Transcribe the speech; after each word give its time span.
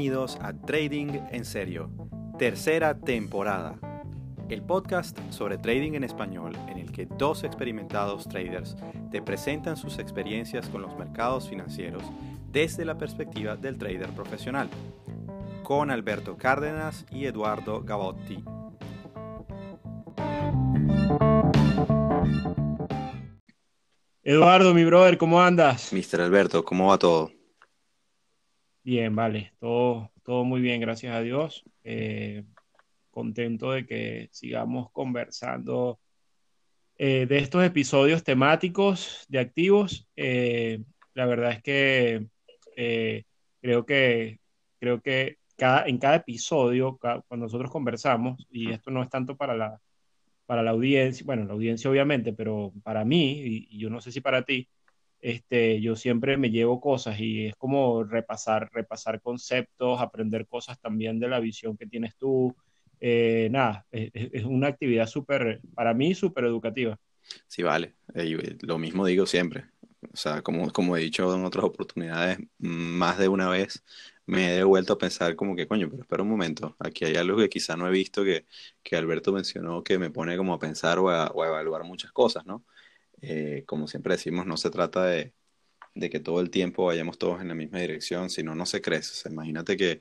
Bienvenidos 0.00 0.38
a 0.40 0.54
Trading 0.54 1.08
en 1.30 1.44
Serio, 1.44 1.90
tercera 2.38 2.98
temporada. 2.98 3.78
El 4.48 4.62
podcast 4.62 5.18
sobre 5.28 5.58
trading 5.58 5.92
en 5.92 6.04
español 6.04 6.56
en 6.68 6.78
el 6.78 6.90
que 6.90 7.04
dos 7.04 7.44
experimentados 7.44 8.26
traders 8.26 8.78
te 9.10 9.20
presentan 9.20 9.76
sus 9.76 9.98
experiencias 9.98 10.70
con 10.70 10.80
los 10.80 10.96
mercados 10.96 11.50
financieros 11.50 12.02
desde 12.50 12.86
la 12.86 12.96
perspectiva 12.96 13.56
del 13.56 13.76
trader 13.76 14.08
profesional, 14.14 14.70
con 15.62 15.90
Alberto 15.90 16.38
Cárdenas 16.38 17.04
y 17.12 17.26
Eduardo 17.26 17.82
Gavotti. 17.82 18.42
Eduardo, 24.22 24.72
mi 24.72 24.86
brother, 24.86 25.18
¿cómo 25.18 25.42
andas? 25.42 25.92
Mr. 25.92 26.22
Alberto, 26.22 26.64
¿cómo 26.64 26.86
va 26.86 26.96
todo? 26.96 27.39
Bien, 28.82 29.14
vale, 29.14 29.52
todo, 29.60 30.10
todo 30.22 30.44
muy 30.44 30.62
bien, 30.62 30.80
gracias 30.80 31.14
a 31.14 31.20
Dios. 31.20 31.64
Eh, 31.84 32.44
contento 33.10 33.72
de 33.72 33.84
que 33.86 34.28
sigamos 34.32 34.90
conversando 34.90 36.00
eh, 36.96 37.26
de 37.26 37.38
estos 37.38 37.62
episodios 37.62 38.24
temáticos 38.24 39.26
de 39.28 39.38
activos. 39.38 40.08
Eh, 40.16 40.82
la 41.12 41.26
verdad 41.26 41.52
es 41.52 41.62
que 41.62 42.26
creo 43.60 43.84
que 43.84 44.40
creo 44.78 45.02
que 45.02 45.36
cada, 45.56 45.86
en 45.86 45.98
cada 45.98 46.16
episodio, 46.16 46.98
cuando 46.98 47.44
nosotros 47.46 47.70
conversamos, 47.70 48.46
y 48.50 48.72
esto 48.72 48.90
no 48.90 49.02
es 49.02 49.10
tanto 49.10 49.36
para 49.36 49.54
la, 49.54 49.78
para 50.46 50.62
la 50.62 50.70
audiencia, 50.70 51.26
bueno, 51.26 51.44
la 51.44 51.52
audiencia 51.52 51.90
obviamente, 51.90 52.32
pero 52.32 52.72
para 52.82 53.04
mí, 53.04 53.66
y 53.68 53.78
yo 53.78 53.90
no 53.90 54.00
sé 54.00 54.10
si 54.10 54.22
para 54.22 54.42
ti, 54.42 54.66
este, 55.20 55.80
yo 55.80 55.96
siempre 55.96 56.36
me 56.36 56.50
llevo 56.50 56.80
cosas 56.80 57.20
y 57.20 57.46
es 57.46 57.56
como 57.56 58.04
repasar, 58.04 58.70
repasar 58.72 59.20
conceptos, 59.20 60.00
aprender 60.00 60.46
cosas 60.46 60.80
también 60.80 61.20
de 61.20 61.28
la 61.28 61.40
visión 61.40 61.76
que 61.76 61.86
tienes 61.86 62.16
tú. 62.16 62.54
Eh, 63.00 63.48
nada, 63.50 63.86
es, 63.90 64.44
una 64.44 64.68
actividad 64.68 65.06
súper, 65.06 65.60
para 65.74 65.94
mí, 65.94 66.14
súper 66.14 66.44
educativa. 66.44 66.98
Sí, 67.46 67.62
vale. 67.62 67.94
Eh, 68.14 68.56
lo 68.62 68.78
mismo 68.78 69.06
digo 69.06 69.26
siempre. 69.26 69.66
O 70.12 70.16
sea, 70.16 70.42
como, 70.42 70.70
como 70.72 70.96
he 70.96 71.00
dicho 71.00 71.34
en 71.34 71.44
otras 71.44 71.64
oportunidades, 71.64 72.38
más 72.58 73.18
de 73.18 73.28
una 73.28 73.48
vez 73.50 73.84
me 74.26 74.58
he 74.58 74.64
vuelto 74.64 74.94
a 74.94 74.98
pensar 74.98 75.36
como 75.36 75.56
que, 75.56 75.66
coño, 75.66 75.88
pero 75.90 76.02
espera 76.02 76.22
un 76.22 76.28
momento, 76.28 76.76
aquí 76.78 77.04
hay 77.04 77.16
algo 77.16 77.36
que 77.36 77.48
quizá 77.48 77.76
no 77.76 77.88
he 77.88 77.90
visto 77.90 78.24
que, 78.24 78.46
que 78.82 78.96
Alberto 78.96 79.32
mencionó 79.32 79.82
que 79.82 79.98
me 79.98 80.10
pone 80.10 80.36
como 80.36 80.54
a 80.54 80.58
pensar 80.58 80.98
o 81.00 81.10
a, 81.10 81.26
o 81.28 81.42
a 81.42 81.48
evaluar 81.48 81.82
muchas 81.84 82.12
cosas, 82.12 82.46
¿no? 82.46 82.64
Eh, 83.22 83.64
como 83.66 83.86
siempre 83.86 84.14
decimos, 84.14 84.46
no 84.46 84.56
se 84.56 84.70
trata 84.70 85.04
de, 85.04 85.32
que 85.94 86.20
todo 86.20 86.40
el 86.40 86.50
tiempo 86.50 86.86
vayamos 86.86 87.18
todos 87.18 87.40
en 87.40 87.48
la 87.48 87.54
misma 87.54 87.78
dirección, 87.78 88.30
sino 88.30 88.54
no 88.54 88.66
se 88.66 88.80
crece. 88.80 89.28
imagínate 89.28 89.76
que, 89.76 90.00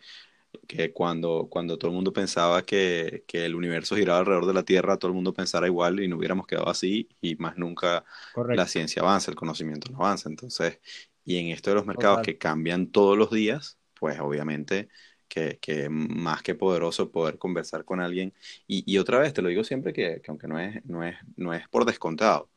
cuando, 0.93 1.47
cuando 1.49 1.77
todo 1.77 1.91
el 1.91 1.95
mundo 1.95 2.13
pensaba 2.13 2.65
que, 2.65 3.23
el 3.31 3.55
universo 3.55 3.95
giraba 3.95 4.19
alrededor 4.19 4.45
de 4.45 4.53
la 4.53 4.63
Tierra, 4.63 4.97
todo 4.97 5.09
el 5.09 5.15
mundo 5.15 5.33
pensara 5.33 5.67
igual 5.67 5.99
y 5.99 6.07
no 6.07 6.17
hubiéramos 6.17 6.47
quedado 6.47 6.69
así 6.69 7.09
y 7.21 7.35
más 7.35 7.57
nunca 7.57 8.05
la 8.35 8.67
ciencia 8.67 9.01
avanza, 9.01 9.31
el 9.31 9.37
conocimiento 9.37 9.91
no 9.91 9.97
avanza. 9.99 10.29
Entonces, 10.29 10.79
y 11.25 11.37
en 11.37 11.47
esto 11.47 11.71
de 11.71 11.75
los 11.75 11.85
mercados 11.85 12.21
que 12.21 12.37
cambian 12.37 12.87
todos 12.87 13.17
los 13.17 13.29
días, 13.29 13.77
pues 13.93 14.19
obviamente 14.19 14.89
que, 15.29 15.59
que, 15.61 15.89
más 15.89 16.41
que 16.41 16.55
poderoso 16.55 17.11
poder 17.11 17.37
conversar 17.37 17.85
con 17.85 18.01
alguien. 18.01 18.33
Y, 18.67 18.97
otra 18.97 19.19
vez, 19.19 19.33
te 19.33 19.41
lo 19.41 19.49
digo 19.49 19.63
siempre 19.63 19.93
que, 19.93 20.21
que 20.21 20.31
aunque 20.31 20.47
no 20.47 20.59
es, 20.59 20.83
no, 20.85 21.03
es, 21.03 21.15
no 21.37 21.53
es 21.53 21.67
por 21.69 21.85
descontado, 21.85 22.49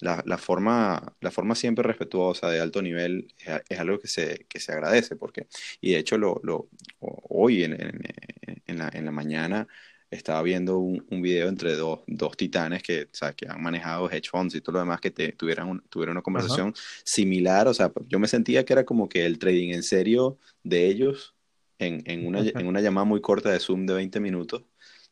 la, 0.00 0.22
la, 0.26 0.38
forma, 0.38 1.14
la 1.20 1.30
forma 1.30 1.54
siempre 1.54 1.82
respetuosa 1.82 2.50
de 2.50 2.60
alto 2.60 2.82
nivel 2.82 3.28
es, 3.68 3.78
algo 3.78 3.98
que 3.98 4.08
se, 4.08 4.46
que 4.48 4.60
se 4.60 4.72
agradece, 4.72 5.16
porque, 5.16 5.46
y 5.80 5.92
de 5.92 5.98
hecho 5.98 6.18
lo, 6.18 6.40
lo 6.42 6.68
hoy 7.00 7.64
en, 7.64 7.74
en, 8.66 8.78
la, 8.78 8.90
en 8.92 9.04
la 9.04 9.12
mañana 9.12 9.68
estaba 10.10 10.42
viendo 10.42 10.78
un, 10.78 11.06
un 11.10 11.22
video 11.22 11.48
entre 11.48 11.76
dos, 11.76 12.00
dos 12.06 12.36
titanes 12.36 12.82
que, 12.82 13.02
o 13.02 13.14
sea, 13.14 13.32
que 13.32 13.46
han 13.48 13.62
manejado 13.62 14.10
hedge 14.10 14.28
funds 14.30 14.54
y 14.54 14.60
todo 14.60 14.74
lo 14.74 14.78
demás 14.80 15.00
que 15.00 15.10
te, 15.10 15.32
tuvieran, 15.32 15.82
tuvieran 15.88 16.16
una 16.16 16.22
conversación 16.22 16.74
similar, 17.04 17.68
o 17.68 17.74
sea, 17.74 17.92
yo 18.08 18.18
me 18.18 18.26
sentía 18.26 18.64
que 18.64 18.72
era 18.72 18.84
como 18.84 19.08
que 19.08 19.24
el 19.24 19.38
trading 19.38 19.72
en 19.72 19.82
serio 19.82 20.38
de 20.64 20.86
ellos 20.86 21.36
en, 21.78 22.02
en, 22.06 22.26
una, 22.26 22.40
en 22.40 22.66
una 22.66 22.80
llamada 22.80 23.04
muy 23.04 23.20
corta 23.20 23.50
de 23.50 23.60
Zoom 23.60 23.86
de 23.86 23.94
20 23.94 24.20
minutos 24.20 24.64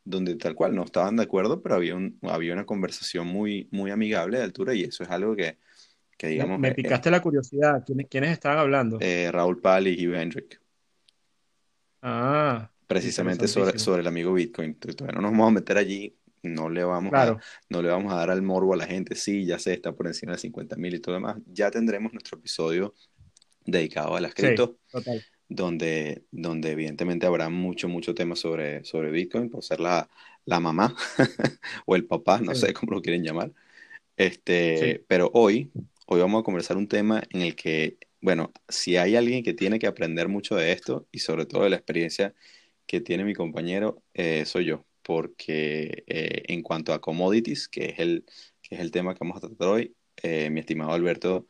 donde 0.09 0.37
tal 0.37 0.55
cual 0.55 0.75
no 0.75 0.85
estaban 0.85 1.17
de 1.17 1.23
acuerdo, 1.23 1.63
pero 1.63 1.75
había, 1.75 1.95
un, 1.95 2.19
había 2.23 2.55
una 2.55 2.65
conversación 2.65 3.27
muy, 3.27 3.69
muy 3.71 3.91
amigable 3.91 4.39
de 4.39 4.45
altura 4.45 4.75
y 4.75 4.85
eso 4.85 5.03
es 5.03 5.11
algo 5.11 5.37
que, 5.37 5.59
que 6.17 6.29
digamos... 6.29 6.59
Me, 6.59 6.73
picaste 6.73 7.11
la 7.11 7.21
curiosidad, 7.21 7.85
¿quiénes, 7.85 8.07
quiénes 8.09 8.33
estaban 8.33 8.59
hablando? 8.59 8.99
Eh, 9.01 9.31
Raúl 9.31 9.61
Pal 9.61 9.87
y 9.89 10.07
Hugh 10.07 10.15
Hendrick. 10.15 10.61
Ah. 12.01 12.71
Precisamente 12.87 13.47
sobre, 13.49 13.79
sobre 13.79 14.01
el 14.01 14.07
amigo 14.07 14.33
Bitcoin. 14.33 14.75
Todavía 14.77 15.17
no 15.17 15.23
nos 15.23 15.33
vamos 15.33 15.49
a 15.49 15.55
meter 15.55 15.77
allí, 15.77 16.17
no 16.43 16.71
le, 16.71 16.85
vamos 16.85 17.13
a, 17.13 17.37
no 17.69 17.83
le 17.83 17.89
vamos 17.89 18.13
a 18.13 18.17
dar 18.17 18.31
al 18.31 18.41
morbo 18.41 18.73
a 18.73 18.79
la 18.79 18.87
gente, 18.87 19.15
sí, 19.15 19.45
ya 19.45 19.59
sé, 19.59 19.75
está 19.75 19.93
por 19.93 20.07
encima 20.07 20.33
de 20.33 20.39
50 20.39 20.77
mil 20.77 20.95
y 20.95 21.01
todo 21.01 21.15
demás. 21.15 21.37
Ya 21.47 21.71
tendremos 21.71 22.13
nuestro 22.15 22.39
episodio 22.39 22.95
dedicado 23.67 24.17
a 24.17 24.21
las 24.21 24.33
cripto. 24.33 24.79
total 24.91 25.23
donde, 25.49 26.25
donde 26.31 26.73
evidentemente 26.73 27.27
habrá 27.27 27.49
mucho, 27.49 27.89
mucho 27.89 28.15
tema 28.15 28.37
sobre, 28.37 28.85
sobre 28.85 29.11
Bitcoin, 29.11 29.51
por 29.51 29.65
ser 29.65 29.81
la, 29.81 30.09
la 30.45 30.61
mamá 30.61 30.95
o 31.87 31.97
el 31.97 32.07
papá, 32.07 32.41
no 32.41 32.55
sé 32.55 32.73
cómo 32.73 32.93
lo 32.93 33.03
quieren 33.03 33.25
llamar. 33.25 33.53
Este, 34.17 35.05
Pero 35.09 35.31
hoy, 35.33 35.71
hoy 36.07 36.21
vamos 36.21 36.41
a 36.41 36.45
conversar 36.45 36.77
un 36.77 36.89
tema 36.89 37.23
en 37.31 37.43
el 37.43 37.55
que, 37.57 37.99
bueno, 38.21 38.53
si 38.69 38.97
hay 38.97 39.17
alguien 39.17 39.43
que 39.45 39.55
tiene 39.55 39.79
que 39.79 39.87
aprender 39.87 40.29
mucho 40.29 40.57
de 40.57 40.73
esto 40.73 41.07
y 41.13 41.21
sobre 41.21 41.47
todo 41.47 41.65
de 41.65 41.71
la 41.71 41.77
experiencia 41.77 42.35
que 42.87 43.01
tiene 43.01 43.25
mi 43.25 43.35
compañero, 43.35 44.03
eh, 44.15 44.45
soy 44.47 44.67
yo, 44.67 44.87
porque 45.03 46.05
eh, 46.07 46.43
en 46.49 46.63
cuanto 46.63 46.93
a 46.93 47.01
commodities, 47.01 47.69
que 47.69 47.87
es 47.91 47.99
el, 47.99 48.25
que 48.63 48.75
es 48.77 48.81
el 48.81 48.91
tema 48.91 49.15
que 49.15 49.21
vamos 49.21 49.39
a 49.39 49.47
tratar 49.47 49.69
hoy, 49.69 49.95
eh, 50.23 50.51
mi 50.51 50.61
estimado 50.61 50.93
Alberto 50.93 51.47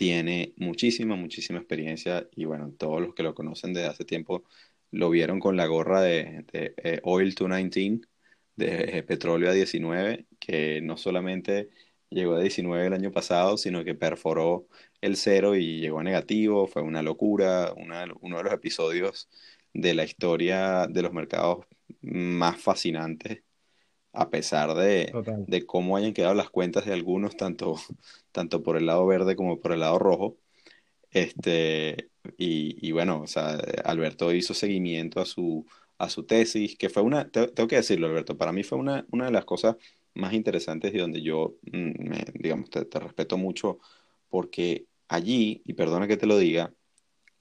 tiene 0.00 0.54
muchísima, 0.56 1.14
muchísima 1.14 1.58
experiencia 1.58 2.26
y 2.34 2.46
bueno, 2.46 2.72
todos 2.78 3.02
los 3.02 3.14
que 3.14 3.22
lo 3.22 3.34
conocen 3.34 3.74
desde 3.74 3.88
hace 3.88 4.06
tiempo 4.06 4.44
lo 4.90 5.10
vieron 5.10 5.40
con 5.40 5.58
la 5.58 5.66
gorra 5.66 6.00
de, 6.00 6.46
eh, 6.54 7.00
Oil 7.02 7.34
219, 7.34 8.08
de 8.56 9.02
petróleo 9.02 9.50
a 9.50 9.52
19, 9.52 10.26
que 10.38 10.80
no 10.80 10.96
solamente 10.96 11.68
llegó 12.08 12.36
a 12.36 12.40
19 12.40 12.86
el 12.86 12.94
año 12.94 13.12
pasado, 13.12 13.58
sino 13.58 13.84
que 13.84 13.94
perforó 13.94 14.68
el 15.02 15.16
cero 15.16 15.54
y 15.54 15.80
llegó 15.80 16.00
a 16.00 16.02
negativo, 16.04 16.66
fue 16.66 16.80
una 16.82 17.02
locura, 17.02 17.74
uno 17.76 18.38
de 18.38 18.42
los 18.44 18.52
episodios 18.54 19.28
de 19.74 19.92
la 19.94 20.04
historia 20.04 20.86
de 20.88 21.02
los 21.02 21.12
mercados 21.12 21.66
más 22.00 22.58
fascinantes 22.60 23.42
a 24.12 24.30
pesar 24.30 24.74
de, 24.74 25.12
de, 25.46 25.66
cómo 25.66 25.96
hayan 25.96 26.12
quedado 26.12 26.34
las 26.34 26.50
cuentas 26.50 26.86
de 26.86 26.92
algunos, 26.92 27.36
tanto, 27.36 27.76
tanto 28.32 28.62
por 28.62 28.76
el 28.76 28.86
lado 28.86 29.06
verde 29.06 29.36
como 29.36 29.60
por 29.60 29.72
el 29.72 29.80
lado 29.80 29.98
rojo. 29.98 30.36
Este, 31.10 32.10
y, 32.38 32.86
y 32.86 32.92
bueno, 32.92 33.22
o 33.22 33.26
sea, 33.26 33.58
Alberto 33.84 34.32
hizo 34.32 34.54
seguimiento 34.54 35.20
a 35.20 35.26
su, 35.26 35.66
a 35.98 36.08
su 36.10 36.24
tesis, 36.24 36.76
que 36.76 36.88
fue 36.88 37.02
una, 37.02 37.30
tengo 37.30 37.68
que 37.68 37.76
decirlo, 37.76 38.06
Alberto, 38.08 38.36
para 38.36 38.52
mí 38.52 38.62
fue 38.62 38.78
una, 38.78 39.06
una 39.10 39.26
de 39.26 39.32
las 39.32 39.44
cosas 39.44 39.76
más 40.14 40.32
interesantes 40.34 40.94
y 40.94 40.98
donde 40.98 41.22
yo, 41.22 41.56
mm, 41.72 42.12
digamos, 42.34 42.70
te, 42.70 42.84
te 42.84 42.98
respeto 43.00 43.36
mucho, 43.38 43.78
porque 44.28 44.86
allí, 45.08 45.62
y 45.64 45.74
perdona 45.74 46.08
que 46.08 46.16
te 46.16 46.26
lo 46.26 46.38
diga, 46.38 46.72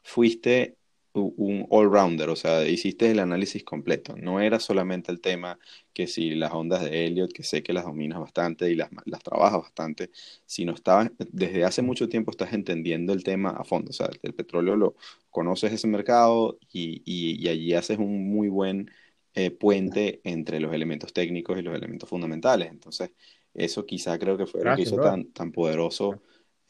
fuiste 0.03 0.78
un 1.13 1.65
all-rounder, 1.69 2.29
o 2.29 2.35
sea, 2.35 2.67
hiciste 2.67 3.09
el 3.11 3.19
análisis 3.19 3.63
completo. 3.63 4.15
No 4.17 4.39
era 4.39 4.59
solamente 4.59 5.11
el 5.11 5.21
tema 5.21 5.59
que 5.93 6.07
si 6.07 6.31
las 6.35 6.53
ondas 6.53 6.83
de 6.83 7.05
Elliot, 7.05 7.31
que 7.33 7.43
sé 7.43 7.63
que 7.63 7.73
las 7.73 7.85
dominas 7.85 8.19
bastante 8.19 8.69
y 8.71 8.75
las, 8.75 8.89
las 9.05 9.23
trabajas 9.23 9.61
bastante, 9.61 10.11
sino 10.45 10.73
estabas, 10.73 11.11
desde 11.17 11.63
hace 11.65 11.81
mucho 11.81 12.09
tiempo 12.09 12.31
estás 12.31 12.53
entendiendo 12.53 13.13
el 13.13 13.23
tema 13.23 13.49
a 13.51 13.63
fondo. 13.63 13.89
O 13.89 13.93
sea, 13.93 14.09
el 14.21 14.33
petróleo 14.33 14.75
lo 14.75 14.95
conoces 15.29 15.73
ese 15.73 15.87
mercado 15.87 16.59
y, 16.71 17.01
y, 17.05 17.47
allí 17.47 17.73
haces 17.73 17.97
un 17.97 18.29
muy 18.29 18.47
buen 18.49 18.91
eh, 19.33 19.51
puente 19.51 20.21
entre 20.23 20.59
los 20.59 20.73
elementos 20.73 21.13
técnicos 21.13 21.57
y 21.57 21.61
los 21.61 21.75
elementos 21.75 22.09
fundamentales. 22.09 22.69
Entonces, 22.69 23.11
eso 23.53 23.85
quizá 23.85 24.17
creo 24.19 24.37
que 24.37 24.45
fue 24.45 24.63
lo 24.63 24.75
que 24.75 24.83
hizo 24.83 24.97
tan, 24.97 25.31
tan 25.31 25.51
poderoso 25.51 26.21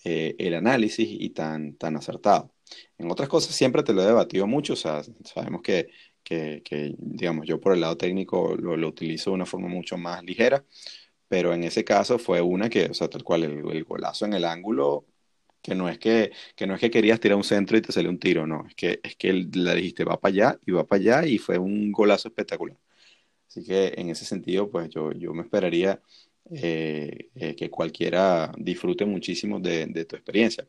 eh, 0.03 0.35
el 0.39 0.53
análisis 0.53 1.07
y 1.09 1.31
tan, 1.31 1.75
tan 1.75 1.97
acertado. 1.97 2.53
En 2.97 3.11
otras 3.11 3.29
cosas 3.29 3.55
siempre 3.55 3.83
te 3.83 3.93
lo 3.93 4.01
he 4.01 4.05
debatido 4.05 4.47
mucho, 4.47 4.73
o 4.73 4.75
sea, 4.75 5.01
sabemos 5.23 5.61
que, 5.61 5.89
que, 6.23 6.95
digamos, 6.97 7.47
yo 7.47 7.59
por 7.59 7.73
el 7.73 7.81
lado 7.81 7.97
técnico 7.97 8.55
lo, 8.55 8.77
lo, 8.77 8.87
utilizo 8.87 9.31
de 9.31 9.35
una 9.35 9.45
forma 9.45 9.67
mucho 9.67 9.97
más 9.97 10.23
ligera, 10.23 10.63
pero 11.27 11.53
en 11.53 11.63
ese 11.63 11.83
caso 11.83 12.19
fue 12.19 12.41
una 12.41 12.69
que, 12.69 12.85
o 12.85 12.93
sea, 12.93 13.09
tal 13.09 13.23
cual, 13.23 13.43
el, 13.43 13.83
golazo 13.83 14.25
en 14.25 14.33
el 14.33 14.45
ángulo, 14.45 15.05
que 15.61 15.75
no 15.75 15.89
es 15.89 15.99
que, 15.99 16.31
que 16.55 16.67
no 16.67 16.75
es 16.75 16.81
que 16.81 16.91
querías 16.91 17.19
tirar 17.19 17.37
un 17.37 17.43
centro 17.43 17.77
y 17.77 17.81
te 17.81 17.91
salió 17.91 18.09
un 18.09 18.19
tiro, 18.19 18.47
no, 18.47 18.65
es 18.67 18.75
que, 18.75 18.99
es 19.03 19.15
que 19.15 19.33
le 19.33 19.75
dijiste 19.75 20.03
va 20.05 20.19
para 20.19 20.31
allá 20.33 20.59
y 20.65 20.71
va 20.71 20.85
para 20.87 21.01
allá 21.01 21.27
y 21.27 21.37
fue 21.37 21.57
un 21.57 21.91
golazo 21.91 22.29
espectacular. 22.29 22.77
Así 23.47 23.63
que 23.63 23.93
en 23.97 24.09
ese 24.09 24.25
sentido, 24.25 24.69
pues 24.69 24.89
yo, 24.89 25.11
yo 25.13 25.33
me 25.33 25.41
esperaría 25.43 26.01
eh, 26.51 27.29
eh, 27.35 27.55
que 27.55 27.69
cualquiera 27.69 28.51
disfrute 28.57 29.05
muchísimo 29.05 29.59
de, 29.59 29.85
de, 29.87 30.05
tu 30.05 30.15
experiencia. 30.15 30.67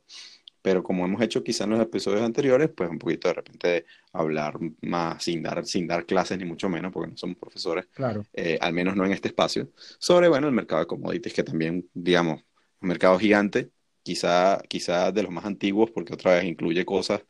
Pero 0.62 0.82
como 0.82 1.04
hemos 1.04 1.22
hecho 1.22 1.42
quizá 1.42 1.64
en 1.64 1.70
los 1.70 1.80
episodios 1.80 2.22
anteriores, 2.22 2.70
pues 2.74 2.90
un 2.90 2.98
poquito 2.98 3.28
de 3.28 3.34
repente 3.34 3.86
hablar 4.12 4.58
más 4.82 5.22
sin 5.24 5.42
dar, 5.42 5.64
sin 5.64 5.86
dar 5.86 6.04
clases 6.04 6.38
ni 6.38 6.44
mucho 6.44 6.68
menos, 6.68 6.92
porque 6.92 7.10
no 7.10 7.16
somos 7.16 7.36
profesores, 7.36 7.86
claro. 7.94 8.24
Eh, 8.34 8.58
al 8.60 8.72
menos 8.72 8.96
no 8.96 9.04
en 9.04 9.12
este 9.12 9.28
espacio, 9.28 9.70
sobre, 9.98 10.28
bueno, 10.28 10.48
el 10.48 10.54
mercado 10.54 10.80
de 10.80 10.86
commodities, 10.86 11.32
que 11.32 11.42
también, 11.42 11.88
digamos, 11.94 12.42
un 12.80 12.88
mercado 12.88 13.18
gigante, 13.18 13.70
quizá, 14.02 14.60
quizá 14.68 15.12
de 15.12 15.22
los 15.22 15.32
más 15.32 15.44
antiguos, 15.44 15.90
porque 15.90 16.14
otra 16.14 16.34
vez 16.34 16.44
incluye 16.44 16.84
cosas 16.84 17.22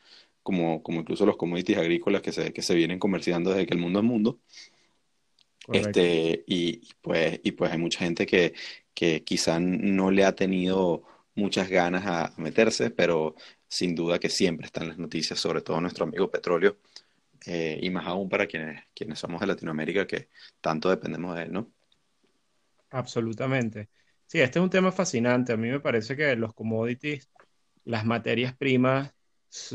como, 0.42 0.82
como 0.82 1.00
incluso 1.00 1.26
los 1.26 1.36
commodities 1.36 1.78
agrícolas 1.78 2.22
que 2.22 2.32
se, 2.32 2.52
que 2.52 2.62
se 2.62 2.74
vienen 2.74 2.98
comerciando 2.98 3.50
desde 3.50 3.66
que 3.66 3.74
el 3.74 3.80
mundo 3.80 4.00
es 4.00 4.04
mundo. 4.04 4.40
Este, 5.72 6.42
y, 6.46 6.80
pues, 7.00 7.40
y 7.44 7.52
pues 7.52 7.70
hay 7.70 7.78
mucha 7.78 8.00
gente 8.00 8.26
que, 8.26 8.54
que 8.94 9.22
quizá 9.22 9.60
no 9.60 10.10
le 10.10 10.24
ha 10.24 10.34
tenido 10.34 11.04
muchas 11.40 11.68
ganas 11.68 12.04
a, 12.06 12.32
meterse, 12.36 12.90
pero 12.90 13.34
sin 13.66 13.94
duda 13.94 14.18
que 14.18 14.28
siempre 14.28 14.66
están 14.66 14.88
las 14.88 14.98
noticias, 14.98 15.38
sobre 15.38 15.62
todo 15.62 15.80
nuestro 15.80 16.04
amigo 16.04 16.30
petróleo, 16.30 16.78
eh, 17.46 17.78
y 17.80 17.90
más 17.90 18.06
aún 18.06 18.28
para 18.28 18.46
quienes, 18.46 18.84
quienes 18.94 19.18
somos 19.18 19.40
de 19.40 19.46
Latinoamérica, 19.46 20.06
que 20.06 20.28
tanto 20.60 20.90
dependemos 20.90 21.36
de 21.36 21.42
él, 21.44 21.52
¿no? 21.52 21.72
Absolutamente. 22.90 23.88
Sí, 24.26 24.40
este 24.40 24.58
es 24.58 24.62
un 24.62 24.70
tema 24.70 24.92
fascinante. 24.92 25.52
A 25.52 25.56
mí 25.56 25.68
me 25.68 25.80
parece 25.80 26.16
que 26.16 26.36
los 26.36 26.54
commodities, 26.54 27.30
las 27.84 28.04
materias 28.04 28.54
primas, 28.56 29.12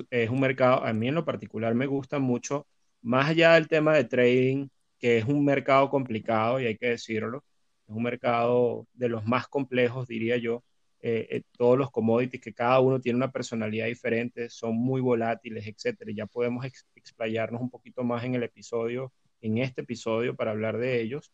es 0.10 0.30
un 0.30 0.40
mercado, 0.40 0.86
a 0.86 0.94
mí 0.94 1.08
en 1.08 1.16
lo 1.16 1.26
particular 1.26 1.74
me 1.76 1.86
gusta 1.86 2.20
mucho, 2.20 2.68
más 3.02 3.30
allá 3.30 3.54
del 3.56 3.68
tema 3.68 3.94
de 3.96 4.06
trading, 4.06 4.68
que 5.00 5.18
es 5.18 5.26
un 5.26 5.44
mercado 5.44 5.90
complicado 5.90 6.60
y 6.60 6.68
hay 6.68 6.78
que 6.78 6.90
decirlo, 6.90 7.44
es 7.88 7.96
un 7.96 8.04
mercado 8.04 8.88
de 8.94 9.10
los 9.10 9.26
más 9.26 9.48
complejos, 9.48 10.08
diría 10.08 10.38
yo. 10.38 10.64
Eh, 11.08 11.28
eh, 11.30 11.42
todos 11.56 11.78
los 11.78 11.92
commodities, 11.92 12.42
que 12.42 12.52
cada 12.52 12.80
uno 12.80 13.00
tiene 13.00 13.18
una 13.18 13.32
personalidad 13.32 13.86
diferente, 13.86 14.50
son 14.50 14.76
muy 14.76 15.02
volátiles, 15.02 15.68
etcétera. 15.68 16.12
Ya 16.12 16.26
podemos 16.26 16.66
explayarnos 16.96 17.62
un 17.62 17.70
poquito 17.70 18.04
más 18.04 18.24
en 18.24 18.34
el 18.34 18.42
episodio, 18.42 19.14
en 19.40 19.60
este 19.60 19.82
episodio, 19.82 20.36
para 20.36 20.50
hablar 20.50 20.80
de 20.80 21.00
ellos. 21.00 21.32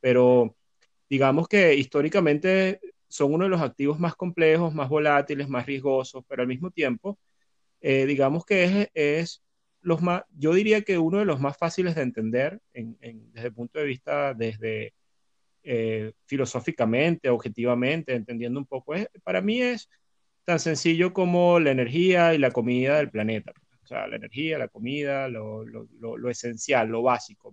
Pero 0.00 0.56
digamos 1.08 1.46
que 1.46 1.76
históricamente 1.76 2.80
son 3.06 3.32
uno 3.34 3.44
de 3.44 3.50
los 3.50 3.60
activos 3.60 4.00
más 4.00 4.16
complejos, 4.16 4.74
más 4.74 4.88
volátiles, 4.88 5.48
más 5.48 5.66
riesgosos, 5.66 6.24
pero 6.26 6.42
al 6.42 6.48
mismo 6.48 6.72
tiempo, 6.72 7.16
eh, 7.80 8.06
digamos 8.06 8.44
que 8.44 8.64
es, 8.64 8.90
es 8.94 9.42
los 9.82 10.02
más, 10.02 10.24
yo 10.36 10.52
diría 10.52 10.82
que 10.82 10.98
uno 10.98 11.18
de 11.20 11.26
los 11.26 11.38
más 11.38 11.56
fáciles 11.56 11.94
de 11.94 12.02
entender 12.02 12.60
desde 12.74 13.46
el 13.46 13.54
punto 13.54 13.78
de 13.78 13.84
vista, 13.84 14.34
desde 14.34 14.94
eh, 15.62 16.12
filosóficamente, 16.26 17.28
objetivamente, 17.30 18.14
entendiendo 18.14 18.58
un 18.60 18.66
poco, 18.66 18.94
es, 18.94 19.08
para 19.24 19.40
mí 19.40 19.60
es 19.62 19.88
tan 20.44 20.58
sencillo 20.58 21.12
como 21.12 21.60
la 21.60 21.70
energía 21.70 22.34
y 22.34 22.38
la 22.38 22.50
comida 22.50 22.96
del 22.96 23.10
planeta. 23.10 23.52
O 23.82 23.86
sea, 23.86 24.06
la 24.06 24.16
energía, 24.16 24.58
la 24.58 24.68
comida, 24.68 25.28
lo, 25.28 25.64
lo, 25.64 25.86
lo, 25.98 26.30
esencial, 26.30 26.88
lo 26.88 27.02
básico, 27.02 27.52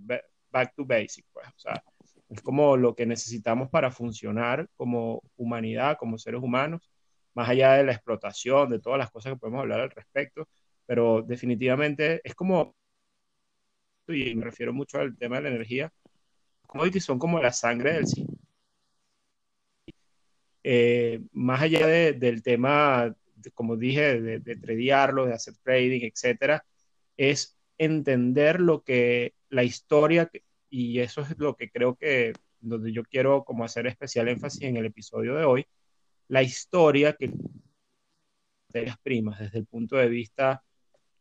back 0.51 0.73
to 0.75 0.85
basic, 0.85 1.25
pues. 1.33 1.47
O 1.47 1.59
sea, 1.59 1.83
es 2.29 2.41
como 2.41 2.77
lo 2.77 2.95
que 2.95 3.06
necesitamos 3.06 3.69
para 3.69 3.91
funcionar 3.91 4.67
como 4.75 5.21
humanidad, 5.38 5.97
como 5.97 6.17
seres 6.17 6.41
humanos, 6.41 6.91
más 7.33 7.50
allá 7.50 7.73
de 7.73 7.83
la 7.85 7.94
explotación, 7.94 8.69
de 8.69 8.79
todas 8.79 9.00
las 9.00 9.11
cosas 9.11 9.33
que 9.33 9.39
podemos 9.39 9.61
hablar 9.61 9.81
al 9.81 9.91
respecto 9.91 10.47
pero 10.89 11.21
definitivamente 11.21 12.19
es 12.23 12.33
como, 12.33 12.75
y 14.07 14.33
me 14.33 14.45
refiero 14.45 14.73
mucho 14.73 14.97
al 14.97 15.15
tema 15.15 15.35
de 15.35 15.44
la 15.44 15.50
energía, 15.50 15.94
commodities 16.69 17.04
son 17.04 17.18
como 17.18 17.42
la 17.42 17.51
sangre 17.51 17.94
del 17.94 18.07
cine. 18.07 18.30
Eh, 20.63 21.21
más 21.31 21.62
allá 21.62 21.88
del 21.88 22.44
tema, 22.44 23.16
como 23.56 23.75
dije, 23.75 24.21
de, 24.21 24.39
de 24.39 24.56
de 24.56 25.33
hacer 25.33 25.56
trading, 25.63 26.01
etcétera, 26.04 26.63
es 27.18 27.57
entender 27.77 28.60
lo 28.60 28.83
que 28.83 29.33
la 29.50 29.63
historia, 29.63 30.30
y 30.69 31.00
eso 31.00 31.21
es 31.21 31.38
lo 31.39 31.56
que 31.56 31.71
creo 31.71 31.95
que 31.95 32.33
donde 32.60 32.92
yo 32.92 33.04
quiero 33.04 33.44
como 33.45 33.63
hacer 33.63 33.88
especial 33.88 34.27
énfasis 34.27 34.62
en 34.62 34.77
el 34.77 34.86
episodio 34.86 35.36
de 35.36 35.45
hoy, 35.45 35.66
la 36.27 36.44
historia 36.44 37.13
que 37.13 37.31
materias 38.68 38.98
primas 39.01 39.39
desde 39.39 39.57
el 39.57 39.66
punto 39.66 39.95
de 39.95 40.10
vista 40.10 40.63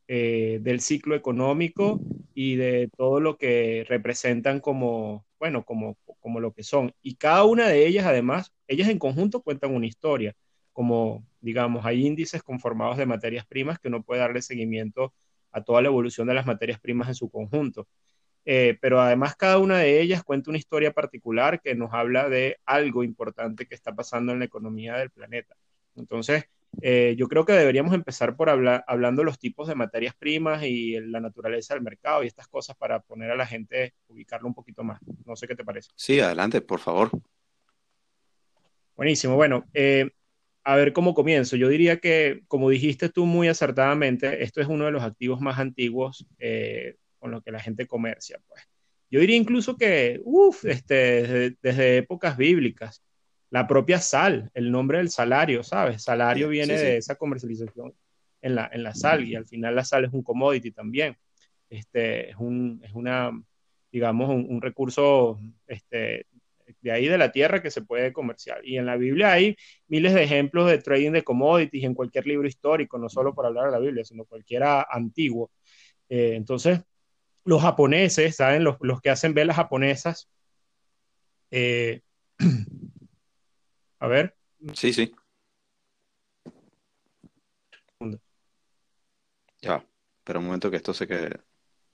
eh, 0.08 0.58
del 0.60 0.80
ciclo 0.80 1.14
económico 1.14 2.00
y 2.34 2.56
de 2.56 2.90
todo 2.94 3.20
lo 3.20 3.38
que 3.38 3.86
representan 3.88 4.60
como, 4.60 5.24
bueno, 5.38 5.64
como, 5.64 5.96
como 6.20 6.40
lo 6.40 6.52
que 6.52 6.62
son. 6.62 6.92
Y 7.02 7.16
cada 7.16 7.44
una 7.44 7.68
de 7.68 7.86
ellas, 7.86 8.06
además, 8.06 8.52
ellas 8.66 8.88
en 8.88 8.98
conjunto 8.98 9.42
cuentan 9.42 9.74
una 9.74 9.86
historia, 9.86 10.34
como, 10.72 11.26
digamos, 11.40 11.84
hay 11.86 12.06
índices 12.06 12.42
conformados 12.42 12.96
de 12.98 13.06
materias 13.06 13.46
primas 13.46 13.78
que 13.78 13.88
uno 13.88 14.02
puede 14.02 14.20
darle 14.20 14.42
seguimiento 14.42 15.14
a 15.52 15.62
toda 15.62 15.82
la 15.82 15.88
evolución 15.88 16.28
de 16.28 16.34
las 16.34 16.46
materias 16.46 16.80
primas 16.80 17.08
en 17.08 17.14
su 17.14 17.30
conjunto. 17.30 17.88
Eh, 18.44 18.78
pero 18.80 19.00
además 19.00 19.36
cada 19.36 19.58
una 19.58 19.78
de 19.78 20.00
ellas 20.00 20.22
cuenta 20.24 20.50
una 20.50 20.58
historia 20.58 20.92
particular 20.92 21.60
que 21.60 21.74
nos 21.74 21.92
habla 21.92 22.28
de 22.30 22.58
algo 22.64 23.04
importante 23.04 23.66
que 23.66 23.74
está 23.74 23.94
pasando 23.94 24.32
en 24.32 24.38
la 24.38 24.46
economía 24.46 24.96
del 24.96 25.10
planeta. 25.10 25.54
Entonces, 25.96 26.44
eh, 26.80 27.14
yo 27.18 27.28
creo 27.28 27.44
que 27.44 27.52
deberíamos 27.52 27.94
empezar 27.94 28.36
por 28.36 28.50
hablar, 28.50 28.84
hablando 28.86 29.22
de 29.22 29.26
los 29.26 29.38
tipos 29.38 29.68
de 29.68 29.74
materias 29.74 30.14
primas 30.14 30.62
y 30.62 31.00
la 31.00 31.20
naturaleza 31.20 31.74
del 31.74 31.82
mercado 31.82 32.22
y 32.22 32.26
estas 32.26 32.48
cosas 32.48 32.76
para 32.76 33.00
poner 33.00 33.30
a 33.30 33.36
la 33.36 33.46
gente, 33.46 33.94
ubicarlo 34.08 34.46
un 34.46 34.54
poquito 34.54 34.84
más. 34.84 35.00
No 35.24 35.34
sé 35.36 35.48
qué 35.48 35.56
te 35.56 35.64
parece. 35.64 35.90
Sí, 35.96 36.20
adelante, 36.20 36.60
por 36.60 36.80
favor. 36.80 37.10
Buenísimo. 38.96 39.36
Bueno, 39.36 39.64
eh, 39.74 40.10
a 40.64 40.76
ver 40.76 40.92
cómo 40.92 41.14
comienzo. 41.14 41.56
Yo 41.56 41.68
diría 41.68 41.98
que, 41.98 42.42
como 42.46 42.70
dijiste 42.70 43.08
tú 43.08 43.26
muy 43.26 43.48
acertadamente, 43.48 44.42
esto 44.42 44.60
es 44.60 44.68
uno 44.68 44.84
de 44.84 44.92
los 44.92 45.02
activos 45.02 45.40
más 45.40 45.58
antiguos 45.58 46.26
eh, 46.38 46.96
con 47.18 47.30
los 47.30 47.42
que 47.42 47.52
la 47.52 47.60
gente 47.60 47.86
comercia. 47.86 48.40
Pues. 48.46 48.62
Yo 49.10 49.20
diría 49.20 49.36
incluso 49.36 49.76
que, 49.76 50.20
uff, 50.24 50.64
este, 50.64 51.56
desde 51.62 51.98
épocas 51.98 52.36
bíblicas 52.36 53.02
la 53.50 53.66
propia 53.66 54.00
sal, 54.00 54.50
el 54.54 54.70
nombre 54.70 54.98
del 54.98 55.10
salario, 55.10 55.62
¿sabes? 55.62 56.02
Salario 56.02 56.48
viene 56.48 56.76
de 56.76 56.98
esa 56.98 57.16
comercialización 57.16 57.94
en 58.42 58.54
la, 58.54 58.68
en 58.72 58.82
la 58.82 58.94
sal 58.94 59.24
y 59.24 59.34
al 59.34 59.46
final 59.46 59.74
la 59.74 59.84
sal 59.84 60.04
es 60.04 60.12
un 60.12 60.22
commodity 60.22 60.70
también. 60.70 61.16
Este, 61.70 62.30
es, 62.30 62.36
un, 62.36 62.80
es 62.84 62.92
una, 62.92 63.30
digamos, 63.90 64.28
un, 64.28 64.60
recurso 64.60 65.38
este, 65.66 66.26
de 66.80 66.92
ahí 66.92 67.08
de 67.08 67.18
la 67.18 67.32
tierra 67.32 67.62
que 67.62 67.70
se 67.70 67.82
puede 67.82 68.12
comerciar. 68.12 68.60
Y 68.64 68.76
en 68.76 68.86
la 68.86 68.96
Biblia 68.96 69.32
hay 69.32 69.56
miles 69.86 70.14
de 70.14 70.24
ejemplos 70.24 70.68
de 70.68 70.78
trading 70.78 71.12
de 71.12 71.24
commodities 71.24 71.84
en 71.84 71.94
cualquier 71.94 72.26
libro 72.26 72.46
histórico, 72.46 72.98
no 72.98 73.08
solo 73.08 73.34
para 73.34 73.48
hablar 73.48 73.66
de 73.66 73.72
la 73.72 73.78
Biblia, 73.78 74.04
sino 74.04 74.24
cualquiera 74.24 74.86
antiguo. 74.90 75.50
Eh, 76.08 76.34
entonces, 76.34 76.80
los 77.44 77.62
japoneses, 77.62 78.36
¿saben? 78.36 78.64
Los, 78.64 78.76
los, 78.80 79.00
que 79.00 79.10
hacen 79.10 79.34
velas 79.34 79.56
japonesas, 79.56 80.28
eh, 81.50 82.02
A 84.00 84.06
ver. 84.06 84.34
Sí, 84.74 84.92
sí. 84.92 85.12
Ya, 89.60 89.84
pero 90.24 90.38
un 90.38 90.46
momento 90.46 90.70
que 90.70 90.76
esto 90.76 90.94
se 90.94 91.06
quede. 91.06 91.40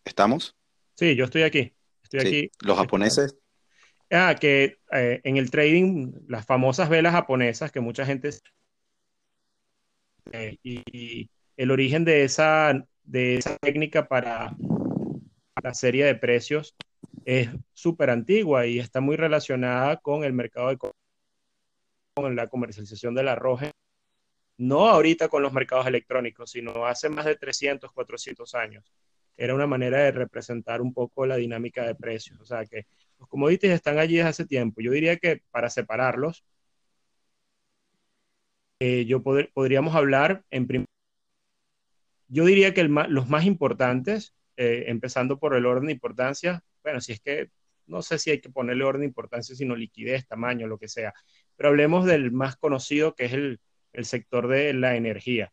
¿Estamos? 0.04 0.56
Sí, 0.94 1.16
yo 1.16 1.24
estoy 1.24 1.42
aquí. 1.42 1.72
Estoy 2.02 2.20
aquí. 2.20 2.50
Los 2.60 2.76
japoneses. 2.76 3.36
Ah, 4.10 4.36
que 4.38 4.78
eh, 4.92 5.20
en 5.24 5.38
el 5.38 5.50
trading, 5.50 6.12
las 6.28 6.44
famosas 6.44 6.88
velas 6.88 7.12
japonesas 7.12 7.72
que 7.72 7.80
mucha 7.80 8.04
gente. 8.04 8.30
Eh, 10.32 10.58
y, 10.62 11.30
el 11.56 11.70
origen 11.70 12.04
de 12.04 12.24
esa, 12.24 12.84
de 13.04 13.36
esa 13.36 13.56
técnica 13.58 14.08
para 14.08 14.56
la 15.62 15.72
serie 15.72 16.04
de 16.04 16.16
precios 16.16 16.74
es 17.24 17.48
súper 17.72 18.10
antigua 18.10 18.66
y 18.66 18.80
está 18.80 19.00
muy 19.00 19.16
relacionada 19.16 19.98
con 19.98 20.24
el 20.24 20.32
mercado 20.32 20.68
de 20.68 20.78
con 22.14 22.36
la 22.36 22.46
comercialización 22.46 23.14
del 23.14 23.28
arroz, 23.28 23.60
no 24.58 24.88
ahorita 24.88 25.28
con 25.28 25.42
los 25.42 25.52
mercados 25.52 25.86
electrónicos, 25.86 26.52
sino 26.52 26.86
hace 26.86 27.08
más 27.08 27.24
de 27.24 27.36
300, 27.36 27.92
400 27.92 28.54
años. 28.54 28.92
era 29.36 29.54
una 29.54 29.66
manera 29.66 29.98
de 29.98 30.12
representar 30.12 30.80
un 30.80 30.94
poco 30.94 31.26
la 31.26 31.36
dinámica 31.36 31.84
de 31.84 31.96
precios. 31.96 32.40
O 32.40 32.44
sea 32.44 32.64
que 32.66 32.86
los 33.18 33.28
commodities 33.28 33.72
están 33.72 33.98
allí 33.98 34.16
desde 34.16 34.28
hace 34.30 34.46
tiempo. 34.46 34.80
Yo 34.80 34.92
diría 34.92 35.16
que 35.16 35.42
para 35.50 35.70
separarlos, 35.70 36.44
eh, 38.78 39.04
yo 39.06 39.22
podríamos 39.22 39.94
hablar 39.96 40.44
en 40.50 40.66
primer 40.66 40.86
yo 42.28 42.44
diría 42.44 42.74
que 42.74 42.84
los 42.84 43.28
más 43.28 43.44
importantes, 43.44 44.34
eh, 44.56 44.84
empezando 44.88 45.38
por 45.38 45.54
el 45.54 45.66
orden 45.66 45.86
de 45.86 45.92
importancia, 45.92 46.64
bueno, 46.82 47.00
si 47.00 47.12
es 47.12 47.20
que 47.20 47.50
no 47.86 48.02
sé 48.02 48.18
si 48.18 48.30
hay 48.30 48.40
que 48.40 48.50
ponerle 48.50 48.84
orden 48.84 49.00
de 49.00 49.06
importancia, 49.06 49.54
sino 49.54 49.76
liquidez, 49.76 50.26
tamaño, 50.26 50.66
lo 50.66 50.78
que 50.78 50.88
sea, 50.88 51.12
pero 51.56 51.70
hablemos 51.70 52.04
del 52.06 52.32
más 52.32 52.56
conocido, 52.56 53.14
que 53.14 53.26
es 53.26 53.32
el, 53.32 53.60
sector 54.02 54.48
de 54.48 54.72
la 54.74 54.96
energía. 54.96 55.52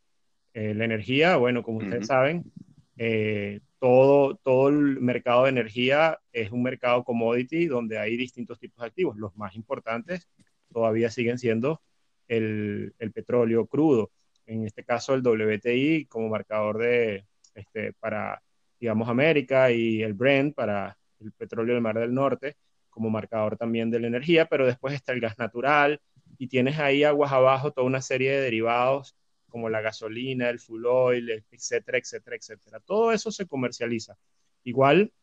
Eh, 0.54 0.74
la 0.74 0.86
energía, 0.86 1.38
bueno, 1.38 1.62
como 1.62 1.78
ustedes 1.78 2.08
saben, 2.08 2.52
eh, 2.98 3.60
todo, 3.78 4.36
todo 4.38 4.70
el 4.70 5.00
mercado 5.00 5.44
de 5.44 5.52
energía 5.52 6.20
es 6.32 6.52
un 6.52 6.64
mercado 6.64 7.04
commodity 7.04 7.68
donde 7.68 8.00
hay 8.00 8.18
distintos 8.18 8.60
tipos 8.60 8.82
de 8.82 8.88
activos. 8.88 9.16
Los 9.18 9.36
más 9.38 9.56
importantes 9.56 10.28
todavía 10.74 11.12
siguen 11.12 11.38
siendo 11.38 11.82
el, 12.28 12.96
el 12.98 13.12
petróleo 13.12 13.68
crudo 13.68 14.12
en 14.46 14.66
este 14.66 14.84
caso 14.84 15.14
el 15.14 15.22
WTI 15.22 16.06
como 16.06 16.30
marcador 16.30 16.78
de, 16.80 17.26
este, 17.56 17.94
para, 17.94 18.42
digamos, 18.80 19.08
América 19.10 19.72
y 19.72 20.04
el 20.04 20.14
Brent 20.14 20.56
para 20.56 20.98
el 21.22 21.32
petróleo 21.32 21.76
del 21.76 21.84
Mar 21.84 22.00
del 22.00 22.14
Norte 22.14 22.58
como 22.90 23.10
marcador 23.10 23.58
también 23.58 23.90
de 23.90 24.00
la 24.00 24.08
energía, 24.08 24.46
pero 24.48 24.66
después 24.66 24.94
está 24.94 25.14
el 25.14 25.22
gas 25.22 25.38
natural 25.38 26.02
y 26.38 26.48
tienes 26.48 26.78
ahí 26.80 27.04
aguas 27.04 27.32
abajo 27.32 27.72
toda 27.72 27.88
una 27.88 28.02
serie 28.02 28.32
de 28.32 28.42
derivados 28.42 29.16
como 29.48 29.70
la 29.70 29.82
gasolina, 29.82 30.50
el 30.50 30.60
full 30.60 30.86
oil, 30.86 31.44
etcétera, 31.52 31.98
etcétera, 31.98 32.36
etcétera. 32.36 32.80
Todo 32.80 33.12
eso 33.12 33.32
se 33.32 33.48
comercializa. 33.48 34.18
Igual, 34.64 35.14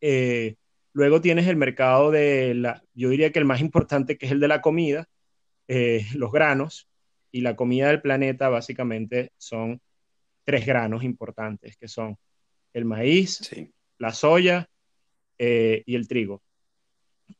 eh, 0.00 0.56
luego 0.92 1.20
tienes 1.20 1.46
el 1.46 1.56
mercado 1.56 2.10
de 2.10 2.54
la, 2.54 2.82
yo 2.94 3.08
diría 3.10 3.32
que 3.32 3.38
el 3.38 3.44
más 3.44 3.60
importante 3.60 4.16
que 4.16 4.26
es 4.26 4.32
el 4.32 4.40
de 4.40 4.48
la 4.48 4.60
comida, 4.60 5.08
eh, 5.66 6.06
los 6.14 6.32
granos, 6.32 6.88
y 7.30 7.40
la 7.42 7.56
comida 7.56 7.88
del 7.88 8.00
planeta 8.00 8.48
básicamente 8.48 9.32
son 9.36 9.80
tres 10.44 10.66
granos 10.66 11.04
importantes, 11.04 11.76
que 11.76 11.88
son 11.88 12.16
el 12.72 12.84
maíz, 12.84 13.50
la 13.98 14.12
soya 14.12 14.68
eh, 15.38 15.82
y 15.86 15.94
el 15.94 16.08
trigo. 16.08 16.42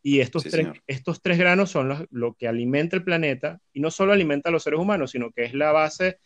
Y 0.02 0.20
estos, 0.20 0.44
tres, 0.44 0.68
estos 0.86 1.22
tres 1.22 1.38
granos 1.38 1.70
son 1.70 2.06
lo 2.10 2.34
que 2.34 2.46
alimenta 2.46 2.96
el 2.96 3.04
planeta 3.04 3.60
y 3.72 3.80
no 3.80 3.90
solo 3.90 4.12
alimenta 4.12 4.50
a 4.50 4.52
los 4.52 4.62
seres 4.62 4.78
humanos, 4.78 5.12
sino 5.12 5.30
que 5.30 5.44
es 5.44 5.54
la 5.54 5.72
base 5.72 6.18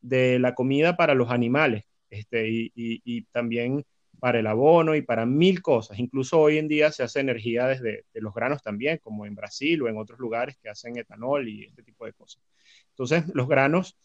de 0.00 0.38
la 0.38 0.54
comida 0.54 0.96
para 0.96 1.14
los 1.14 1.30
animales 1.30 1.84
este, 2.10 2.48
y, 2.48 2.72
y 2.74 3.22
también 3.32 3.84
para 4.18 4.40
el 4.40 4.46
abono 4.46 4.94
y 4.94 5.02
para 5.02 5.26
mil 5.26 5.62
cosas. 5.62 5.98
Incluso 5.98 6.40
hoy 6.40 6.58
en 6.58 6.68
día 6.68 6.90
se 6.92 7.02
hace 7.02 7.20
energía 7.20 7.66
desde 7.66 8.04
de 8.12 8.20
los 8.20 8.34
granos 8.34 8.62
también, 8.62 8.98
como 8.98 9.26
en 9.26 9.34
Brasil 9.34 9.82
o 9.82 9.88
en 9.88 9.96
otros 9.96 10.18
lugares 10.18 10.56
que 10.62 10.68
hacen 10.68 10.96
etanol 10.96 11.48
y 11.48 11.64
este 11.64 11.82
tipo 11.82 12.04
de 12.04 12.12
cosas. 12.12 12.42
Entonces, 12.90 13.24
los 13.34 13.48
granos, 13.48 13.96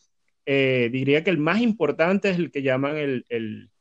eh, 0.45 0.89
diría 0.91 1.23
que 1.23 1.29
el 1.29 1.37
más 1.37 1.61
importante 1.61 2.29
es 2.29 2.37
el 2.37 2.51
que 2.51 2.61
llaman 2.61 2.97
el, 2.97 3.25
el, 3.29 3.71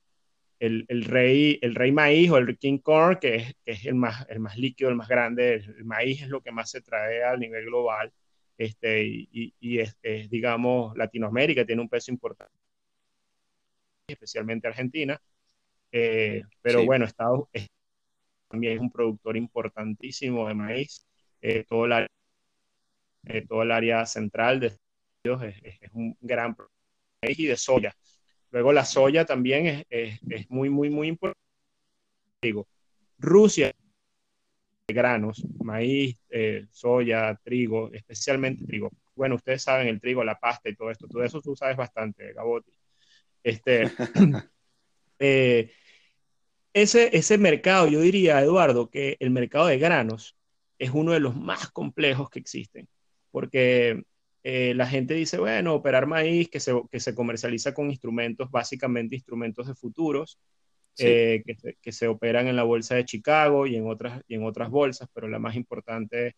el, 0.67 1.05
rey, 1.05 1.59
el 1.63 1.75
rey 1.75 1.93
maíz 1.93 2.31
o 2.31 2.39
el 2.39 2.59
king 2.59 2.79
corn, 2.79 3.19
que 3.21 3.37
es, 3.37 3.57
es, 3.65 3.87
el, 3.87 3.95
más, 3.95 4.27
el 4.29 4.41
más 4.41 4.57
líquido, 4.57 4.91
el 4.91 4.97
más 4.97 5.09
grande. 5.09 5.55
El, 5.55 5.85
maíz 5.85 6.23
es 6.23 6.29
lo 6.29 6.41
que 6.41 6.53
más 6.53 6.71
se 6.71 6.83
trae 6.83 7.25
a 7.25 7.37
nivel 7.37 7.67
global. 7.67 8.13
Este, 8.59 9.05
y, 9.05 9.55
y 9.61 9.79
es, 9.81 9.97
digamos, 10.31 10.97
Latinoamérica 10.97 11.65
tiene 11.65 11.83
un 11.83 11.89
peso 11.89 12.13
importante, 12.13 12.55
especialmente 14.07 14.69
Argentina 14.69 15.21
eh, 15.93 16.43
pero 16.63 16.85
bueno, 16.87 17.05
Estados 17.05 17.47
Unidos 17.53 17.71
también 18.49 18.75
es 18.75 18.81
un 18.81 18.91
productor 18.91 19.37
importantísimo 19.37 20.49
de 20.49 20.55
maíz. 20.55 21.07
Eh, 21.41 21.65
todo, 21.69 21.87
el 21.87 21.93
área, 21.93 22.09
eh, 23.25 23.47
todo 23.47 23.63
el 23.63 23.73
área 23.73 24.07
central 24.07 24.61
de 24.61 24.67
Estados 24.69 25.43
Unidos 25.43 25.55
es, 25.63 25.91
un 25.93 26.17
gran 26.21 26.55
productor 26.55 26.79
de 27.21 27.29
maíz 27.29 27.39
y 27.39 27.47
de 27.47 27.57
soya. 27.57 27.97
Luego 28.53 28.73
la 28.73 28.85
soya 28.85 29.25
también 29.25 29.85
es, 29.91 30.21
es 30.29 30.51
muy, 30.51 30.71
muy, 30.71 30.91
muy 30.91 31.09
importante. 31.09 31.41
Digo, 32.43 32.69
Rusia, 33.19 33.73
granos, 34.87 35.43
maíz, 35.63 36.19
soya, 36.71 37.39
trigo, 37.43 37.91
especialmente 37.93 38.65
trigo. 38.65 38.91
Bueno, 39.15 39.37
ustedes 39.37 39.63
saben 39.63 39.89
el 39.89 40.01
trigo, 40.01 40.23
la 40.23 40.39
pasta 40.39 40.69
y 40.69 40.75
todo 40.75 40.91
esto, 40.91 41.09
todo 41.09 41.25
eso 41.25 41.41
tú 41.41 41.57
sabes 41.57 41.77
bastante, 41.77 42.33
Gabotti. 42.33 42.73
Este, 43.43 43.85
ese, 45.19 47.17
ese 47.17 47.39
mercado, 47.39 47.89
yo 47.89 48.01
diría, 48.01 48.41
Eduardo, 48.43 48.91
que 48.91 49.17
el 49.21 49.31
mercado 49.31 49.67
de 49.67 49.79
granos 49.79 50.37
es 50.79 50.91
uno 50.91 51.13
de 51.13 51.21
los 51.21 51.37
más 51.37 51.71
complejos 51.71 52.29
que 52.29 52.39
existen, 52.39 52.89
porque 53.31 54.03
eh, 54.45 54.75
la 54.75 54.87
gente 54.87 55.15
dice, 55.15 55.39
bueno, 55.39 55.75
operar 55.75 56.07
maíz 56.07 56.49
que 56.49 56.61
se, 56.61 56.73
que 56.91 57.01
se 57.01 57.15
comercializa 57.15 57.75
con 57.75 57.91
instrumentos, 57.91 58.51
básicamente 58.51 59.17
instrumentos 59.17 59.67
de 59.67 59.75
futuros, 59.75 60.39
eh, 60.99 61.43
que, 61.47 61.55
se, 61.55 61.77
que, 61.81 61.93
se, 61.93 62.09
operan 62.09 62.49
en 62.49 62.57
la 62.57 62.65
bolsa 62.65 62.95
de 62.95 63.05
Chicago 63.05 63.67
y 63.67 63.77
en 63.77 63.87
otras, 63.87 64.23
y 64.29 64.35
en 64.35 64.45
otras 64.45 64.69
bolsas, 64.69 65.09
pero 65.15 65.29
la 65.29 65.39
más 65.39 65.57
importante 65.57 66.37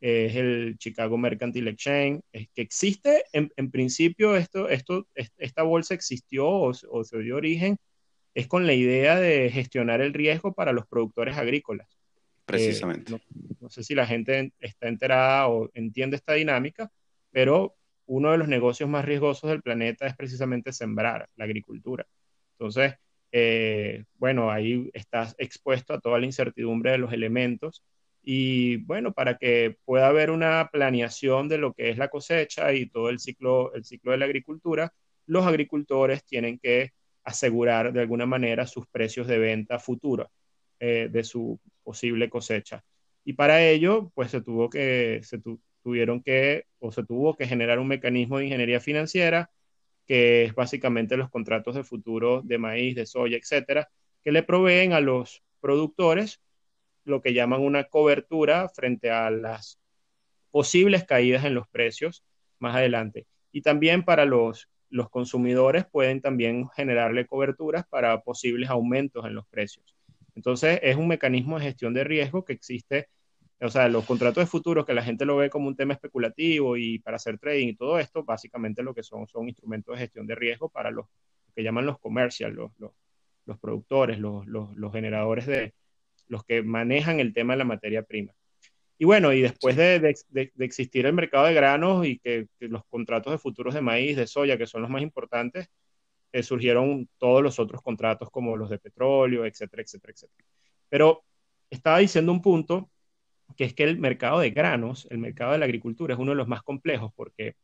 es 0.00 0.36
el 0.36 0.76
Chicago 0.78 1.18
Mercantile 1.18 1.70
Exchange, 1.70 2.20
es 2.30 2.48
que 2.54 2.62
existe, 2.62 3.24
en, 3.32 3.50
en 3.56 3.70
principio, 3.72 4.36
esto, 4.36 4.68
esto, 4.68 5.08
esta 5.14 5.64
bolsa 5.64 5.94
existió 5.94 6.46
o, 6.46 6.72
o 6.90 7.04
se 7.04 7.18
dio 7.18 7.36
origen 7.36 7.78
es 8.38 8.46
con 8.46 8.68
la 8.68 8.72
idea 8.72 9.18
de 9.18 9.50
gestionar 9.50 10.00
el 10.00 10.14
riesgo 10.14 10.52
para 10.52 10.72
los 10.72 10.86
productores 10.86 11.36
agrícolas. 11.36 11.88
Precisamente. 12.44 13.12
Eh, 13.12 13.20
no, 13.60 13.68
sé 13.68 13.82
si 13.82 13.96
la 13.96 14.06
gente 14.06 14.52
está 14.60 14.86
enterada 14.86 15.48
o 15.48 15.68
entiende 15.74 16.14
esta 16.16 16.34
dinámica, 16.34 16.88
pero 17.38 17.76
uno 18.06 18.32
de 18.32 18.38
los 18.38 18.48
negocios 18.48 18.90
más 18.90 19.04
riesgosos 19.04 19.48
del 19.48 19.62
planeta 19.62 20.08
es 20.08 20.16
precisamente 20.16 20.72
sembrar 20.72 21.28
la 21.36 21.44
agricultura. 21.44 22.04
Entonces, 22.58 22.94
eh, 23.30 24.06
bueno, 24.14 24.50
ahí 24.50 24.90
estás 24.92 25.36
expuesto 25.38 25.94
a 25.94 26.00
toda 26.00 26.18
la 26.18 26.26
incertidumbre 26.26 26.90
de 26.90 26.98
los 26.98 27.12
elementos 27.12 27.84
y 28.24 28.78
bueno, 28.78 29.12
para 29.12 29.38
que 29.38 29.76
pueda 29.84 30.08
haber 30.08 30.32
una 30.32 30.68
planeación 30.72 31.48
de 31.48 31.58
lo 31.58 31.74
que 31.74 31.90
es 31.90 31.96
la 31.96 32.08
cosecha 32.08 32.72
y 32.72 32.90
todo 32.90 33.08
el 33.08 33.20
ciclo, 33.20 33.72
el 33.72 33.84
ciclo 33.84 34.10
de 34.10 34.18
la 34.18 34.24
agricultura, 34.24 34.92
los 35.26 35.46
agricultores 35.46 36.24
tienen 36.24 36.58
que 36.58 36.90
asegurar 37.22 37.92
de 37.92 38.00
alguna 38.00 38.26
manera 38.26 38.66
sus 38.66 38.88
precios 38.88 39.28
de 39.28 39.38
venta 39.38 39.78
futura 39.78 40.28
eh, 40.80 41.08
de 41.08 41.22
su 41.22 41.60
posible 41.84 42.28
cosecha. 42.28 42.82
Y 43.24 43.34
para 43.34 43.62
ello, 43.64 44.10
pues 44.12 44.32
se 44.32 44.40
tuvo 44.40 44.68
que, 44.68 45.20
se 45.22 45.38
tuvieron 45.88 46.22
que, 46.22 46.66
o 46.80 46.92
se 46.92 47.02
tuvo 47.02 47.34
que 47.34 47.46
generar 47.46 47.78
un 47.78 47.88
mecanismo 47.88 48.36
de 48.36 48.44
ingeniería 48.44 48.78
financiera, 48.78 49.50
que 50.06 50.44
es 50.44 50.54
básicamente 50.54 51.16
los 51.16 51.30
contratos 51.30 51.74
de 51.76 51.82
futuro 51.82 52.42
de 52.42 52.58
maíz, 52.58 52.94
de 52.94 53.06
soya, 53.06 53.38
etcétera, 53.38 53.88
que 54.22 54.30
le 54.30 54.42
proveen 54.42 54.92
a 54.92 55.00
los 55.00 55.42
productores 55.60 56.42
lo 57.04 57.22
que 57.22 57.32
llaman 57.32 57.62
una 57.62 57.84
cobertura 57.84 58.68
frente 58.68 59.10
a 59.10 59.30
las 59.30 59.80
posibles 60.50 61.04
caídas 61.04 61.46
en 61.46 61.54
los 61.54 61.66
precios 61.68 62.22
más 62.58 62.76
adelante. 62.76 63.26
Y 63.50 63.62
también 63.62 64.04
para 64.04 64.26
los 64.26 64.68
los 64.90 65.10
consumidores 65.10 65.84
pueden 65.84 66.22
también 66.22 66.66
generarle 66.70 67.26
coberturas 67.26 67.86
para 67.88 68.22
posibles 68.22 68.70
aumentos 68.70 69.24
en 69.26 69.34
los 69.34 69.46
precios. 69.46 69.94
Entonces, 70.34 70.80
es 70.82 70.96
un 70.96 71.08
mecanismo 71.08 71.58
de 71.58 71.66
gestión 71.66 71.92
de 71.92 72.04
riesgo 72.04 72.42
que 72.44 72.54
existe, 72.54 73.08
o 73.60 73.68
sea, 73.68 73.88
los 73.88 74.04
contratos 74.04 74.42
de 74.42 74.46
futuros 74.46 74.86
que 74.86 74.94
la 74.94 75.02
gente 75.02 75.24
lo 75.24 75.36
ve 75.36 75.50
como 75.50 75.68
un 75.68 75.76
tema 75.76 75.94
especulativo 75.94 76.76
y 76.76 76.98
para 77.00 77.16
hacer 77.16 77.38
trading 77.38 77.68
y 77.68 77.76
todo 77.76 77.98
esto, 77.98 78.24
básicamente 78.24 78.82
lo 78.82 78.94
que 78.94 79.02
son 79.02 79.26
son 79.26 79.48
instrumentos 79.48 79.94
de 79.94 80.00
gestión 80.00 80.26
de 80.26 80.34
riesgo 80.34 80.68
para 80.68 80.90
los 80.90 81.06
que 81.54 81.62
llaman 81.62 81.86
los 81.86 81.98
comercial, 81.98 82.52
los, 82.52 82.70
los, 82.78 83.58
productores, 83.58 84.18
los, 84.18 84.46
los 84.46 84.92
generadores 84.92 85.46
de, 85.46 85.74
los 86.28 86.44
que 86.44 86.62
manejan 86.62 87.20
el 87.20 87.32
tema 87.32 87.54
de 87.54 87.58
la 87.58 87.64
materia 87.64 88.02
prima. 88.02 88.32
Y 88.98 89.04
bueno, 89.04 89.32
y 89.32 89.40
después 89.40 89.76
de, 89.76 90.14
existir 90.58 91.06
el 91.06 91.12
mercado 91.12 91.46
de 91.46 91.54
granos 91.54 92.04
y 92.06 92.18
que, 92.18 92.48
los 92.60 92.84
contratos 92.86 93.32
de 93.32 93.38
futuros 93.38 93.74
de 93.74 93.80
maíz, 93.80 94.16
de 94.16 94.26
soya, 94.26 94.58
que 94.58 94.66
son 94.66 94.82
los 94.82 94.90
más 94.90 95.02
importantes, 95.02 95.68
eh, 96.32 96.42
surgieron 96.42 97.08
todos 97.16 97.42
los 97.42 97.58
otros 97.58 97.80
contratos 97.80 98.28
como 98.30 98.56
los 98.56 98.70
de 98.70 98.78
petróleo, 98.78 99.46
etcétera, 99.46 99.82
etcétera, 99.82 100.12
etcétera. 100.12 100.48
Pero 100.88 101.24
estaba 101.70 101.98
diciendo 101.98 102.32
un 102.32 102.42
punto 102.42 102.90
que 103.56 103.64
es 103.64 103.74
que 103.74 103.84
el 103.84 103.98
mercado 103.98 104.40
de 104.40 104.50
granos, 104.50 105.06
el 105.10 105.18
mercado 105.18 105.52
de 105.52 105.58
la 105.58 105.64
agricultura 105.64 106.14
es 106.14 106.20
uno 106.20 106.32
de 106.32 106.36
los 106.36 106.48
más 106.48 106.62
complejos 106.62 107.12
porque 107.14 107.56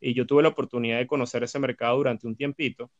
y 0.00 0.14
yo 0.14 0.26
tuve 0.26 0.42
la 0.42 0.50
oportunidad 0.50 0.98
de 0.98 1.06
conocer 1.06 1.42
ese 1.42 1.58
mercado 1.58 1.96
durante 1.96 2.26
un 2.26 2.36
tiempito. 2.36 2.90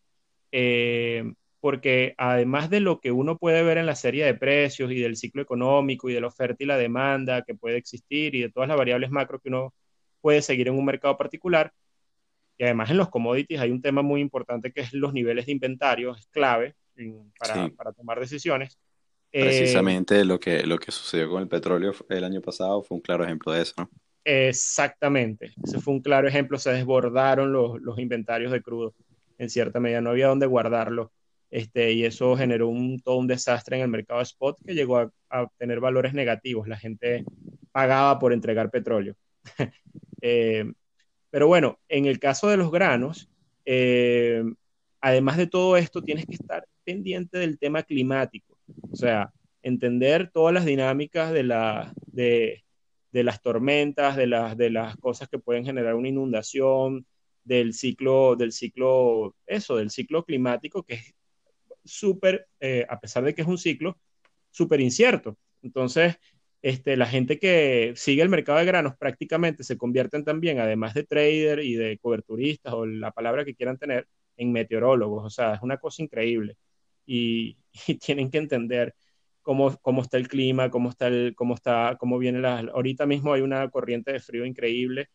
Eh, 0.51 1.33
porque 1.61 2.15
además 2.19 2.71
de 2.71 2.81
lo 2.81 3.01
que 3.01 3.11
uno 3.13 3.37
puede 3.37 3.63
ver 3.63 3.79
en 3.79 3.87
la 3.87 3.97
serie 3.97 4.25
de 4.25 4.35
precios 4.35 4.93
y 4.93 5.01
del 5.01 5.17
ciclo 5.17 5.43
económico 5.43 6.09
y 6.09 6.15
de 6.15 6.21
la 6.21 6.29
oferta 6.29 6.63
y 6.63 6.67
la 6.67 6.77
demanda 6.77 7.43
que 7.43 7.55
puede 7.55 7.77
existir 7.77 8.35
y 8.35 8.43
de 8.43 8.51
todas 8.51 8.69
las 8.69 8.79
variables 8.79 9.11
macro 9.11 9.41
que 9.41 9.49
uno 9.49 9.75
puede 10.21 10.43
seguir 10.43 10.69
en 10.69 10.75
un 10.75 10.85
mercado 10.85 11.17
particular, 11.17 11.73
y 12.59 12.65
además 12.65 12.91
en 12.91 12.97
los 12.97 13.09
commodities 13.09 13.61
hay 13.61 13.71
un 13.71 13.81
tema 13.81 14.03
muy 14.03 14.21
importante 14.21 14.73
que 14.73 14.81
es 14.81 14.93
los 14.93 15.13
niveles 15.13 15.47
de 15.47 15.53
inventario, 15.53 16.15
es 16.15 16.27
clave. 16.27 16.75
para, 17.39 17.93
tomar 17.93 18.19
decisiones. 18.19 18.77
Precisamente 19.31 20.25
lo, 20.25 20.41
que, 20.41 20.63
lo 20.65 20.79
que 20.79 20.91
sucedió 20.91 21.29
con 21.29 21.43
el 21.43 21.49
petróleo 21.49 21.93
el 22.09 22.25
año 22.25 22.41
pasado 22.41 22.83
fue 22.83 22.97
un 22.97 23.03
claro 23.03 23.25
ejemplo 23.25 23.53
de 23.53 23.63
eso, 23.63 23.75
¿no? 23.79 23.91
Exactamente, 24.25 25.53
ese 25.65 25.81
fue 25.81 25.95
un 25.95 26.01
claro 26.01 26.29
ejemplo, 26.29 26.59
se 26.59 26.71
desbordaron 26.73 27.53
los, 27.53 27.81
los 27.81 27.99
inventarios 27.99 28.53
de 28.53 28.61
crudo 28.61 28.95
en 29.39 29.49
cierta 29.49 29.81
medida, 29.81 30.01
no 30.01 30.11
había 30.11 30.29
dónde 30.29 30.47
guardarlo. 30.47 31.13
Este, 31.51 31.93
y 31.93 32.05
eso 32.05 32.37
generó 32.37 32.69
un, 32.69 33.01
todo 33.01 33.17
un 33.17 33.27
desastre 33.27 33.77
en 33.77 33.83
el 33.83 33.89
mercado 33.89 34.21
spot 34.21 34.59
que 34.67 34.75
llegó 34.75 34.99
a, 34.99 35.11
a 35.31 35.47
tener 35.57 35.81
valores 35.81 36.13
negativos. 36.13 36.69
La 36.69 36.77
gente 36.77 37.25
pagaba 37.73 38.19
por 38.19 38.33
entregar 38.33 38.71
petróleo. 38.71 39.15
eh, 40.21 40.71
pero 41.31 41.47
bueno, 41.47 41.79
en 41.89 42.07
el 42.07 42.19
caso 42.19 42.49
de 42.49 42.57
los 42.57 42.71
granos, 42.71 43.29
eh, 43.65 44.43
además 45.01 45.37
de 45.37 45.47
todo 45.47 45.77
esto, 45.77 46.03
tienes 46.03 46.27
que 46.27 46.35
estar 46.35 46.67
pendiente 46.85 47.39
del 47.39 47.59
tema 47.59 47.83
climático. 47.83 48.48
O 48.91 48.97
sea, 48.97 49.33
entender 49.63 50.31
todas 50.33 50.55
las 50.55 50.65
dinámicas 50.65 51.33
de, 51.33 51.43
la, 51.43 51.93
de, 52.07 52.65
de 53.13 53.25
las 53.25 53.43
tormentas, 53.43 54.17
de 54.17 54.27
las, 54.27 54.57
de 54.57 54.71
las 54.71 54.97
cosas 54.97 55.29
que 55.29 55.39
pueden 55.39 55.65
generar 55.65 55.95
una 55.95 56.09
inundación, 56.09 57.07
del 57.49 57.73
ciclo, 57.73 58.37
del 58.37 58.53
ciclo, 58.53 59.35
eso, 59.47 59.77
del 59.77 59.91
ciclo 59.91 60.25
climático, 60.25 60.83
que 60.83 60.95
es 60.95 61.15
súper, 61.85 62.47
eh, 62.61 62.87
a 62.89 63.01
pesar 63.01 63.25
de 63.25 63.35
que 63.35 63.43
es 63.43 63.49
un 63.49 63.59
ciclo, 63.59 63.99
súper 64.51 64.81
incierto. 64.81 65.39
Entonces, 65.63 66.17
este, 66.63 66.97
la 66.97 67.07
gente 67.07 67.39
que 67.39 67.95
sigue 67.97 68.23
el 68.23 68.29
mercado 68.29 68.59
de 68.59 68.67
granos 68.67 68.97
prácticamente 68.99 69.65
se 69.65 69.79
convierten 69.79 70.25
también, 70.25 70.61
además 70.61 70.95
de 70.95 71.05
trader 71.05 71.61
y 71.61 71.75
de 71.75 71.99
coberturistas 71.99 72.75
o 72.75 72.85
la 72.87 73.13
palabra 73.13 73.45
que 73.45 73.55
quieran 73.55 73.79
tener, 73.79 74.07
en 74.37 74.53
meteorólogos. 74.53 75.25
O 75.25 75.31
sea, 75.31 75.55
es 75.55 75.63
una 75.63 75.79
cosa 75.79 76.03
increíble. 76.03 76.57
Y, 77.87 77.97
tienen 78.01 78.31
que 78.31 78.39
entender 78.39 78.95
cómo, 79.41 79.77
cómo, 79.81 80.03
está 80.03 80.17
el 80.17 80.29
clima, 80.29 80.71
cómo 80.71 80.91
está, 80.91 81.07
el, 81.07 81.35
cómo 81.37 81.55
está, 81.55 81.97
cómo 81.99 82.19
viene 82.19 82.41
la... 82.41 82.59
Ahorita 82.59 83.07
mismo 83.07 83.33
hay 83.33 83.41
una 83.41 83.71
corriente 83.71 84.13
de 84.13 84.21
frío 84.21 84.45
increíble 84.45 85.09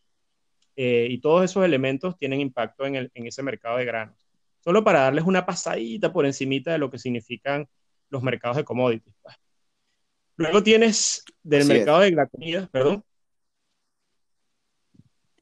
eh, 0.76 1.06
y 1.10 1.18
todos 1.18 1.44
esos 1.44 1.64
elementos 1.64 2.16
tienen 2.16 2.40
impacto 2.40 2.86
en, 2.86 2.96
el, 2.96 3.10
en 3.14 3.26
ese 3.26 3.42
mercado 3.42 3.76
de 3.76 3.84
granos. 3.84 4.16
Solo 4.60 4.82
para 4.82 5.00
darles 5.00 5.24
una 5.24 5.44
pasadita 5.44 6.12
por 6.12 6.26
encimita 6.26 6.72
de 6.72 6.78
lo 6.78 6.90
que 6.90 6.98
significan 6.98 7.68
los 8.08 8.22
mercados 8.22 8.56
de 8.56 8.64
commodities. 8.64 9.14
Pues. 9.22 9.36
Luego 10.36 10.62
tienes 10.62 11.22
del 11.42 11.66
mercado 11.66 12.00
de 12.00 12.10
la 12.12 12.26
comida, 12.26 12.68
perdón. 12.72 13.04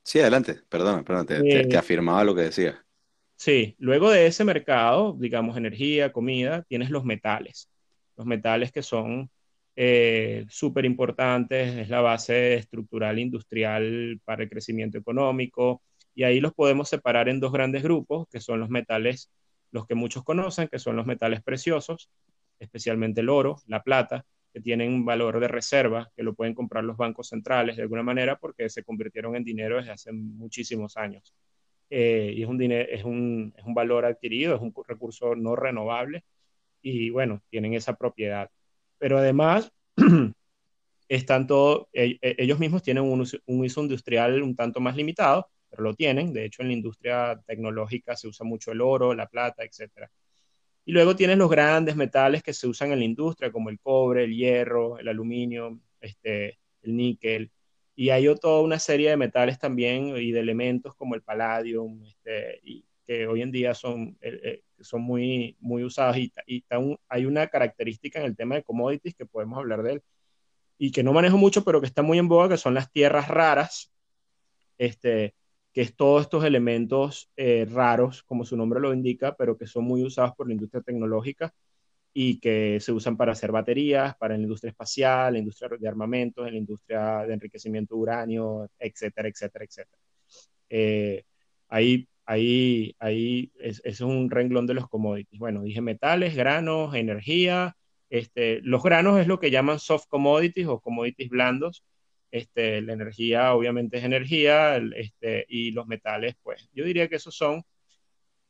Sí, 0.03 0.19
adelante, 0.19 0.61
perdón, 0.69 1.05
perdón, 1.05 1.27
te, 1.27 1.61
eh, 1.61 1.77
afirmaba 1.77 2.25
lo 2.25 2.35
que 2.35 2.43
decía. 2.43 2.85
Sí, 3.45 3.75
luego 3.81 4.09
de 4.13 4.27
ese 4.27 4.45
mercado, 4.45 5.17
digamos, 5.19 5.57
energía, 5.57 6.13
comida, 6.13 6.63
tienes 6.69 6.91
los 6.91 7.05
metales. 7.05 7.69
Los 8.17 8.25
metales 8.25 8.71
que 8.71 8.83
son 8.83 9.31
eh, 9.75 10.47
súper 10.49 10.85
importantes, 10.85 11.77
es 11.77 11.89
la 11.89 12.01
base 12.03 12.55
estructural 12.55 13.19
industrial 13.19 14.21
para 14.25 14.45
el 14.45 14.49
crecimiento 14.49 14.97
económico, 14.97 15.83
y 16.15 16.23
ahí 16.23 16.39
los 16.41 16.55
podemos 16.55 16.89
separar 16.89 17.29
en 17.29 17.41
dos 17.41 17.51
grandes 17.53 17.83
grupos, 17.83 18.29
que 18.31 18.41
son 18.41 18.61
los 18.61 18.71
metales, 18.71 19.29
los 19.73 19.87
que 19.89 19.97
muchos 19.97 20.23
conocen, 20.23 20.69
que 20.69 20.79
son 20.79 20.95
los 20.95 21.07
metales 21.07 21.43
preciosos, 21.43 22.11
especialmente 22.61 23.23
el 23.23 23.29
oro, 23.29 23.57
la 23.67 23.83
plata, 23.83 24.25
que 24.53 24.61
tienen 24.61 24.93
un 24.93 25.05
valor 25.05 25.41
de 25.41 25.49
reserva, 25.49 26.13
que 26.15 26.23
lo 26.23 26.35
pueden 26.35 26.55
comprar 26.55 26.85
los 26.85 26.97
bancos 26.97 27.29
centrales 27.31 27.75
de 27.77 27.83
alguna 27.83 28.05
manera 28.05 28.37
porque 28.37 28.69
se 28.69 28.85
convirtieron 28.85 29.35
en 29.35 29.43
dinero 29.43 29.79
desde 29.79 29.91
hace 29.93 30.13
muchísimos 30.13 30.97
años. 30.97 31.35
Eh, 31.95 32.33
y 32.37 32.43
es 32.43 32.49
un, 32.49 32.57
dinero, 32.57 32.89
es, 32.91 33.05
un, 33.05 33.53
es 33.55 33.65
un 33.65 33.75
valor 33.75 34.07
adquirido, 34.07 34.55
es 34.55 34.63
un 34.63 34.73
recurso 34.89 35.37
no 35.37 35.57
renovable 35.57 36.25
y 36.81 37.11
bueno, 37.11 37.43
tienen 37.51 37.75
esa 37.75 37.97
propiedad. 37.97 38.51
Pero 38.99 39.19
además, 39.19 39.71
están 41.09 41.47
todo, 41.47 41.91
e, 41.93 42.19
e, 42.23 42.37
ellos 42.39 42.59
mismos 42.59 42.83
tienen 42.83 43.05
un, 43.05 43.21
uso 43.21 43.83
industrial 43.83 44.43
un 44.43 44.57
tanto 44.57 44.81
más 44.81 44.97
limitado, 44.97 45.51
pero 45.69 45.83
lo 45.83 45.95
tienen. 45.95 46.33
De 46.33 46.47
hecho, 46.47 46.63
en 46.63 46.69
la 46.69 46.75
industria 46.75 47.39
tecnológica 47.47 48.17
se 48.17 48.29
usa 48.29 48.47
mucho 48.47 48.73
el 48.73 48.81
oro, 48.81 49.13
la 49.15 49.29
plata, 49.29 49.63
etcétera. 49.63 50.11
Y 50.87 50.93
luego 50.93 51.15
tienes 51.15 51.37
los 51.37 51.51
grandes 51.51 51.95
metales 51.97 52.43
que 52.43 52.55
se 52.55 52.67
usan 52.67 52.93
en 52.93 53.01
la 53.01 53.05
industria, 53.05 53.53
como 53.53 53.69
el 53.69 53.79
cobre, 53.81 54.25
el 54.25 54.35
hierro, 54.35 54.99
el 54.99 55.09
aluminio, 55.09 55.79
este, 56.01 56.59
el 56.83 56.97
níquel. 56.97 57.51
Y 57.95 58.11
hay 58.11 58.27
toda 58.37 58.63
una 58.63 58.79
serie 58.79 59.11
de 59.11 59.17
metales 59.17 59.59
también 59.59 60.17
y 60.17 60.33
de 60.33 60.41
elementos 60.41 60.95
como 60.95 61.15
el 61.15 61.23
palladium, 61.23 62.03
este, 62.05 62.85
que 63.07 63.27
hoy 63.27 63.43
en 63.43 63.53
día 63.53 63.75
son, 63.75 64.17
eh, 64.21 64.41
eh, 64.43 64.63
son 64.81 65.03
muy, 65.03 65.57
muy 65.61 65.85
usados. 65.85 66.17
Y, 66.17 66.33
y 66.47 66.65
hay 67.09 67.27
una 67.27 67.47
característica 67.49 68.19
en 68.21 68.27
el 68.27 68.37
tema 68.37 68.55
de 68.55 68.63
commodities 68.63 69.15
que 69.15 69.27
podemos 69.27 69.59
hablar 69.59 69.83
de 69.83 69.95
él 69.95 70.03
y 70.79 70.91
que 70.91 71.03
no 71.03 71.13
manejo 71.13 71.37
mucho, 71.37 71.65
pero 71.65 71.81
que 71.81 71.87
está 71.87 72.03
muy 72.03 72.19
en 72.19 72.29
boga, 72.29 72.49
que 72.49 72.57
son 72.57 72.75
las 72.75 72.91
tierras 72.91 73.29
raras. 73.29 73.93
Este, 74.79 75.35
que 75.73 75.81
es 75.81 75.97
todos 75.97 76.23
estos 76.23 76.45
elementos 76.45 77.31
eh, 77.37 77.67
raros, 77.71 78.23
como 78.25 78.45
su 78.45 78.57
nombre 78.57 78.81
lo 78.81 78.93
indica, 78.93 79.35
pero 79.37 79.57
que 79.57 79.67
son 79.67 79.85
muy 79.85 80.03
usados 80.03 80.35
por 80.35 80.47
la 80.47 80.53
industria 80.55 80.83
tecnológica 80.83 81.55
y 82.15 82.41
que 82.41 82.79
se 82.81 82.93
usan 82.93 83.17
para 83.17 83.33
hacer 83.33 83.53
baterías, 83.53 84.17
para 84.17 84.37
la 84.37 84.43
industria 84.43 84.71
espacial, 84.71 85.33
la 85.33 85.39
industria 85.39 85.71
de 85.79 85.89
armamentos, 85.89 86.47
en 86.47 86.55
la 86.55 86.59
industria 86.59 87.25
de 87.27 87.35
enriquecimiento 87.35 87.95
de 87.95 88.01
uranio, 88.01 88.71
etcétera, 88.79 89.29
etcétera, 89.29 89.65
etcétera. 89.65 90.03
Eh, 90.69 91.25
ahí, 91.69 92.09
ahí, 92.27 92.95
ahí 92.99 93.53
es, 93.59 93.81
es, 93.85 94.01
un 94.01 94.31
renglón 94.31 94.67
de 94.67 94.75
los 94.75 94.89
commodities. 94.89 95.39
Bueno, 95.39 95.63
dije 95.63 95.81
metales, 95.81 96.35
granos, 96.37 96.95
energía. 96.95 97.77
Este, 98.11 98.61
los 98.63 98.83
granos 98.83 99.19
es 99.21 99.27
lo 99.27 99.41
que 99.41 99.51
llaman 99.51 99.79
soft 99.79 100.07
commodities 100.09 100.67
o 100.67 100.81
commodities 100.81 101.31
blandos, 101.31 101.83
este, 102.33 102.81
la 102.81 102.95
energía 102.95 103.55
obviamente 103.55 103.99
es 103.99 104.05
energía 104.05 104.79
este, 104.97 105.45
y 105.49 105.71
los 105.71 105.87
metales, 105.87 106.35
pues 106.43 106.69
yo 106.73 106.85
diría 106.85 107.09
que 107.09 107.17
esos 107.17 107.37
son 107.37 107.63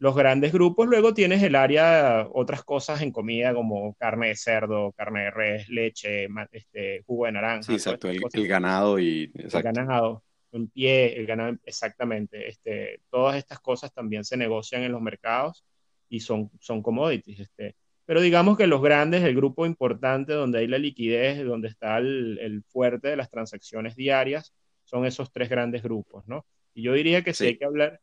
los 0.03 0.17
grandes 0.17 0.53
grupos. 0.53 0.89
Luego 0.89 1.15
tienes 1.15 1.45
el 1.45 1.55
área, 1.55 2.27
otras 2.33 2.65
cosas 2.65 3.03
en 3.03 3.13
comida 3.13 3.55
como 3.55 3.95
carne 3.95 4.29
de 4.29 4.35
cerdo, 4.35 4.91
carne 4.97 5.21
de 5.21 5.31
res, 5.31 5.69
leche, 5.69 6.27
este, 6.51 7.05
jugo 7.07 7.27
de 7.27 7.33
naranja. 7.33 7.63
Sí, 7.63 7.75
exacto, 7.75 8.09
el, 8.11 8.49
ganado 8.49 8.99
y... 8.99 9.31
El 9.33 9.63
ganado 9.63 10.25
en 10.51 10.67
pie, 10.67 11.17
el 11.17 11.25
ganado, 11.25 11.57
exactamente. 11.65 12.49
Este, 12.49 13.01
todas 13.11 13.37
estas 13.37 13.61
cosas 13.61 13.93
también 13.93 14.25
se 14.25 14.37
negocian 14.37 14.83
en 14.83 14.91
los 14.91 15.01
mercados 15.01 15.65
y 16.09 16.19
son, 16.19 16.51
son 16.59 16.83
commodities. 16.83 17.39
Este, 17.39 17.77
pero 18.05 18.21
digamos 18.21 18.59
que 18.59 18.67
los 18.67 18.83
grandes, 18.83 19.23
el 19.23 19.37
grupo 19.37 19.67
importante 19.67 20.33
donde 20.33 20.59
hay 20.59 20.67
la 20.67 20.79
liquidez, 20.79 21.45
donde 21.45 21.69
está 21.69 21.99
el, 21.99 22.65
fuerte 22.67 23.07
de 23.07 23.15
las 23.15 23.31
transacciones 23.31 23.95
diarias, 23.95 24.53
son 24.83 25.07
esos 25.07 25.31
tres 25.31 25.49
grandes 25.49 25.85
grupos, 25.85 26.27
¿no? 26.27 26.45
Y 26.75 26.83
yo 26.83 26.93
diría 26.93 27.23
que 27.23 27.35
si 27.35 27.47
hay 27.47 27.57
que 27.57 27.67
hablar 27.67 28.01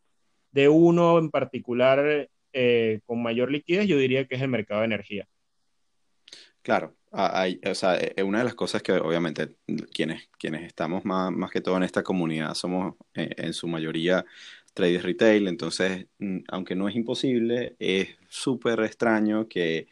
de 0.52 0.70
uno 0.70 1.18
en 1.20 1.30
particular 1.30 2.30
eh, 2.54 3.00
con 3.06 3.22
mayor 3.22 3.52
liquidez, 3.52 3.88
yo 3.88 3.98
diría 3.98 4.26
que 4.26 4.36
es 4.36 4.42
el 4.42 4.50
mercado 4.50 4.82
de 4.82 4.88
energía. 4.88 5.28
Claro, 6.62 6.96
hay, 7.12 7.60
o 7.66 7.76
sea, 7.76 7.98
eh, 7.98 8.22
una 8.24 8.40
de 8.40 8.44
las 8.44 8.56
cosas 8.56 8.82
que 8.82 8.92
obviamente 8.94 9.56
quienes, 9.94 10.30
quienes 10.38 10.64
estamos 10.64 11.06
más, 11.06 11.32
más 11.32 11.52
que 11.52 11.62
todo 11.62 11.78
en 11.78 11.84
esta 11.84 12.04
comunidad 12.04 12.54
somos 12.54 12.96
eh, 13.14 13.30
en 13.38 13.54
su 13.54 13.68
mayoría 13.68 14.26
traders 14.74 15.04
retail, 15.04 15.48
entonces, 15.48 16.08
mm, 16.20 16.40
aunque 16.50 16.76
no 16.76 16.88
es 16.88 16.96
imposible, 16.96 17.76
es 17.80 18.10
súper 18.28 18.82
extraño 18.82 19.48
que, 19.48 19.88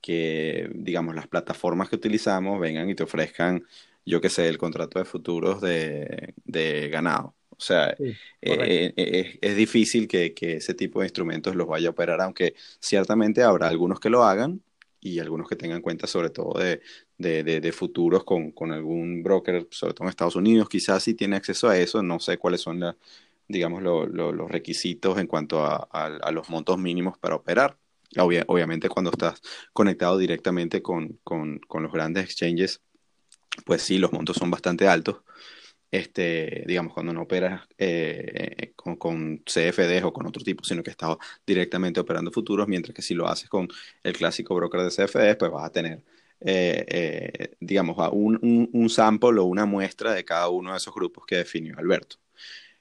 que, 0.00 0.70
digamos, 0.74 1.14
las 1.14 1.28
plataformas 1.28 1.88
que 1.88 1.96
utilizamos 1.96 2.60
vengan 2.60 2.88
y 2.88 2.94
te 2.94 3.02
ofrezcan, 3.02 3.64
yo 4.06 4.20
qué 4.20 4.28
sé, 4.30 4.48
el 4.48 4.58
contrato 4.58 4.98
de 4.98 5.04
futuros 5.04 5.60
de, 5.60 6.34
de 6.44 6.88
ganado. 6.88 7.34
O 7.60 7.62
sea, 7.62 7.90
eh, 7.98 8.16
eh, 8.40 8.94
eh, 8.96 9.38
es, 9.38 9.56
difícil 9.56 10.08
que, 10.08 10.32
que, 10.32 10.54
ese 10.54 10.72
tipo 10.72 11.00
de 11.00 11.06
instrumentos 11.06 11.54
los 11.54 11.68
vaya 11.68 11.88
a 11.88 11.90
operar, 11.90 12.18
aunque 12.22 12.54
ciertamente 12.80 13.42
habrá 13.42 13.68
algunos 13.68 14.00
que 14.00 14.08
lo 14.08 14.24
hagan 14.24 14.62
y 14.98 15.18
algunos 15.18 15.46
que 15.46 15.56
tengan 15.56 15.82
cuenta 15.82 16.06
sobre 16.06 16.30
todo 16.30 16.58
de, 16.58 16.80
de, 17.18 17.42
de, 17.42 17.72
futuros 17.72 18.24
con, 18.24 18.52
con, 18.52 18.72
algún 18.72 19.22
broker, 19.22 19.68
sobre 19.70 19.92
todo 19.92 20.06
en 20.06 20.08
Estados 20.08 20.36
Unidos, 20.36 20.70
quizás 20.70 21.02
si 21.02 21.12
tiene 21.12 21.36
acceso 21.36 21.68
a 21.68 21.76
eso, 21.76 22.02
no 22.02 22.18
sé 22.18 22.38
cuáles 22.38 22.62
son 22.62 22.80
las 22.80 22.96
digamos, 23.46 23.82
los 23.82 24.50
requisitos 24.50 25.18
en 25.18 25.26
cuanto 25.26 25.64
a, 25.64 26.30
los 26.32 26.48
montos 26.48 26.78
mínimos 26.78 27.18
para 27.18 27.34
operar. 27.34 27.76
obviamente 28.16 28.88
cuando 28.88 29.10
estás 29.10 29.42
conectado 29.74 30.16
directamente 30.16 30.80
con, 30.80 31.20
los 31.28 31.92
grandes 31.92 32.24
exchanges, 32.24 32.80
pues 33.66 33.82
sí, 33.82 33.98
los 33.98 34.12
montos 34.12 34.36
son 34.36 34.50
bastante 34.50 34.88
altos. 34.88 35.22
Este, 35.90 36.64
digamos, 36.66 36.94
cuando 36.94 37.12
no 37.12 37.22
operas 37.22 37.62
eh, 37.76 38.72
con, 38.76 38.96
con, 38.96 39.42
CFDs 39.44 40.04
o 40.04 40.12
con 40.12 40.26
otro 40.26 40.42
tipo, 40.42 40.64
sino 40.64 40.82
que 40.82 40.90
estás 40.90 41.16
directamente 41.46 41.98
operando 42.00 42.30
futuros, 42.30 42.68
mientras 42.68 42.94
que 42.94 43.02
si 43.02 43.14
lo 43.14 43.26
haces 43.28 43.48
con 43.48 43.68
el 44.04 44.12
clásico 44.16 44.54
broker 44.54 44.82
de 44.82 44.90
CFDs, 44.90 45.36
pues 45.36 45.50
vas 45.50 45.64
a 45.64 45.72
tener, 45.72 46.04
eh, 46.40 46.84
eh, 46.88 47.56
digamos, 47.60 47.96
un, 48.12 48.38
un, 48.42 48.70
un 48.72 48.88
sample 48.90 49.40
o 49.40 49.44
una 49.44 49.66
muestra 49.66 50.12
de 50.14 50.24
cada 50.24 50.48
uno 50.48 50.70
de 50.72 50.76
esos 50.78 50.94
grupos 50.94 51.26
que 51.26 51.36
definió 51.36 51.76
Alberto. 51.78 52.16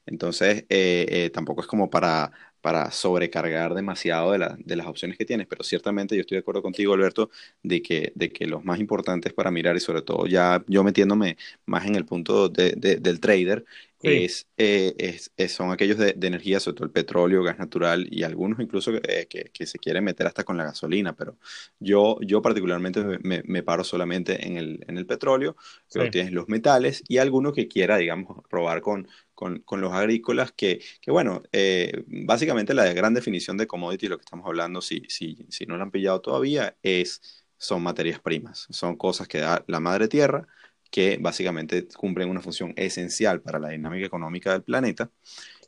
Entonces, 0.10 0.66
eh, 0.70 1.06
eh, 1.10 1.30
tampoco 1.30 1.62
es 1.62 1.68
como 1.68 1.90
para, 1.90 2.32
para 2.62 2.92
sobrecargar 2.92 3.74
demasiado 3.74 4.32
de, 4.32 4.56
de, 4.58 4.76
las 4.76 4.88
opciones 4.88 5.18
que 5.18 5.26
tienes, 5.26 5.48
pero 5.48 5.64
ciertamente 5.64 6.16
yo 6.16 6.22
estoy 6.22 6.36
de 6.36 6.40
acuerdo 6.40 6.62
contigo, 6.62 6.94
Alberto, 6.94 7.30
de 7.64 7.82
que, 7.82 8.12
de 8.16 8.32
que 8.32 8.46
los 8.46 8.64
más 8.66 8.80
importantes 8.80 9.34
para 9.34 9.52
mirar 9.52 9.76
y 9.76 9.80
sobre 9.80 10.02
todo 10.02 10.28
ya 10.28 10.64
yo 10.68 10.84
metiéndome 10.84 11.38
más 11.66 11.86
en 11.86 11.96
el 11.96 12.06
punto 12.06 12.50
de, 12.50 12.72
del 12.76 13.20
trader, 13.20 13.66
es, 14.02 14.48
eh, 14.58 15.20
es, 15.36 15.52
son 15.52 15.72
aquellos 15.72 15.98
de, 15.98 16.16
energía, 16.22 16.60
sobre 16.60 16.76
todo 16.76 16.86
el 16.86 16.92
petróleo, 16.92 17.44
gas 17.44 17.60
natural 17.60 18.08
y 18.10 18.24
algunos 18.24 18.60
incluso 18.60 18.94
eh, 18.96 19.28
que, 19.30 19.52
que, 19.54 19.66
se 19.66 19.80
quieren 19.80 20.04
meter 20.04 20.28
hasta 20.28 20.44
con 20.44 20.58
la 20.58 20.64
gasolina, 20.64 21.16
pero 21.16 21.38
yo, 21.80 22.18
yo 22.22 22.42
particularmente 22.42 23.20
me, 23.22 23.44
me 23.46 23.64
paro 23.64 23.84
solamente 23.84 24.48
en 24.48 24.58
el, 24.58 24.86
en 24.88 24.98
el 24.98 25.06
petróleo, 25.06 25.56
pero 25.92 26.10
tienes 26.10 26.32
los 26.32 26.48
metales 26.48 27.04
y 27.08 27.18
alguno 27.18 27.52
que 27.52 27.68
quiera, 27.68 27.98
digamos, 27.98 28.44
probar 28.50 28.82
con, 28.82 29.08
con, 29.34 29.60
con 29.60 29.82
los 29.82 29.92
agrícolas, 29.94 30.52
que, 30.54 30.82
que 31.02 31.12
bueno, 31.12 31.44
eh, 31.52 32.04
básicamente 32.08 32.74
la 32.74 32.92
gran 32.94 33.14
definición 33.14 33.58
de 33.58 33.68
commodity, 33.68 34.08
lo 34.08 34.18
que 34.18 34.24
estamos 34.24 34.46
hablando, 34.46 34.82
si, 34.82 35.04
si, 35.10 35.46
si 35.50 35.66
no 35.66 35.78
lo 35.78 35.84
han 35.84 35.92
pillado 35.92 36.22
todavía, 36.22 36.78
es, 36.84 37.44
son 37.58 37.84
materias 37.84 38.20
primas, 38.22 38.68
son 38.70 38.96
cosas 38.96 39.28
que 39.28 39.40
da 39.40 39.64
la 39.68 39.80
madre 39.80 40.08
tierra 40.08 40.48
que 40.90 41.18
básicamente 41.20 41.88
cumplen 41.88 42.30
una 42.30 42.42
función 42.42 42.74
esencial 42.76 43.42
para 43.42 43.60
la 43.60 43.70
dinámica 43.70 44.06
económica 44.06 44.54
del 44.54 44.64
planeta 44.64 45.10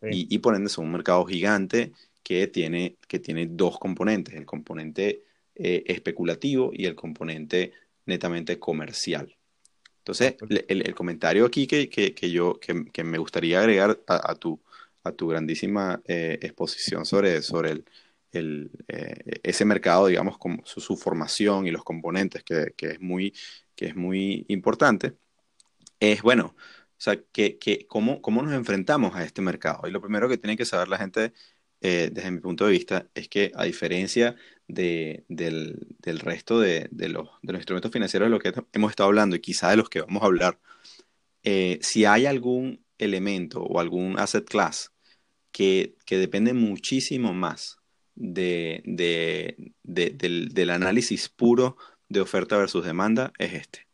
y, 0.02 0.34
y, 0.34 0.40
por 0.40 0.56
ende 0.56 0.70
son 0.70 0.86
un 0.86 0.94
mercado 0.94 1.26
gigante 1.26 1.92
que 2.24 2.48
tiene, 2.48 2.98
que 3.08 3.20
tiene 3.20 3.48
dos 3.48 3.78
componentes, 3.78 4.34
el 4.36 4.46
componente 4.46 5.24
eh, 5.56 5.84
especulativo 5.86 6.72
y 6.74 6.86
el 6.86 6.96
componente 6.96 7.74
netamente 8.06 8.58
comercial. 8.58 9.36
Entonces, 10.00 10.36
el, 10.50 10.82
el, 10.88 10.96
comentario 10.96 11.46
aquí 11.46 11.68
que, 11.68 11.88
que, 11.88 12.16
que 12.16 12.32
yo 12.32 12.60
que, 12.60 12.86
que, 12.92 13.04
me 13.04 13.20
gustaría 13.20 13.60
agregar 13.60 14.00
a, 14.08 14.32
a, 14.32 14.36
tu, 14.36 14.60
a 15.04 15.12
tu 15.12 15.28
grandísima 15.28 16.02
eh, 16.06 16.40
exposición 16.42 17.06
sobre, 17.06 17.44
sobre 17.44 17.72
el, 17.72 17.86
el, 18.32 18.72
eh, 18.88 19.40
ese 19.44 19.66
mercado, 19.66 20.08
digamos, 20.08 20.38
con 20.38 20.62
su, 20.66 20.82
su, 20.82 20.98
formación 20.98 21.68
y 21.68 21.72
los 21.72 21.84
componentes, 21.84 22.44
que, 22.44 22.74
que, 22.76 22.92
es 22.92 23.02
muy, 23.02 23.34
que 23.82 23.88
es 23.88 23.96
muy 23.96 24.46
importante, 24.48 25.16
es, 26.00 26.22
bueno, 26.22 26.56
o 26.56 27.00
sea, 27.00 27.20
que, 27.32 27.58
que 27.58 27.88
cómo, 27.88 28.22
cómo 28.22 28.44
nos 28.44 28.54
enfrentamos 28.54 29.16
a 29.16 29.24
este 29.24 29.42
mercado. 29.42 29.88
Y 29.88 29.92
lo 29.92 30.02
primero 30.02 30.30
que 30.30 30.38
tiene 30.38 30.56
que 30.56 30.66
saber 30.66 30.88
la 30.88 31.00
gente, 31.00 31.34
eh, 31.82 32.12
desde 32.14 32.30
mi 32.30 32.40
punto 32.42 32.68
de 32.68 32.74
vista, 32.74 33.08
es 33.16 33.28
que 33.28 33.52
a 33.56 33.64
diferencia 33.64 34.36
de, 34.68 35.26
del, 35.30 35.80
del, 35.98 36.20
resto 36.20 36.60
de, 36.60 36.90
de, 36.92 37.10
los, 37.10 37.30
de, 37.42 37.54
los, 37.54 37.62
instrumentos 37.62 37.92
financieros 37.92 38.28
de 38.28 38.30
los 38.30 38.40
que 38.40 38.54
hemos 38.74 38.92
estado 38.92 39.08
hablando 39.08 39.36
y 39.36 39.40
quizá 39.40 39.72
de 39.72 39.78
los 39.78 39.90
que 39.90 40.02
vamos 40.02 40.22
a 40.22 40.28
hablar, 40.28 40.60
eh, 41.42 41.80
si 41.82 42.06
hay 42.06 42.28
algún 42.28 42.86
elemento 43.00 43.64
o 43.64 43.80
algún 43.80 44.20
asset 44.20 44.46
class 44.46 44.92
que, 45.52 45.96
que 46.06 46.20
depende 46.20 46.54
muchísimo 46.54 47.34
más 47.34 47.80
de, 48.14 48.84
de, 48.86 49.74
del, 49.82 50.50
del, 50.50 50.70
análisis 50.70 51.30
puro 51.30 51.78
de 52.12 52.22
oferta 52.22 52.58
versus 52.58 52.86
demanda 52.86 53.32
es 53.38 53.54
este. 53.54 53.88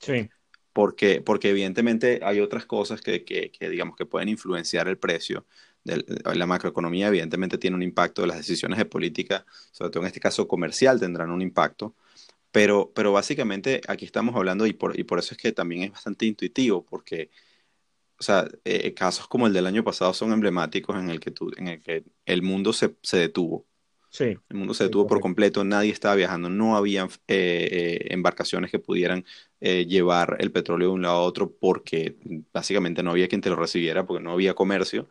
Sí. 0.00 0.28
Porque, 0.72 1.20
porque 1.20 1.50
evidentemente 1.50 2.20
hay 2.22 2.40
otras 2.40 2.66
cosas 2.66 3.00
que, 3.00 3.24
que, 3.24 3.50
que 3.50 3.68
digamos, 3.68 3.96
que 3.96 4.06
pueden 4.06 4.28
influenciar 4.28 4.88
el 4.88 4.98
precio. 4.98 5.46
De 5.82 6.04
la 6.34 6.46
macroeconomía 6.46 7.08
evidentemente 7.08 7.58
tiene 7.58 7.76
un 7.76 7.82
impacto, 7.82 8.26
las 8.26 8.36
decisiones 8.36 8.78
de 8.78 8.84
política, 8.84 9.46
sobre 9.72 9.90
todo 9.90 10.02
en 10.02 10.08
este 10.08 10.20
caso 10.20 10.46
comercial, 10.46 11.00
tendrán 11.00 11.30
un 11.30 11.42
impacto. 11.42 11.94
Pero, 12.52 12.92
pero 12.94 13.12
básicamente 13.12 13.80
aquí 13.86 14.04
estamos 14.04 14.34
hablando, 14.34 14.66
y 14.66 14.72
por, 14.72 14.98
y 14.98 15.04
por 15.04 15.18
eso 15.18 15.34
es 15.34 15.38
que 15.38 15.52
también 15.52 15.84
es 15.84 15.92
bastante 15.92 16.26
intuitivo, 16.26 16.84
porque 16.84 17.30
o 18.20 18.22
sea, 18.22 18.46
eh, 18.64 18.92
casos 18.92 19.26
como 19.26 19.46
el 19.46 19.54
del 19.54 19.66
año 19.66 19.82
pasado 19.82 20.12
son 20.12 20.32
emblemáticos 20.32 20.94
en 20.96 21.08
el 21.08 21.20
que, 21.20 21.30
tú, 21.30 21.50
en 21.56 21.68
el, 21.68 21.82
que 21.82 22.04
el 22.26 22.42
mundo 22.42 22.74
se, 22.74 22.94
se 23.02 23.16
detuvo. 23.16 23.66
Sí. 24.10 24.36
El 24.48 24.56
mundo 24.56 24.74
se 24.74 24.84
detuvo 24.84 25.04
sí, 25.04 25.08
por 25.08 25.20
completo, 25.20 25.62
nadie 25.64 25.92
estaba 25.92 26.16
viajando, 26.16 26.48
no 26.50 26.76
había 26.76 27.04
eh, 27.04 27.08
eh, 27.28 28.06
embarcaciones 28.12 28.70
que 28.72 28.80
pudieran 28.80 29.24
eh, 29.60 29.86
llevar 29.86 30.36
el 30.40 30.50
petróleo 30.50 30.88
de 30.88 30.94
un 30.94 31.02
lado 31.02 31.18
a 31.18 31.22
otro 31.22 31.52
porque 31.56 32.16
básicamente 32.52 33.02
no 33.04 33.12
había 33.12 33.28
quien 33.28 33.40
te 33.40 33.50
lo 33.50 33.56
recibiera 33.56 34.04
porque 34.06 34.22
no 34.22 34.32
había 34.32 34.54
comercio. 34.54 35.08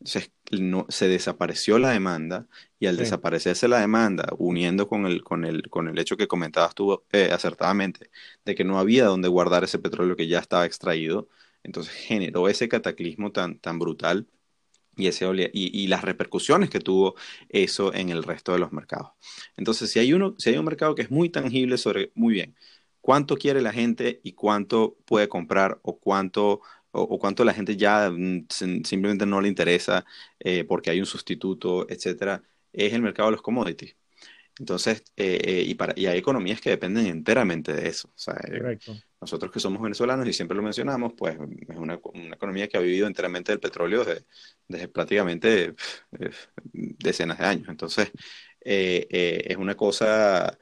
Entonces 0.00 0.32
no, 0.50 0.86
se 0.88 1.08
desapareció 1.08 1.78
la 1.78 1.90
demanda 1.90 2.48
y 2.80 2.86
al 2.86 2.96
sí. 2.96 2.98
desaparecerse 2.98 3.68
la 3.68 3.80
demanda, 3.80 4.28
uniendo 4.38 4.88
con 4.88 5.06
el, 5.06 5.22
con 5.22 5.44
el, 5.44 5.68
con 5.68 5.88
el 5.88 5.98
hecho 5.98 6.16
que 6.16 6.26
comentabas 6.26 6.74
tú 6.74 7.04
acertadamente, 7.32 8.10
de 8.44 8.54
que 8.54 8.64
no 8.64 8.78
había 8.78 9.04
donde 9.04 9.28
guardar 9.28 9.62
ese 9.64 9.78
petróleo 9.78 10.16
que 10.16 10.26
ya 10.26 10.38
estaba 10.40 10.66
extraído, 10.66 11.28
entonces 11.62 11.92
generó 11.94 12.48
ese 12.48 12.68
cataclismo 12.68 13.30
tan, 13.32 13.58
tan 13.60 13.78
brutal 13.78 14.26
y, 15.02 15.08
ese, 15.08 15.26
y, 15.52 15.82
y, 15.82 15.86
las 15.88 16.02
repercusiones 16.02 16.70
que 16.70 16.80
tuvo 16.80 17.14
eso 17.48 17.92
en 17.94 18.10
el 18.10 18.22
resto 18.22 18.52
de 18.52 18.58
los 18.58 18.72
mercados. 18.72 19.12
Entonces, 19.56 19.90
si 19.90 19.98
hay, 19.98 20.12
uno, 20.12 20.34
si 20.38 20.50
hay 20.50 20.58
un 20.58 20.64
mercado 20.64 20.94
que 20.94 21.02
es 21.02 21.10
muy 21.10 21.30
tangible 21.30 21.78
sobre, 21.78 22.12
muy 22.14 22.34
bien, 22.34 22.56
cuánto 23.00 23.36
quiere 23.36 23.60
la 23.62 23.72
gente 23.72 24.20
y 24.22 24.32
cuánto 24.32 24.96
puede 25.06 25.28
comprar 25.28 25.80
o 25.82 25.98
cuánto, 25.98 26.60
o, 26.92 27.18
cuánto 27.18 27.44
la 27.44 27.54
gente 27.54 27.76
ya 27.76 28.10
mm, 28.10 28.46
simplemente 28.50 29.26
no 29.26 29.40
le 29.40 29.48
interesa 29.48 30.04
eh, 30.38 30.64
porque 30.64 30.90
hay 30.90 31.00
un 31.00 31.06
sustituto, 31.06 31.88
etcétera, 31.88 32.42
es 32.72 32.92
el 32.92 33.02
mercado 33.02 33.28
de 33.28 33.32
los 33.32 33.42
commodities. 33.42 33.96
Entonces, 34.60 35.02
eh, 35.16 35.40
eh, 35.42 35.64
y, 35.66 35.74
para, 35.74 35.94
y 35.96 36.06
hay 36.06 36.18
economías 36.18 36.60
que 36.60 36.70
dependen 36.70 37.06
enteramente 37.06 37.72
de 37.72 37.88
eso. 37.88 38.08
O 38.08 38.18
sea, 38.18 38.34
Correcto. 38.34 38.94
Nosotros 39.20 39.52
que 39.52 39.60
somos 39.60 39.82
venezolanos 39.82 40.26
y 40.26 40.32
siempre 40.32 40.56
lo 40.56 40.62
mencionamos, 40.62 41.12
pues 41.14 41.36
es 41.68 41.76
una, 41.76 42.00
una 42.14 42.34
economía 42.34 42.68
que 42.68 42.78
ha 42.78 42.80
vivido 42.80 43.06
enteramente 43.06 43.52
del 43.52 43.60
petróleo 43.60 44.02
desde, 44.02 44.24
desde 44.66 44.88
prácticamente 44.88 45.74
eh, 46.18 46.30
decenas 46.64 47.38
de 47.38 47.44
años. 47.44 47.68
Entonces, 47.68 48.10
eh, 48.62 49.06
eh, 49.10 49.44
es 49.46 49.56
una 49.58 49.74
cosa 49.76 50.56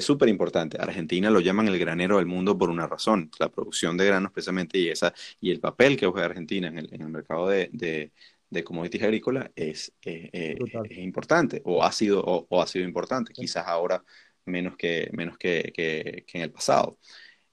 súper 0.00 0.28
importante. 0.28 0.76
Argentina 0.80 1.30
lo 1.30 1.40
llaman 1.40 1.66
el 1.66 1.78
granero 1.78 2.18
del 2.18 2.26
mundo 2.26 2.56
por 2.56 2.70
una 2.70 2.86
razón, 2.86 3.28
la 3.40 3.48
producción 3.48 3.96
de 3.96 4.06
granos 4.06 4.30
precisamente 4.30 4.78
y, 4.78 4.88
esa, 4.88 5.12
y 5.40 5.50
el 5.50 5.58
papel 5.58 5.96
que 5.96 6.06
juega 6.06 6.26
Argentina 6.26 6.68
en 6.68 6.78
el, 6.78 6.94
en 6.94 7.02
el 7.02 7.08
mercado 7.08 7.48
de, 7.48 7.70
de, 7.72 8.12
de 8.50 8.64
commodities 8.64 9.02
agrícolas 9.02 9.50
es, 9.54 9.92
es, 10.02 10.58
importante 10.98 11.62
o 11.64 11.82
ha 11.84 11.92
sido, 11.92 12.20
o, 12.20 12.46
o 12.48 12.62
ha 12.62 12.66
sido 12.66 12.84
importante, 12.84 13.32
sí. 13.34 13.42
quizás 13.42 13.66
ahora 13.66 14.04
menos 14.44 14.76
que, 14.76 15.08
menos 15.12 15.38
que, 15.38 15.72
que, 15.74 16.24
que 16.26 16.38
en 16.38 16.44
el 16.44 16.50
pasado. 16.52 16.98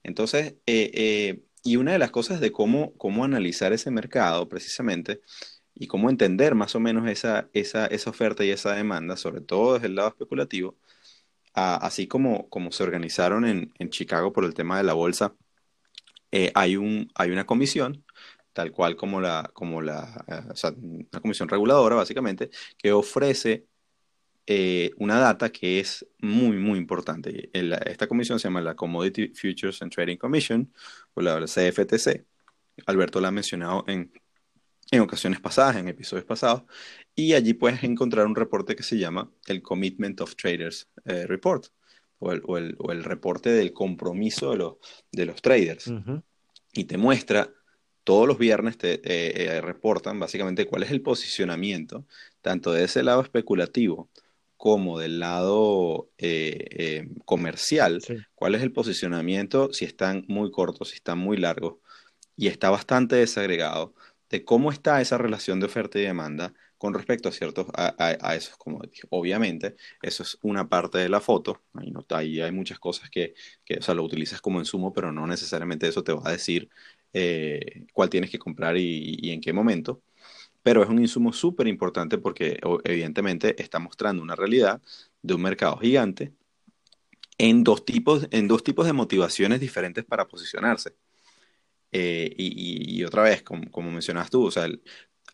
Entonces, 0.04 0.56
eh, 0.66 0.92
eh, 0.94 1.42
y 1.64 1.78
una 1.78 1.94
de 1.94 2.00
las 2.00 2.12
cosas 2.12 2.40
de 2.40 2.52
cómo, 2.52 2.94
cómo 2.98 3.26
analizar 3.26 3.74
ese 3.74 3.92
mercado 3.92 4.48
precisamente 4.50 5.22
y 5.76 5.88
cómo 5.88 6.10
entender 6.10 6.56
más 6.56 6.76
o 6.76 6.80
menos 6.80 7.08
esa, 7.10 7.50
esa, 7.54 7.88
esa 7.88 8.10
oferta 8.10 8.46
y 8.46 8.52
esa 8.52 8.74
demanda, 8.74 9.18
sobre 9.18 9.42
todo 9.42 9.76
desde 9.76 9.88
el 9.88 9.96
lado 9.96 10.10
especulativo, 10.10 10.78
a, 11.54 11.76
así 11.78 12.08
como, 12.08 12.50
como 12.50 12.72
se 12.72 12.84
organizaron 12.84 13.46
en, 13.46 13.74
en, 13.80 13.90
Chicago 13.90 14.34
por 14.34 14.46
el 14.46 14.54
tema 14.54 14.78
de 14.78 14.84
la 14.84 14.94
bolsa, 14.94 15.36
eh, 16.32 16.52
hay, 16.56 16.78
un, 16.78 17.12
hay 17.16 17.32
una 17.32 17.46
comisión 17.46 18.06
tal 18.58 18.72
cual 18.72 18.96
como 18.96 19.22
la, 19.22 19.52
como 19.54 19.84
la 19.84 20.26
o 20.50 20.56
sea, 20.56 20.72
una 20.72 21.22
comisión 21.22 21.48
reguladora, 21.48 21.96
básicamente, 21.96 22.50
que 22.76 22.92
ofrece 22.92 23.68
eh, 24.48 24.90
una 24.98 25.20
data 25.20 25.52
que 25.52 25.80
es 25.80 26.04
muy, 26.18 26.58
muy 26.58 26.80
importante. 26.80 27.52
El, 27.54 27.74
esta 27.86 28.08
comisión 28.08 28.40
se 28.40 28.48
llama 28.48 28.62
la 28.62 28.76
Commodity 28.76 29.28
Futures 29.28 29.80
and 29.84 29.94
Trading 29.94 30.18
Commission, 30.18 30.74
o 31.14 31.22
la 31.22 31.40
CFTC. 31.46 32.26
Alberto 32.88 33.22
la 33.22 33.28
ha 33.28 33.32
mencionado 33.32 33.84
en, 33.86 34.12
en 34.90 35.02
ocasiones 35.02 35.40
pasadas, 35.40 35.76
en 35.76 35.88
episodios 35.88 36.26
pasados, 36.26 36.64
y 37.14 37.34
allí 37.34 37.54
puedes 37.54 37.84
encontrar 37.84 38.26
un 38.26 38.36
reporte 38.36 38.76
que 38.76 38.82
se 38.82 38.98
llama 38.98 39.32
el 39.46 39.62
Commitment 39.62 40.20
of 40.20 40.36
Traders 40.36 40.90
eh, 41.06 41.28
Report, 41.28 41.68
o 42.18 42.32
el, 42.32 42.42
o, 42.44 42.58
el, 42.58 42.76
o 42.80 42.92
el, 42.92 43.04
reporte 43.04 43.52
del 43.52 43.72
compromiso 43.72 44.50
de 44.50 44.58
los, 44.58 44.78
de 45.12 45.26
los 45.28 45.44
traders. 45.44 45.86
Uh 45.86 46.00
-huh. 46.00 46.24
Y 46.74 46.86
te 46.86 46.98
muestra 46.98 47.54
todos 48.08 48.26
los 48.26 48.38
viernes 48.38 48.78
te 48.78 48.94
eh, 48.94 49.58
eh, 49.58 49.60
reportan 49.60 50.18
básicamente 50.18 50.66
cuál 50.66 50.84
es 50.84 50.92
el 50.92 51.02
posicionamiento, 51.02 52.06
tanto 52.42 52.72
de 52.72 52.86
ese 52.86 53.04
lado 53.04 53.22
especulativo 53.22 54.10
como 54.56 54.98
del 54.98 55.20
lado 55.20 56.10
eh, 56.18 57.10
comercial, 57.26 58.02
sí. 58.02 58.16
cuál 58.34 58.56
es 58.56 58.62
el 58.62 58.72
posicionamiento, 58.72 59.74
si 59.74 59.84
están 59.84 60.24
muy 60.30 60.52
cortos, 60.52 60.92
si 60.92 60.96
están 60.96 61.18
muy 61.18 61.36
largos, 61.36 61.80
y 62.38 62.48
está 62.48 62.70
bastante 62.70 63.18
desagregado 63.18 63.94
de 64.30 64.46
cómo 64.46 64.72
está 64.72 65.02
esa 65.02 65.18
relación 65.18 65.60
de 65.60 65.66
oferta 65.66 66.00
y 66.00 66.04
demanda 66.04 66.54
con 66.78 66.94
respecto 66.94 67.28
a 67.28 67.34
ciertos, 67.34 67.68
a, 67.74 67.94
a, 67.98 68.18
a 68.22 68.36
esos 68.38 68.56
commodities. 68.56 69.06
Obviamente, 69.10 69.76
eso 70.02 70.24
es 70.24 70.38
una 70.42 70.70
parte 70.70 70.98
de 71.00 71.10
la 71.10 71.20
foto, 71.20 71.62
ahí, 71.74 71.92
no, 71.92 72.06
ahí 72.12 72.40
hay 72.40 72.54
muchas 72.54 72.80
cosas 72.80 73.10
que, 73.10 73.34
que, 73.66 73.80
o 73.80 73.82
sea, 73.82 73.96
lo 73.96 74.04
utilizas 74.04 74.40
como 74.40 74.60
insumo, 74.60 74.94
pero 74.94 75.12
no 75.12 75.28
necesariamente 75.28 75.90
eso 75.90 76.04
te 76.06 76.14
va 76.14 76.22
a 76.24 76.32
decir 76.32 76.70
eh, 77.14 77.86
cuál 77.94 78.10
tienes 78.10 78.30
que 78.30 78.40
comprar 78.40 78.78
y, 78.78 79.18
y 79.22 79.32
en 79.32 79.42
qué 79.42 79.54
momento 79.54 80.02
pero 80.64 80.84
es 80.84 80.90
un 80.90 81.00
insumo 81.00 81.32
súper 81.32 81.66
importante 81.68 82.18
porque 82.18 82.60
evidentemente 82.84 83.56
está 83.62 83.80
mostrando 83.80 84.22
una 84.22 84.36
realidad 84.36 84.82
de 85.22 85.34
un 85.34 85.42
mercado 85.42 85.78
gigante 85.78 86.34
en 87.38 87.64
dos 87.64 87.86
tipos, 87.86 88.28
en 88.32 88.48
dos 88.48 88.64
tipos 88.64 88.86
de 88.86 88.94
motivaciones 88.94 89.60
diferentes 89.60 90.04
para 90.06 90.28
posicionarse. 90.28 90.96
Eh, 91.92 92.34
y, 92.38 92.96
y, 92.96 93.00
y, 93.00 93.04
otra 93.06 93.24
vez, 93.24 93.44
como, 93.44 93.72
como 93.72 93.92
mencionas 93.92 94.30
tú, 94.30 94.46
o 94.46 94.52
sea, 94.52 94.66
el, 94.66 94.82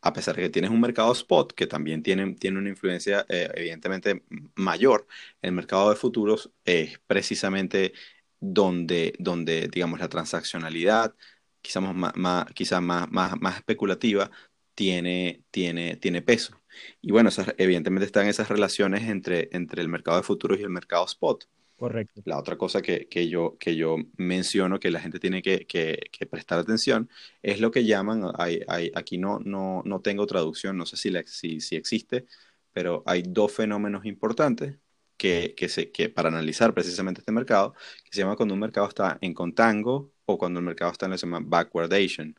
a 0.02 0.14
pesar 0.14 0.36
de 0.36 0.44
que 0.44 0.50
tienes 0.50 0.72
un 0.72 0.82
mercado 0.82 1.12
spot 1.14 1.54
que 1.54 1.66
también 1.68 2.04
tiene, 2.04 2.36
tiene 2.36 2.60
una 2.60 2.70
influencia 2.70 3.26
eh, 3.30 3.50
evidentemente 3.56 4.24
mayor, 4.56 5.08
el 5.42 5.54
mercado 5.54 5.90
de 5.90 5.96
futuros 5.96 6.52
es 6.66 7.00
precisamente 7.08 7.94
donde, 8.40 9.14
donde 9.20 9.68
digamos, 9.70 10.00
la 10.00 10.10
transaccionalidad, 10.10 11.16
quizás 11.64 11.82
más, 11.82 12.16
más, 12.16 13.12
más, 13.12 13.42
más, 13.42 13.58
especulativa, 13.58 14.30
tiene, 14.76 15.44
tiene, 15.50 15.96
tiene 15.98 16.22
peso. 16.22 16.62
Y 17.02 17.12
bueno, 17.12 17.30
evidentemente 17.58 18.06
están 18.06 18.28
esas 18.28 18.50
relaciones 18.50 19.04
entre, 19.04 19.50
entre 19.54 19.82
el 19.82 19.90
mercado 19.90 20.18
de 20.18 20.24
futuros 20.24 20.60
y 20.60 20.64
el 20.64 20.70
mercado 20.70 21.06
spot. 21.06 21.46
Correcto. 21.78 22.22
La 22.26 22.38
otra 22.38 22.58
cosa 22.58 22.82
que, 22.82 23.08
que, 23.08 23.28
yo, 23.28 23.58
que 23.60 23.76
yo 23.76 23.98
menciono 24.18 24.80
que 24.80 24.92
la 24.92 25.00
gente 25.00 25.20
tiene 25.20 25.42
que, 25.42 25.66
que, 25.66 26.26
prestar 26.28 26.60
atención 26.60 27.10
es 27.42 27.60
lo 27.60 27.72
que 27.72 27.86
llaman, 27.86 28.24
hay, 28.38 28.62
hay, 28.68 28.92
aquí 28.96 29.18
no, 29.18 29.40
no, 29.40 29.82
no 29.86 30.00
tengo 30.02 30.26
traducción, 30.28 30.78
no 30.78 30.86
sé 30.86 30.98
si, 30.98 31.10
la, 31.10 31.24
si, 31.26 31.60
si 31.62 31.76
existe, 31.76 32.26
pero 32.72 33.04
hay 33.06 33.24
dos 33.26 33.52
fenómenos 33.54 34.06
importantes 34.06 34.78
que, 35.24 35.56
que, 35.56 35.70
se, 35.70 35.90
que 35.90 36.10
para 36.10 36.28
analizar 36.28 36.74
precisamente 36.74 37.22
este 37.22 37.32
mercado, 37.32 37.74
que 38.04 38.12
se 38.12 38.20
llama 38.20 38.36
cuando 38.36 38.56
un 38.56 38.60
mercado 38.60 38.90
está 38.90 39.18
en 39.22 39.34
contango 39.34 40.12
o 40.26 40.38
cuando 40.38 40.60
el 40.60 40.66
mercado 40.66 40.92
está 40.92 41.06
en 41.06 41.12
lo 41.12 41.16
que 41.16 41.20
se 41.20 41.28
llama 41.28 41.40
backwardation. 41.42 42.38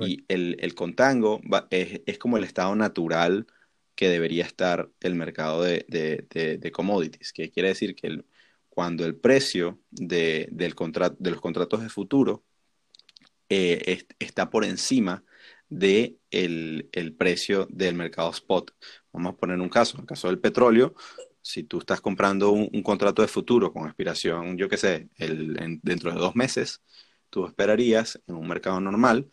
Y 0.00 0.24
el, 0.28 0.56
el 0.60 0.74
contango 0.74 1.42
es, 1.68 2.00
es, 2.06 2.16
como 2.16 2.38
el 2.38 2.44
estado 2.44 2.74
natural 2.74 3.46
que 3.94 4.08
debería 4.08 4.46
estar 4.46 4.88
el 5.00 5.14
mercado 5.14 5.62
de, 5.62 5.84
de, 5.86 6.56
de, 6.56 6.72
commodities, 6.72 7.34
que 7.34 7.50
quiere 7.50 7.68
decir 7.68 7.94
que 7.94 8.06
el, 8.06 8.24
cuando 8.70 9.04
el 9.04 9.14
precio 9.14 9.78
de, 9.90 10.48
del 10.52 10.74
contrato, 10.74 11.16
de 11.18 11.32
los 11.32 11.42
contratos 11.42 11.82
de 11.82 11.90
futuro 11.90 12.44
eh, 13.50 14.06
está 14.18 14.48
por 14.48 14.64
encima 14.64 15.22
del 15.68 16.18
de 16.30 16.88
el 16.92 17.14
precio 17.14 17.66
del 17.68 17.94
mercado 17.94 18.30
spot. 18.30 18.70
Vamos 19.12 19.34
a 19.34 19.36
poner 19.36 19.60
un 19.60 19.68
caso, 19.68 19.98
en 19.98 20.02
el 20.02 20.06
caso 20.06 20.28
del 20.28 20.38
petróleo, 20.38 20.94
si 21.44 21.62
tú 21.62 21.78
estás 21.78 22.00
comprando 22.00 22.52
un, 22.52 22.82
contrato 22.82 23.20
de 23.20 23.28
futuro 23.28 23.70
con 23.70 23.84
expiración, 23.86 24.56
yo 24.56 24.66
qué 24.66 24.78
sé, 24.78 25.10
dentro 25.82 26.10
de 26.10 26.18
dos 26.18 26.34
meses, 26.34 26.82
tú 27.28 27.46
esperarías 27.46 28.18
en 28.26 28.36
un 28.36 28.48
mercado 28.48 28.80
normal 28.80 29.30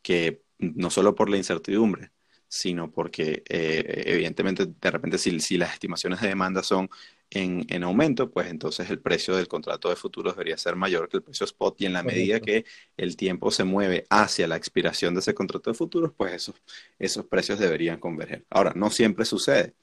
que 0.00 0.42
no 0.58 0.88
solo 0.88 1.16
por 1.16 1.28
la 1.28 1.36
incertidumbre, 1.36 2.12
sino 2.46 2.92
porque 2.92 3.42
eh, 3.48 4.04
evidentemente 4.06 4.66
de 4.66 4.90
repente 4.90 5.18
si, 5.18 5.40
si, 5.40 5.58
las 5.58 5.72
estimaciones 5.72 6.20
de 6.20 6.28
demanda 6.28 6.62
son 6.62 6.88
en, 7.30 7.66
en, 7.68 7.84
aumento, 7.84 8.30
pues 8.30 8.48
entonces 8.48 8.88
el 8.90 9.00
precio 9.00 9.36
del 9.36 9.48
contrato 9.48 9.88
de 9.90 9.96
futuro 9.96 10.30
debería 10.30 10.56
ser 10.56 10.76
mayor 10.76 11.08
que 11.08 11.18
el 11.18 11.22
precio 11.22 11.44
spot 11.44 11.80
y 11.80 11.86
en 11.86 11.92
la 11.92 12.02
medida 12.02 12.40
que 12.40 12.64
el 12.96 13.16
tiempo 13.16 13.50
se 13.50 13.64
mueve 13.64 14.06
hacia 14.10 14.46
la 14.48 14.56
expiración 14.56 15.14
de 15.14 15.20
ese 15.20 15.34
contrato 15.34 15.70
de 15.70 15.74
futuros, 15.74 16.12
pues 16.16 16.32
esos, 16.32 16.56
esos 16.98 17.26
precios 17.26 17.58
deberían 17.58 18.00
converger. 18.00 18.44
Ahora, 18.50 18.72
no 18.74 18.90
siempre 18.90 19.24
sucede. 19.24 19.74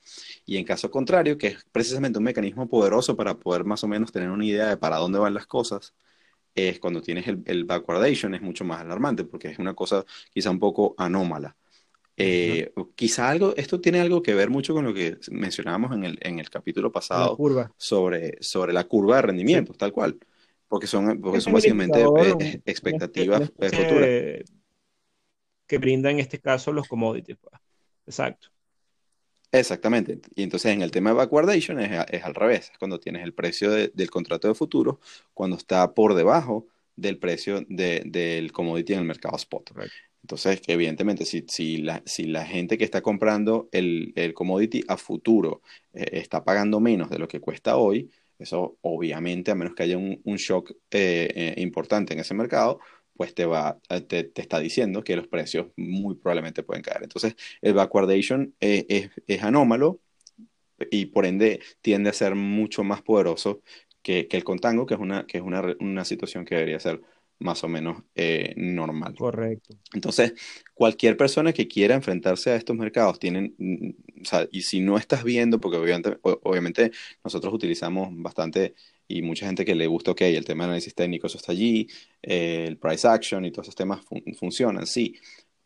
Y 0.46 0.58
en 0.58 0.66
caso 0.66 0.90
contrario, 0.92 1.38
que 1.38 1.48
es 1.48 1.66
precisamente 1.72 2.18
un 2.18 2.26
mecanismo 2.26 2.68
poderoso 2.68 3.16
para 3.16 3.38
poder 3.38 3.64
más 3.64 3.84
o 3.84 3.88
menos 3.88 4.12
tener 4.12 4.30
una 4.30 4.46
idea 4.46 4.68
de 4.70 4.78
para 4.78 4.98
dónde 4.98 5.20
van 5.20 5.34
las 5.34 5.48
cosas, 5.48 5.94
es 6.56 6.80
cuando 6.80 7.02
tienes 7.02 7.28
el, 7.28 7.44
el 7.46 7.66
backwardation, 7.66 8.34
es 8.36 8.42
mucho 8.42 8.64
más 8.66 8.82
alarmante 8.82 9.26
porque 9.26 9.50
es 9.50 9.60
una 9.60 9.74
cosa 9.76 10.06
quizá 10.34 10.50
un 10.52 10.60
poco 10.60 10.96
anómala. 10.98 11.56
Eh, 12.18 12.74
quizá 12.96 13.30
algo, 13.30 13.54
esto 13.58 13.82
tiene 13.82 14.00
algo 14.00 14.22
que 14.22 14.34
ver 14.34 14.50
mucho 14.50 14.74
con 14.74 14.86
lo 14.86 14.94
que 14.94 15.18
mencionábamos 15.32 15.94
en 15.94 16.06
el, 16.06 16.18
en 16.22 16.40
el 16.40 16.50
capítulo 16.50 16.92
pasado 16.92 17.38
Sobre, 17.78 18.38
sobre 18.42 18.72
la 18.72 18.86
curva 18.86 19.18
de 19.18 19.22
rendimiento, 19.24 19.74
tal 19.74 19.92
cual. 19.92 20.18
Porque 20.68 20.88
son, 20.88 21.20
porque 21.22 21.42
son 21.42 21.54
básicamente 21.54 22.02
eh, 22.02 22.62
expectativas 22.66 23.52
futuras. 23.52 24.44
Que 25.68 25.78
brinda 25.78 26.10
en 26.12 26.20
este 26.20 26.40
caso 26.40 26.72
los 26.72 26.88
commodities. 26.88 27.38
Pues. 27.38 27.54
Exacto. 28.06 28.50
Exactamente. 29.52 30.20
Y 30.36 30.44
entonces 30.44 30.72
en 30.72 30.82
el 30.82 30.92
tema 30.92 31.12
de 31.12 31.18
backwardation 31.18 31.80
es, 31.80 32.06
es 32.10 32.24
al 32.24 32.36
revés. 32.36 32.72
Es 32.72 32.78
cuando 32.78 33.00
tienes 33.00 33.24
el 33.24 33.34
precio 33.34 33.72
del 33.72 34.10
contrato 34.10 34.48
de 34.48 34.54
futuro, 34.54 35.00
cuando 35.34 35.58
está 35.58 35.94
por 35.94 36.14
debajo 36.14 36.68
del 36.96 37.18
precio 37.18 37.66
de, 37.68 38.04
del 38.06 38.52
commodity 38.52 38.94
en 38.94 39.00
el 39.00 39.06
mercado 39.06 39.36
spot. 39.36 39.72
Entonces, 40.26 40.60
evidentemente, 40.66 41.24
si, 41.24 41.46
si, 41.48 41.78
la, 41.78 42.02
si 42.08 42.24
la 42.24 42.46
gente 42.46 42.80
que 42.80 42.84
está 42.84 43.04
comprando 43.04 43.70
el, 43.72 44.12
el 44.16 44.34
commodity 44.34 44.84
a 44.88 44.98
futuro 44.98 45.62
eh, 45.94 46.10
está 46.14 46.44
pagando 46.44 46.80
menos 46.80 47.12
de 47.12 47.20
lo 47.20 47.28
que 47.28 47.40
cuesta 47.40 47.78
hoy, 47.78 48.10
eso 48.40 48.76
obviamente, 48.82 49.52
a 49.52 49.56
menos 49.56 49.76
que 49.76 49.84
haya 49.84 50.00
un, 50.00 50.20
shock 50.38 50.72
eh, 50.90 51.32
eh, 51.36 51.62
importante 51.62 52.14
en 52.14 52.22
ese 52.22 52.34
mercado, 52.34 52.80
pues 53.14 53.36
te, 53.36 53.46
va, 53.46 53.80
te, 54.08 54.24
te, 54.24 54.42
está 54.42 54.60
diciendo 54.60 55.04
que 55.04 55.16
los 55.16 55.28
precios 55.28 55.68
muy 55.78 56.16
probablemente 56.16 56.64
pueden 56.64 56.82
caer. 56.82 57.04
Entonces, 57.04 57.36
el 57.62 57.76
backwardation 57.76 58.56
es, 58.60 59.12
es, 59.28 59.44
anómalo 59.44 60.00
y 60.90 61.06
por 61.06 61.28
ende 61.28 61.60
tiende 61.82 62.10
a 62.10 62.14
ser 62.14 62.34
mucho 62.34 62.84
más 62.84 63.04
poderoso 63.04 63.62
que, 64.02 64.28
que 64.28 64.38
el 64.38 64.44
contango, 64.44 64.88
que 64.88 64.96
es, 64.96 65.00
una, 65.00 65.28
que 65.28 65.38
es 65.38 65.44
una, 65.44 65.62
una 65.80 66.04
situación 66.04 66.46
que 66.46 66.56
debería 66.56 66.80
ser 66.80 67.00
más 67.40 67.64
o 67.64 67.68
menos 67.68 68.04
eh, 68.16 68.54
normal. 68.56 69.16
Correcto. 69.16 69.76
Entonces, 69.94 70.34
cualquier 70.74 71.18
persona 71.18 71.54
que 71.54 71.68
quiera 71.68 71.96
enfrentarse 71.96 72.52
a 72.52 72.56
estos 72.56 72.76
mercados 72.76 73.20
tienen, 73.20 73.56
mm, 73.58 74.22
o 74.22 74.26
sea, 74.26 74.48
y 74.52 74.62
si 74.62 74.80
no 74.80 74.98
estás 74.98 75.24
viendo, 75.24 75.60
porque 75.60 75.78
obviamente, 75.78 76.18
obviamente 76.22 76.92
nosotros 77.24 77.54
utilizamos 77.54 78.10
bastante 78.12 78.76
y 79.08 79.22
mucha 79.22 79.46
gente 79.46 79.66
que 79.66 79.76
le 79.76 79.88
gusta, 79.88 80.12
ok, 80.12 80.22
el 80.22 80.46
tema 80.46 80.64
de 80.64 80.70
análisis 80.70 80.96
técnico, 80.96 81.28
eso 81.28 81.38
está 81.38 81.52
allí, 81.52 81.88
eh, 82.24 82.66
el 82.68 82.78
price 82.78 83.08
action 83.08 83.46
y 83.46 83.52
todos 83.52 83.68
esos 83.68 83.76
temas 83.76 84.04
funcionan, 84.40 84.88
sí, 84.88 85.16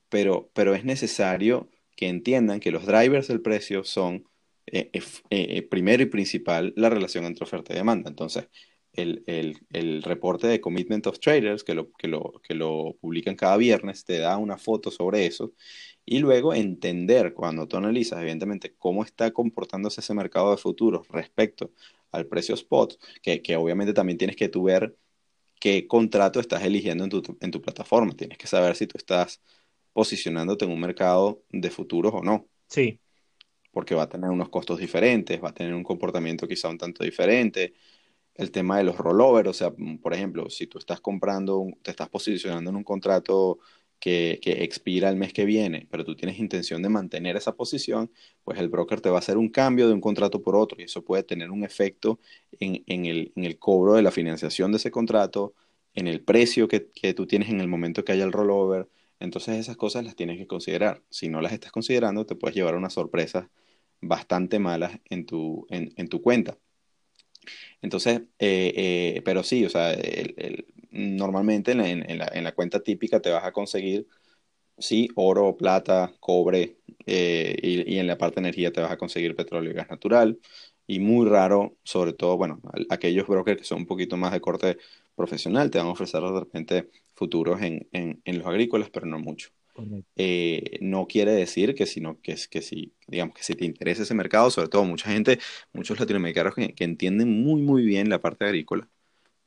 pero, 0.10 0.50
pero 0.54 0.76
es 0.76 0.84
necesario 0.84 1.70
que 1.96 2.08
entiendan 2.08 2.60
que 2.60 2.72
los 2.72 2.86
drivers 2.86 3.28
del 3.28 3.42
precio 3.42 3.84
son, 3.84 4.26
eh, 4.66 5.68
primero 5.70 6.04
y 6.04 6.08
principal, 6.08 6.74
la 6.76 6.90
relación 6.90 7.26
entre 7.26 7.44
oferta 7.44 7.74
y 7.74 7.78
demanda. 7.78 8.10
Entonces, 8.10 8.48
el, 8.94 10.04
reporte 10.04 10.48
de 10.48 10.62
Commitment 10.62 11.08
of 11.08 11.20
Traders, 11.20 11.64
que 11.64 11.74
lo, 11.74 11.92
que, 11.94 12.08
lo, 12.08 12.42
que 12.44 12.54
lo 12.54 12.96
publican 13.00 13.36
cada 13.36 13.58
viernes, 13.58 14.06
te 14.06 14.20
da 14.20 14.38
una 14.38 14.58
foto 14.58 14.92
sobre 14.92 15.26
eso. 15.26 15.54
Y 16.06 16.20
luego 16.20 16.54
entender, 16.54 17.34
cuando 17.34 17.68
tú 17.68 17.78
analizas, 17.78 18.20
evidentemente, 18.20 18.74
cómo 18.78 19.04
está 19.04 19.32
comportándose 19.32 20.02
ese 20.02 20.14
mercado 20.14 20.52
de 20.52 20.58
futuros 20.58 21.08
respecto 21.10 21.72
al 22.12 22.26
precio 22.26 22.56
spot, 22.56 23.00
que, 23.22 23.56
obviamente 23.56 23.94
también 23.94 24.18
tienes 24.18 24.36
que 24.36 24.50
tú 24.50 24.64
ver 24.64 24.98
qué 25.60 25.88
contrato 25.88 26.40
estás 26.40 26.64
eligiendo 26.64 27.04
en 27.04 27.10
tu, 27.10 27.38
en 27.40 27.52
tu 27.52 27.62
plataforma. 27.62 28.14
Tienes 28.14 28.38
que 28.38 28.48
saber 28.48 28.76
si 28.76 28.88
tú 28.88 28.98
estás 28.98 29.42
posicionándote 29.94 30.66
en 30.66 30.72
un 30.72 30.80
mercado 30.80 31.44
de 31.50 31.70
futuros 31.70 32.14
o 32.16 32.24
no. 32.24 32.48
Sí. 32.68 33.00
Porque 33.72 33.94
va 33.94 34.04
a 34.04 34.10
tener 34.10 34.32
unos 34.32 34.50
costos 34.50 34.80
diferentes, 34.80 35.44
va 35.44 35.50
a 35.50 35.54
tener 35.54 35.76
un 35.76 35.84
comportamiento 35.84 36.48
quizá 36.48 36.70
un 36.70 36.78
tanto 36.78 37.04
diferente 37.04 37.74
el 38.40 38.52
tema 38.52 38.78
de 38.78 38.86
los 38.86 38.98
rollovers, 38.98 39.50
o 39.50 39.54
sea, 39.54 39.74
mm, 39.78 39.98
por 40.00 40.14
ejemplo, 40.14 40.50
si 40.50 40.66
tú 40.68 40.80
estás 40.80 41.02
comprando, 41.02 41.68
te 41.84 41.92
estás 41.92 42.10
posicionando 42.10 42.70
en 42.70 42.78
un 42.78 42.84
contrato 42.86 43.60
que, 44.00 44.40
expira 44.44 45.10
el 45.10 45.18
mes 45.18 45.34
que 45.34 45.46
viene, 45.46 45.88
pero 45.92 46.06
tú 46.06 46.16
tienes 46.16 46.40
intención 46.40 46.82
de 46.82 46.90
mantener 46.90 47.36
esa 47.36 47.56
posición, 47.56 48.12
pues 48.46 48.58
el 48.60 48.70
broker 48.70 49.02
te 49.02 49.10
va 49.10 49.18
a 49.18 49.20
hacer 49.20 49.38
un 49.38 49.50
cambio 49.50 49.88
de 49.88 49.94
un 49.94 50.02
contrato 50.02 50.42
por 50.42 50.56
otro 50.56 50.80
y 50.80 50.86
eso 50.86 51.04
puede 51.04 51.24
tener 51.24 51.52
un 51.52 51.64
efecto 51.66 52.20
en, 52.60 53.06
el, 53.06 53.60
cobro 53.60 53.96
de 53.96 54.02
la 54.04 54.12
financiación 54.12 54.72
de 54.72 54.78
ese 54.78 54.92
contrato, 54.92 55.54
en 55.94 56.08
el 56.08 56.22
precio 56.24 56.68
que, 56.70 56.80
tú 57.14 57.28
tienes 57.28 57.50
en 57.50 57.60
el 57.62 57.68
momento 57.68 58.06
que 58.06 58.14
haya 58.14 58.24
el 58.24 58.32
rollover. 58.32 58.90
Entonces 59.20 59.58
esas 59.58 59.76
cosas 59.78 60.06
las 60.06 60.16
tienes 60.16 60.38
que 60.38 60.48
considerar. 60.48 61.04
Si 61.10 61.28
no 61.30 61.42
las 61.42 61.52
estás 61.54 61.72
considerando, 61.72 62.26
te 62.26 62.36
puedes 62.36 62.56
llevar 62.56 62.76
unas 62.76 62.94
sorpresas 62.94 63.48
bastante 64.02 64.60
malas 64.60 65.00
en 65.10 65.26
tu 65.26 66.22
cuenta. 66.24 66.58
Entonces, 67.82 68.22
eh, 68.40 68.74
eh, 69.18 69.22
pero 69.26 69.44
sí, 69.44 69.66
o 69.66 69.70
sea, 69.70 69.96
normalmente 70.92 71.72
en 71.72 71.78
la, 72.20 72.28
en, 72.34 72.44
la, 72.44 72.52
cuenta 72.54 72.82
típica 72.82 73.20
te 73.22 73.30
vas 73.30 73.44
a 73.44 73.52
conseguir, 73.52 74.08
sí, 74.78 75.10
oro, 75.16 75.56
plata, 75.58 76.14
cobre, 76.20 76.78
eh, 77.06 77.58
y, 77.62 77.98
en 78.00 78.08
la 78.08 78.18
parte 78.18 78.36
de 78.36 78.48
energía 78.48 78.72
te 78.74 78.82
vas 78.82 78.92
a 78.92 78.98
conseguir 78.98 79.36
petróleo 79.36 79.72
y 79.72 79.76
gas 79.76 79.90
natural. 79.90 80.40
Y 80.88 81.00
muy 81.00 81.28
raro, 81.30 81.78
sobre 81.84 82.14
todo, 82.14 82.38
bueno, 82.38 82.62
aquellos 82.90 83.28
brokers 83.28 83.60
que 83.60 83.64
son 83.66 83.80
un 83.80 83.86
poquito 83.88 84.18
más 84.18 84.32
de 84.34 84.42
corte 84.42 84.78
profesional 85.16 85.70
te 85.72 85.78
van 85.80 85.88
a 85.88 85.92
ofrecer 85.92 86.22
de 86.22 86.40
repente 86.40 86.90
futuros 87.16 87.62
en, 87.62 87.88
en, 87.94 88.22
en 88.26 88.40
los 88.40 88.48
agrícolas, 88.48 88.90
pero 88.90 89.06
no 89.08 89.20
mucho. 89.20 89.52
Eh, 90.16 90.78
no 90.82 91.08
quiere 91.08 91.32
decir 91.32 91.76
que, 91.76 91.86
sino 91.86 92.20
que, 92.22 92.36
que 92.50 92.62
si, 92.62 92.94
digamos, 93.08 93.36
que 93.36 93.44
si 93.44 93.56
te 93.56 93.66
interesa 93.66 94.04
ese 94.04 94.14
mercado, 94.14 94.50
sobre 94.50 94.70
todo 94.70 94.84
mucha 94.86 95.12
gente, 95.12 95.40
muchos 95.74 96.00
latinoamericanos 96.00 96.56
que, 96.56 96.74
entienden 96.80 97.44
muy, 97.44 97.62
muy 97.62 97.86
bien 97.86 98.10
la 98.10 98.20
parte 98.20 98.46
agrícola, 98.46 98.90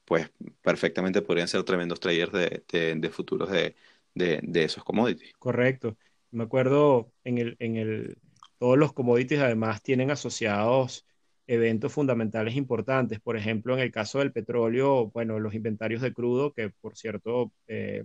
pues 0.05 0.31
perfectamente 0.63 1.23
podrían 1.23 1.49
ser 1.49 1.63
tremendos 1.65 2.01
traders 2.01 2.33
de, 2.33 2.95
de, 2.97 3.11
futuros 3.11 3.51
de, 3.51 3.75
de, 4.15 4.65
esos 4.65 4.85
commodities. 4.85 5.33
Correcto. 5.39 5.97
Me 6.31 6.45
acuerdo 6.45 7.13
en 7.25 7.39
el, 7.39 7.57
en 7.59 7.77
el, 7.77 8.19
todos 8.59 8.79
los 8.79 8.93
commodities 8.93 9.41
además 9.41 9.83
tienen 9.83 10.11
asociados 10.11 11.07
eventos 11.47 11.93
fundamentales 11.93 12.57
importantes. 12.57 13.21
Por 13.21 13.37
ejemplo, 13.37 13.75
en 13.75 13.81
el 13.81 13.93
caso 13.93 14.21
del 14.21 14.33
petróleo, 14.33 15.11
bueno, 15.11 15.39
los 15.39 15.55
inventarios 15.55 16.01
de 16.03 16.13
crudo, 16.13 16.53
que 16.53 16.71
por 16.71 16.97
cierto, 16.97 17.53
eh, 17.67 18.05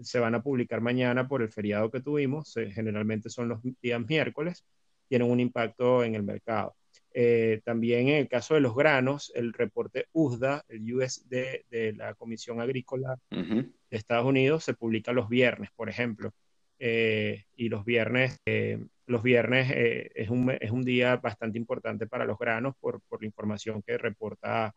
se 0.00 0.18
van 0.18 0.34
a 0.34 0.42
publicar 0.42 0.80
mañana 0.80 1.28
por 1.28 1.42
el 1.42 1.50
feriado 1.50 1.90
que 1.90 2.00
tuvimos, 2.00 2.54
generalmente 2.72 3.30
son 3.30 3.48
los 3.48 3.60
días 3.80 4.00
miércoles, 4.06 4.64
tienen 5.08 5.30
un 5.30 5.40
impacto 5.40 6.04
en 6.04 6.14
el 6.14 6.22
mercado. 6.22 6.74
Eh, 7.16 7.60
también 7.64 8.08
en 8.08 8.16
el 8.16 8.28
caso 8.28 8.54
de 8.54 8.60
los 8.60 8.74
granos, 8.74 9.30
el 9.36 9.52
reporte 9.52 10.06
USDA, 10.12 10.64
el 10.68 10.92
USD 10.92 11.64
de 11.70 11.94
la 11.96 12.14
Comisión 12.14 12.60
Agrícola 12.60 13.16
de 13.30 13.70
Estados 13.90 14.26
Unidos, 14.26 14.64
se 14.64 14.74
publica 14.74 15.12
los 15.12 15.28
viernes, 15.28 15.70
por 15.76 15.88
ejemplo. 15.88 16.32
Eh, 16.80 17.44
y 17.54 17.68
los 17.68 17.84
viernes, 17.84 18.40
eh, 18.46 18.84
los 19.06 19.22
viernes 19.22 19.70
es, 19.72 20.28
un, 20.28 20.50
es, 20.60 20.72
un, 20.72 20.82
día 20.82 21.16
bastante 21.16 21.56
importante 21.56 22.08
para 22.08 22.24
los 22.24 22.36
granos 22.36 22.74
por, 22.80 23.00
por 23.02 23.22
la 23.22 23.26
información 23.26 23.80
que 23.82 23.96
reporta, 23.96 24.74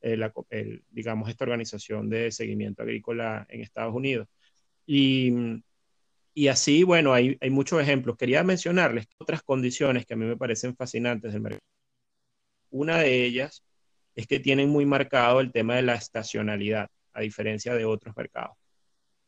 la, 0.00 0.32
digamos, 0.90 1.28
esta 1.28 1.44
organización 1.44 2.08
de 2.08 2.30
seguimiento 2.30 2.82
agrícola 2.82 3.46
en 3.50 3.62
Estados 3.62 3.94
Unidos. 3.94 4.28
Y, 4.92 5.62
y 6.34 6.48
así, 6.48 6.82
bueno, 6.82 7.12
hay, 7.12 7.36
hay 7.40 7.50
muchos 7.50 7.80
ejemplos. 7.80 8.16
Quería 8.16 8.42
mencionarles 8.42 9.06
otras 9.18 9.42
condiciones 9.42 10.04
que 10.04 10.14
a 10.14 10.16
mí 10.16 10.24
me 10.24 10.36
parecen 10.36 10.74
fascinantes 10.74 11.32
del 11.32 11.42
mercado 11.42 11.70
una 12.70 12.98
de 12.98 13.24
ellas 13.24 13.64
es 14.14 14.26
que 14.26 14.40
tienen 14.40 14.68
muy 14.70 14.86
marcado 14.86 15.40
el 15.40 15.52
tema 15.52 15.76
de 15.76 15.82
la 15.82 15.94
estacionalidad, 15.94 16.88
a 17.12 17.20
diferencia 17.20 17.74
de 17.74 17.84
otros 17.84 18.16
mercados. 18.16 18.56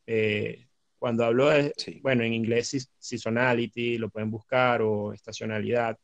Eh, 0.07 0.67
cuando 0.97 1.25
hablo 1.25 1.49
de, 1.49 1.73
bueno, 2.01 2.23
en 2.23 2.33
inglés 2.33 2.89
seasonality, 2.97 3.97
lo 3.97 4.09
pueden 4.09 4.31
buscar, 4.31 4.81
o 4.81 5.13
estacionalidad, 5.13 5.97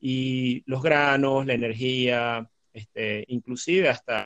y 0.00 0.62
los 0.66 0.82
granos, 0.82 1.46
la 1.46 1.54
energía, 1.54 2.48
este, 2.72 3.24
inclusive 3.28 3.88
hasta 3.88 4.24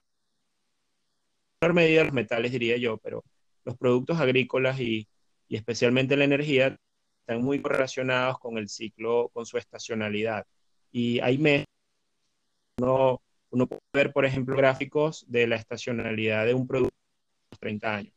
en 1.62 1.74
medida 1.74 2.04
los 2.04 2.12
metales, 2.12 2.52
diría 2.52 2.76
yo, 2.78 2.96
pero 2.98 3.22
los 3.70 3.78
productos 3.78 4.18
agrícolas 4.18 4.80
y, 4.80 5.06
especialmente 5.48 6.16
la 6.16 6.24
energía 6.24 6.76
están 7.20 7.42
muy 7.42 7.60
correlacionados 7.60 8.38
con 8.38 8.56
el 8.58 8.68
ciclo, 8.68 9.30
con 9.32 9.46
su 9.46 9.58
estacionalidad. 9.58 10.46
Y 10.92 11.18
hay 11.20 11.38
meses 11.38 11.66
uno, 12.78 13.20
uno 13.50 13.66
puede 13.66 13.80
ver, 13.92 14.12
por 14.12 14.24
ejemplo, 14.24 14.56
gráficos 14.56 15.24
de 15.28 15.46
la 15.46 15.56
estacionalidad 15.56 16.46
de 16.46 16.54
un 16.54 16.66
producto 16.66 16.94
de 17.50 17.58
30 17.58 17.96
años. 17.96 18.14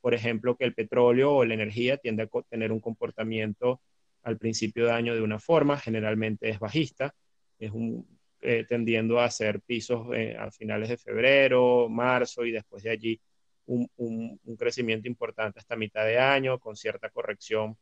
Por 0.00 0.14
ejemplo, 0.14 0.56
que 0.56 0.64
el 0.64 0.74
petróleo 0.74 1.32
o 1.32 1.44
la 1.44 1.54
energía 1.54 1.96
tiende 1.96 2.22
a 2.24 2.28
tener 2.48 2.72
un 2.72 2.80
comportamiento 2.80 3.80
al 4.22 4.38
principio 4.38 4.86
de 4.86 4.92
año 4.92 5.14
de 5.14 5.22
una 5.22 5.38
forma, 5.38 5.78
generalmente 5.78 6.48
es 6.48 6.58
bajista, 6.58 7.14
es 7.58 7.70
un, 7.70 8.06
eh, 8.40 8.64
tendiendo 8.68 9.20
a 9.20 9.26
hacer 9.26 9.60
pisos 9.60 10.08
eh, 10.14 10.36
a 10.36 10.50
finales 10.50 10.88
de 10.88 10.96
febrero, 10.96 11.88
marzo 11.88 12.44
y 12.44 12.52
después 12.52 12.82
de 12.82 12.90
allí 12.90 13.20
un, 13.66 13.88
un, 13.96 14.56
crecimiento 14.56 15.08
importante 15.08 15.60
hasta 15.60 15.76
mitad 15.76 16.04
de 16.04 16.18
año 16.18 16.58
con 16.58 16.76
cierta 16.76 17.10
corrección 17.10 17.76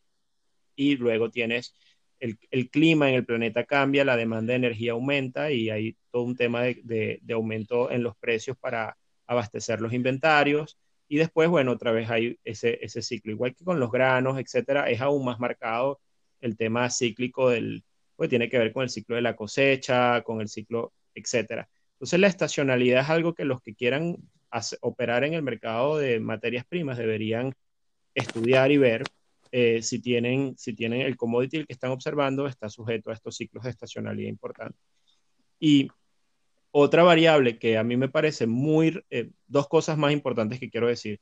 y 0.76 0.96
luego 0.96 1.30
tienes 1.30 1.74
el, 2.20 2.70
clima 2.70 3.08
en 3.08 3.14
el 3.16 3.24
planeta 3.24 3.64
cambia, 3.64 4.04
la 4.04 4.16
demanda 4.16 4.52
de 4.52 4.58
energía 4.58 4.92
aumenta 4.92 5.50
y 5.50 5.70
hay 5.70 5.96
todo 6.10 6.22
un 6.22 6.36
tema 6.36 6.62
de, 6.62 7.20
aumento 7.32 7.90
en 7.90 8.02
los 8.02 8.16
precios 8.16 8.56
para 8.58 8.96
abastecer 9.26 9.80
los 9.80 9.92
inventarios. 9.92 10.78
Y 11.08 11.16
después, 11.16 11.48
bueno, 11.48 11.72
otra 11.72 11.92
vez 11.92 12.08
hay 12.10 12.38
ese, 12.44 12.78
ese 12.84 13.02
ciclo. 13.02 13.32
Igual 13.32 13.54
que 13.54 13.64
con 13.64 13.80
los 13.80 13.90
granos, 13.90 14.38
etcétera, 14.38 14.90
es 14.90 15.00
aún 15.00 15.24
más 15.24 15.40
marcado 15.40 16.00
el 16.40 16.56
tema 16.56 16.88
cíclico 16.90 17.50
del, 17.50 17.84
pues 18.16 18.30
tiene 18.30 18.48
que 18.48 18.58
ver 18.58 18.72
con 18.72 18.84
el 18.84 18.90
ciclo 18.90 19.16
de 19.16 19.22
la 19.22 19.34
cosecha, 19.34 20.22
con 20.22 20.40
el 20.40 20.48
ciclo, 20.48 20.92
etcétera. 21.14 21.68
Entonces, 21.94 22.20
la 22.20 22.28
estacionalidad 22.28 23.02
es 23.02 23.10
algo 23.10 23.34
que 23.34 23.44
los 23.44 23.60
que 23.60 23.74
quieran 23.74 24.16
operar 24.80 25.24
en 25.24 25.34
el 25.34 25.42
mercado 25.42 25.98
de 25.98 26.20
materias 26.20 26.64
primas 26.66 26.98
deberían 26.98 27.54
estudiar 28.14 28.70
y 28.72 28.78
ver 28.78 29.04
eh, 29.52 29.82
si, 29.82 30.00
tienen, 30.00 30.56
si 30.56 30.74
tienen 30.74 31.00
el 31.02 31.16
commodity 31.16 31.64
que 31.64 31.72
están 31.72 31.90
observando, 31.90 32.46
está 32.46 32.68
sujeto 32.68 33.10
a 33.10 33.14
estos 33.14 33.36
ciclos 33.36 33.64
de 33.64 33.70
estacionalidad 33.70 34.28
importantes. 34.28 34.80
Y 35.58 35.88
otra 36.70 37.02
variable 37.02 37.58
que 37.58 37.76
a 37.76 37.84
mí 37.84 37.96
me 37.96 38.08
parece 38.08 38.46
muy, 38.46 39.02
eh, 39.10 39.30
dos 39.46 39.68
cosas 39.68 39.98
más 39.98 40.12
importantes 40.12 40.60
que 40.60 40.70
quiero 40.70 40.86
decir. 40.86 41.20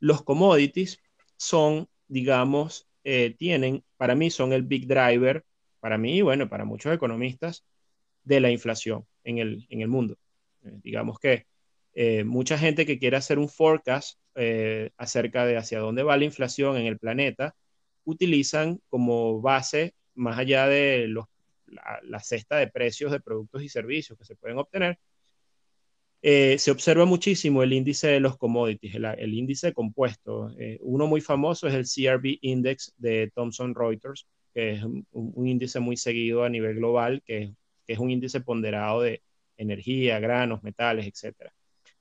Los 0.00 0.22
commodities 0.22 0.98
son, 1.36 1.88
digamos, 2.08 2.88
eh, 3.04 3.34
tienen, 3.38 3.84
para 3.96 4.14
mí 4.14 4.30
son 4.30 4.52
el 4.52 4.62
big 4.62 4.86
driver, 4.86 5.44
para 5.80 5.96
mí 5.98 6.18
y 6.18 6.22
bueno, 6.22 6.48
para 6.48 6.64
muchos 6.64 6.94
economistas, 6.94 7.64
de 8.24 8.40
la 8.40 8.50
inflación 8.50 9.06
en 9.24 9.38
el, 9.38 9.66
en 9.70 9.80
el 9.80 9.88
mundo. 9.88 10.16
digamos 10.62 11.18
que 11.18 11.46
mucha 12.24 12.56
gente 12.56 12.86
que 12.86 12.98
quiere 12.98 13.16
hacer 13.16 13.38
un 13.38 13.48
forecast 13.48 14.18
acerca 14.96 15.44
de 15.44 15.56
hacia 15.56 15.80
dónde 15.80 16.02
va 16.02 16.16
la 16.16 16.24
inflación 16.24 16.76
en 16.76 16.86
el 16.86 16.98
planeta, 16.98 17.54
utilizan 18.04 18.80
como 18.88 19.40
base, 19.40 19.94
más 20.14 20.38
allá 20.38 20.66
de 20.66 21.06
los, 21.08 21.26
la, 22.02 22.20
cesta 22.20 22.56
de 22.56 22.68
precios 22.68 23.12
de 23.12 23.20
productos 23.20 23.62
y 23.62 23.68
servicios 23.68 24.18
que 24.18 24.24
se 24.24 24.36
pueden 24.36 24.58
obtener, 24.58 24.98
eh, 26.22 26.58
se 26.58 26.70
observa 26.70 27.06
muchísimo 27.06 27.62
el 27.62 27.72
índice 27.72 28.08
de 28.08 28.20
los 28.20 28.36
commodities, 28.36 28.94
el, 28.94 29.34
índice 29.34 29.72
compuesto. 29.72 30.52
Eh, 30.58 30.78
uno 30.82 31.06
muy 31.06 31.20
famoso 31.20 31.66
es 31.66 31.74
el 31.74 31.84
CRB 31.84 32.38
Index 32.42 32.92
de 32.98 33.30
Thomson 33.34 33.74
Reuters, 33.74 34.26
que 34.52 34.72
es 34.72 34.82
un, 34.82 35.46
índice 35.46 35.80
muy 35.80 35.96
seguido 35.96 36.44
a 36.44 36.50
nivel 36.50 36.76
global, 36.76 37.22
que, 37.24 37.54
que, 37.86 37.92
es 37.94 37.98
un 37.98 38.10
índice 38.10 38.40
ponderado 38.40 39.00
de 39.02 39.22
energía, 39.56 40.18
granos, 40.18 40.62
metales, 40.62 41.06
etc. 41.06 41.50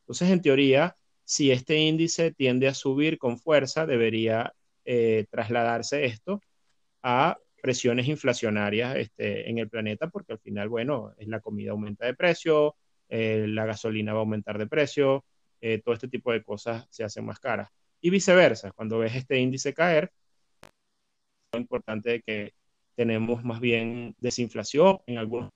Entonces, 0.09 0.31
en 0.31 0.41
teoría, 0.41 0.97
si 1.23 1.51
este 1.51 1.77
índice 1.77 2.31
tiende 2.31 2.67
a 2.67 2.73
subir 2.73 3.19
con 3.19 3.37
fuerza, 3.37 3.85
debería 3.85 4.55
eh, 4.83 5.27
trasladarse 5.29 6.05
esto 6.05 6.41
a 7.03 7.37
presiones 7.61 8.07
inflacionarias 8.07 8.95
este, 8.95 9.47
en 9.47 9.59
el 9.59 9.69
planeta, 9.69 10.09
porque 10.09 10.33
al 10.33 10.39
final, 10.39 10.67
bueno, 10.67 11.13
la 11.19 11.41
comida 11.41 11.73
aumenta 11.73 12.07
de 12.07 12.15
precio, 12.15 12.75
eh, 13.07 13.45
la 13.49 13.67
gasolina 13.67 14.13
va 14.13 14.17
a 14.17 14.21
aumentar 14.21 14.57
de 14.57 14.65
precio, 14.65 15.25
eh, 15.61 15.79
todo 15.79 15.93
este 15.93 16.07
tipo 16.07 16.31
de 16.31 16.41
cosas 16.41 16.87
se 16.89 17.03
hacen 17.03 17.23
más 17.23 17.39
caras. 17.39 17.69
Y 18.01 18.09
viceversa, 18.09 18.71
cuando 18.71 18.97
ves 18.97 19.15
este 19.15 19.37
índice 19.37 19.75
caer, 19.75 20.11
es 21.51 21.59
importante 21.59 22.23
que 22.25 22.55
tenemos 22.95 23.43
más 23.43 23.59
bien 23.59 24.15
desinflación 24.17 25.01
en 25.05 25.19
algunos 25.19 25.51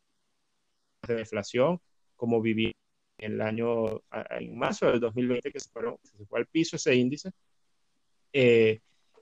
de 1.07 1.15
deflación, 1.15 1.79
como 2.15 2.39
en 2.45 2.73
el 3.17 3.41
año, 3.41 4.01
en 4.29 4.57
marzo 4.57 4.87
del 4.87 4.99
2020, 4.99 5.51
que 5.51 5.59
se, 5.59 5.69
se 5.69 6.25
fue 6.25 6.39
al 6.39 6.47
piso 6.47 6.75
ese 6.75 6.95
índice. 6.95 7.31
Eh, 8.33 8.79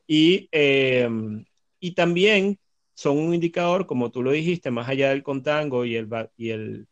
y, 0.07 0.47
em, 0.51 1.45
y 1.79 1.93
también 1.93 2.59
son 2.93 3.17
un 3.17 3.33
indicador, 3.33 3.85
como 3.87 4.11
tú 4.11 4.23
lo 4.23 4.31
dijiste, 4.31 4.71
más 4.71 4.89
allá 4.89 5.09
del 5.09 5.23
contango 5.23 5.85
y 5.85 5.95
el, 5.95 6.07
y 6.37 6.49
el, 6.49 6.87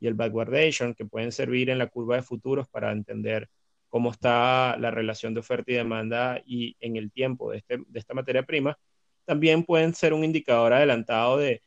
y 0.00 0.06
el 0.06 0.14
backwardation, 0.14 0.94
que 0.94 1.04
pueden 1.06 1.32
servir 1.32 1.70
en 1.70 1.78
la 1.78 1.88
curva 1.88 2.16
de 2.16 2.22
futuros 2.22 2.68
para 2.68 2.92
entender 2.92 3.48
cómo 3.88 4.10
está 4.10 4.76
la 4.78 4.90
relación 4.90 5.34
de 5.34 5.40
oferta 5.40 5.70
y 5.70 5.76
demanda 5.76 6.42
y 6.44 6.76
en 6.80 6.96
el 6.96 7.12
tiempo 7.12 7.52
de, 7.52 7.58
este, 7.58 7.78
de 7.86 7.98
esta 7.98 8.14
materia 8.14 8.42
prima, 8.42 8.76
también 9.24 9.64
pueden 9.64 9.94
ser 9.94 10.12
un 10.12 10.24
indicador 10.24 10.72
adelantado 10.72 11.38
de, 11.38 11.62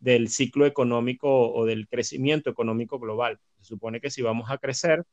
del 0.00 0.28
ciclo 0.28 0.66
económico 0.66 1.52
o 1.52 1.64
del 1.66 1.88
crecimiento 1.88 2.50
económico 2.50 2.98
global. 2.98 3.38
Se 3.58 3.64
supone 3.64 4.00
que 4.00 4.10
si 4.10 4.22
vamos 4.22 4.50
a 4.50 4.58
crecer 4.58 5.04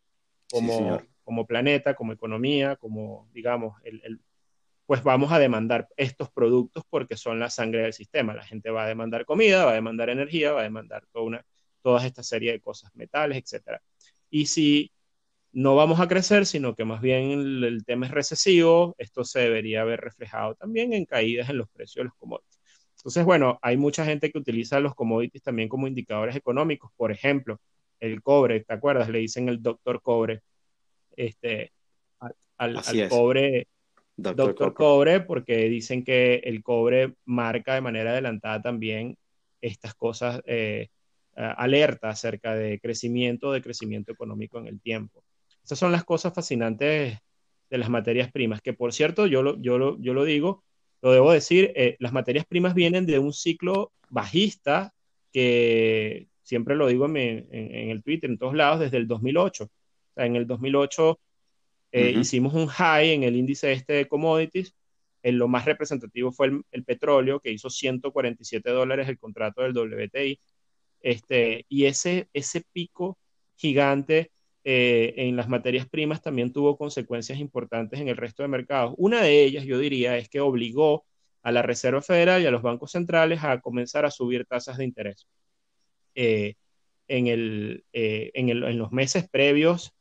como, 0.51 1.01
como 1.23 1.45
planeta, 1.45 1.95
como 1.95 2.13
economía, 2.13 2.75
como, 2.75 3.29
digamos, 3.33 3.75
el, 3.83 4.01
el, 4.03 4.21
pues 4.85 5.03
vamos 5.03 5.31
a 5.31 5.39
demandar 5.39 5.87
estos 5.97 6.29
productos 6.29 6.83
porque 6.89 7.17
son 7.17 7.39
la 7.39 7.49
sangre 7.49 7.83
del 7.83 7.93
sistema. 7.93 8.33
La 8.33 8.43
gente 8.43 8.69
va 8.69 8.83
a 8.83 8.87
demandar 8.87 9.25
comida, 9.25 9.65
va 9.65 9.71
a 9.71 9.75
demandar 9.75 10.09
energía, 10.09 10.51
va 10.53 10.61
a 10.61 10.63
demandar 10.63 11.05
toda, 11.11 11.25
una, 11.25 11.45
toda 11.81 12.05
esta 12.05 12.23
serie 12.23 12.51
de 12.51 12.61
cosas, 12.61 12.91
metales, 12.95 13.37
etc. 13.37 13.79
Y 14.29 14.45
si 14.45 14.91
no 15.51 15.75
vamos 15.75 15.99
a 15.99 16.07
crecer, 16.07 16.45
sino 16.45 16.75
que 16.75 16.85
más 16.85 17.01
bien 17.01 17.31
el, 17.31 17.83
tema 17.85 18.05
es 18.05 18.11
recesivo, 18.11 18.93
esto 18.97 19.23
se 19.23 19.39
debería 19.39 19.81
haber 19.81 20.01
reflejado 20.01 20.55
también 20.55 20.93
en 20.93 21.05
caídas 21.05 21.49
en 21.49 21.57
los 21.57 21.69
precios 21.69 22.03
de 22.03 22.03
los 22.05 22.15
commodities. 22.15 22.59
Entonces, 22.97 23.23
bueno, 23.23 23.57
hay 23.61 23.77
mucha 23.77 24.03
gente 24.03 24.31
que 24.31 24.37
utiliza 24.37 24.79
los 24.79 24.95
commodities 24.95 25.43
también 25.43 25.69
como 25.69 25.87
indicadores 25.87 26.35
económicos. 26.35 26.91
Por 26.97 27.11
ejemplo, 27.11 27.59
el 27.99 28.21
cobre, 28.21 28.61
¿te 28.61 28.73
acuerdas? 28.73 29.09
Le 29.09 29.19
dicen 29.19 29.49
el 29.49 29.61
doctor 29.61 30.01
cobre. 30.01 30.41
Este, 31.15 31.71
al, 32.57 32.77
al 32.77 33.09
cobre 33.09 33.67
Doctor, 34.17 34.73
cobre. 34.73 35.19
porque 35.21 35.67
dicen 35.69 36.03
que 36.03 36.35
el 36.35 36.63
cobre 36.63 37.15
marca 37.25 37.73
de 37.73 37.81
manera 37.81 38.11
adelantada 38.11 38.61
también 38.61 39.17
estas 39.61 39.93
cosas, 39.93 40.41
eh, 40.45 40.87
alerta 41.35 42.09
acerca 42.09 42.55
de 42.55 42.79
crecimiento, 42.79 43.51
de 43.51 43.61
crecimiento 43.61 44.13
económico 44.13 44.57
en 44.57 44.67
el 44.67 44.79
tiempo. 44.79 45.23
Estas 45.61 45.79
son 45.79 45.91
las 45.91 46.05
cosas 46.05 46.33
fascinantes 46.33 47.17
de 47.69 47.77
las 47.77 47.89
materias 47.89 48.31
primas, 48.31 48.61
que 48.61 48.73
por 48.73 48.93
cierto, 48.93 49.27
yo 49.27 49.43
lo, 49.43 49.61
yo 49.61 49.77
lo, 49.77 49.99
yo 49.99 50.13
lo 50.13 50.23
digo, 50.23 50.63
lo 51.01 51.11
debo 51.11 51.33
decir, 51.33 51.73
eh, 51.75 51.97
las 51.99 52.13
materias 52.13 52.45
primas 52.45 52.73
vienen 52.73 53.05
de 53.05 53.19
un 53.19 53.33
ciclo 53.33 53.91
bajista 54.09 54.93
que 55.33 56.27
siempre 56.45 56.75
lo 56.75 56.87
digo 56.87 57.05
en, 57.07 57.17
en, 57.17 57.89
el 57.89 58.03
Twitter, 58.03 58.29
en 58.29 58.37
todos 58.37 58.55
lados, 58.55 58.79
desde 58.79 58.97
el 58.97 59.07
2008. 59.07 59.65
O 59.65 59.69
sea, 60.15 60.25
en 60.25 60.35
el 60.37 60.47
2008 60.47 61.19
hicimos 61.91 62.53
un 62.53 62.67
high 62.67 63.11
en 63.11 63.23
el 63.23 63.35
índice 63.35 63.71
este 63.71 63.93
de 63.93 64.07
commodities. 64.07 64.75
En 65.23 65.37
lo 65.39 65.47
más 65.47 65.65
representativo 65.65 66.31
fue 66.31 66.51
el, 66.71 66.83
petróleo, 66.83 67.39
que 67.39 67.51
hizo 67.51 67.69
147 67.69 68.69
dólares 68.69 69.09
el 69.09 69.17
contrato 69.17 69.61
del 69.63 69.73
WTI. 69.75 70.39
Este, 71.01 71.65
y 71.69 71.85
ese, 71.85 72.29
ese 72.33 72.63
pico 72.71 73.17
gigante 73.55 74.31
eh, 74.63 75.13
en 75.17 75.35
las 75.35 75.47
materias 75.47 75.87
primas 75.87 76.21
también 76.21 76.51
tuvo 76.51 76.77
consecuencias 76.77 77.39
importantes 77.39 77.99
en 77.99 78.07
el 78.07 78.17
resto 78.17 78.43
de 78.43 78.49
mercados. 78.49 78.93
Una 78.97 79.21
de 79.21 79.43
ellas, 79.43 79.65
yo 79.65 79.79
diría, 79.79 80.17
es 80.17 80.29
que 80.29 80.41
obligó 80.41 81.05
a 81.43 81.51
la 81.51 81.61
Reserva 81.61 82.01
Federal 82.01 82.41
y 82.41 82.47
a 82.47 82.51
los 82.51 82.63
bancos 82.63 82.91
centrales 82.91 83.43
a 83.43 83.61
comenzar 83.61 84.05
a 84.05 84.11
subir 84.11 84.45
tasas 84.45 84.77
de 84.77 84.85
interés. 84.85 85.27
Eh, 86.15 86.55
en, 87.07 87.27
el, 87.27 87.85
eh, 87.93 88.31
en, 88.33 88.49
el, 88.49 88.63
en, 88.63 88.77
los 88.79 88.91
meses 88.91 89.29
previos 89.29 89.93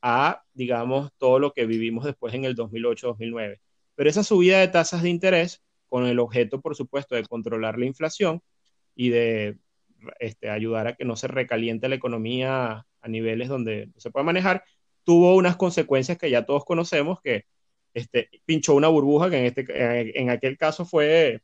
a, 0.00 0.42
digamos, 0.54 1.10
todo 1.18 1.38
lo 1.38 1.52
que 1.52 1.66
vivimos 1.66 2.04
después 2.04 2.34
en 2.34 2.44
el 2.44 2.56
2008-2009. 2.56 3.60
Pero 3.94 4.10
esa 4.10 4.24
subida 4.24 4.60
de 4.60 4.68
tasas 4.68 5.02
de 5.02 5.10
interés, 5.10 5.62
con 5.88 6.06
el 6.06 6.18
objeto, 6.18 6.60
por 6.60 6.76
supuesto, 6.76 7.14
de 7.14 7.24
controlar 7.24 7.78
la 7.78 7.86
inflación 7.86 8.40
y 8.94 9.10
de 9.10 9.58
este, 10.20 10.50
ayudar 10.50 10.86
a 10.86 10.96
que 10.96 11.04
no 11.04 11.16
se 11.16 11.28
recaliente 11.28 11.88
la 11.88 11.96
economía 11.96 12.86
a 13.00 13.08
niveles 13.08 13.48
donde 13.48 13.90
se 13.96 14.10
puede 14.10 14.24
manejar, 14.24 14.64
tuvo 15.04 15.34
unas 15.36 15.56
consecuencias 15.56 16.18
que 16.18 16.30
ya 16.30 16.44
todos 16.44 16.64
conocemos, 16.64 17.20
que 17.22 17.44
este, 17.94 18.30
pinchó 18.44 18.74
una 18.74 18.88
burbuja, 18.88 19.30
que 19.30 19.38
en, 19.38 19.44
este, 19.46 20.20
en 20.20 20.30
aquel 20.30 20.58
caso 20.58 20.84
fue 20.84 21.40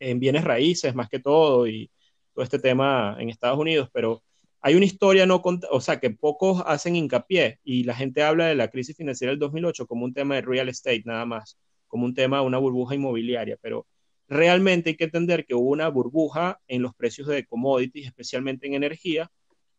en 0.00 0.20
bienes 0.20 0.44
raíces 0.44 0.94
más 0.94 1.08
que 1.08 1.18
todo 1.18 1.66
y 1.66 1.90
todo 2.38 2.44
este 2.44 2.60
tema 2.60 3.16
en 3.18 3.30
Estados 3.30 3.58
Unidos, 3.58 3.88
pero 3.92 4.22
hay 4.60 4.76
una 4.76 4.84
historia 4.84 5.26
no 5.26 5.42
o 5.72 5.80
sea, 5.80 5.98
que 5.98 6.10
pocos 6.10 6.62
hacen 6.66 6.94
hincapié 6.94 7.58
y 7.64 7.82
la 7.82 7.96
gente 7.96 8.22
habla 8.22 8.46
de 8.46 8.54
la 8.54 8.68
crisis 8.68 8.96
financiera 8.96 9.32
del 9.32 9.40
2008 9.40 9.88
como 9.88 10.04
un 10.04 10.14
tema 10.14 10.36
de 10.36 10.42
real 10.42 10.68
estate 10.68 11.02
nada 11.04 11.26
más, 11.26 11.58
como 11.88 12.04
un 12.04 12.14
tema 12.14 12.38
de 12.38 12.46
una 12.46 12.58
burbuja 12.58 12.94
inmobiliaria, 12.94 13.58
pero 13.60 13.88
realmente 14.28 14.90
hay 14.90 14.96
que 14.96 15.04
entender 15.04 15.46
que 15.46 15.56
hubo 15.56 15.70
una 15.70 15.88
burbuja 15.88 16.60
en 16.68 16.82
los 16.82 16.94
precios 16.94 17.26
de 17.26 17.44
commodities, 17.44 18.06
especialmente 18.06 18.68
en 18.68 18.74
energía, 18.74 19.28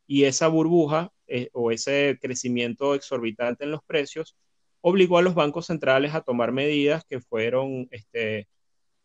y 0.05 0.25
esa 0.25 0.49
burbuja 0.49 1.13
eh, 1.27 1.49
o 1.53 1.71
ese 1.71 2.17
crecimiento 2.21 2.93
exorbitante 2.93 3.63
en 3.63 3.71
los 3.71 3.83
precios 3.85 4.35
obligó 4.81 5.17
a 5.17 5.21
los 5.21 5.33
bancos 5.33 5.67
centrales 5.67 6.13
a 6.13 6.21
tomar 6.21 6.51
medidas 6.51 7.05
que 7.05 7.21
fueron 7.21 7.87
este, 7.91 8.49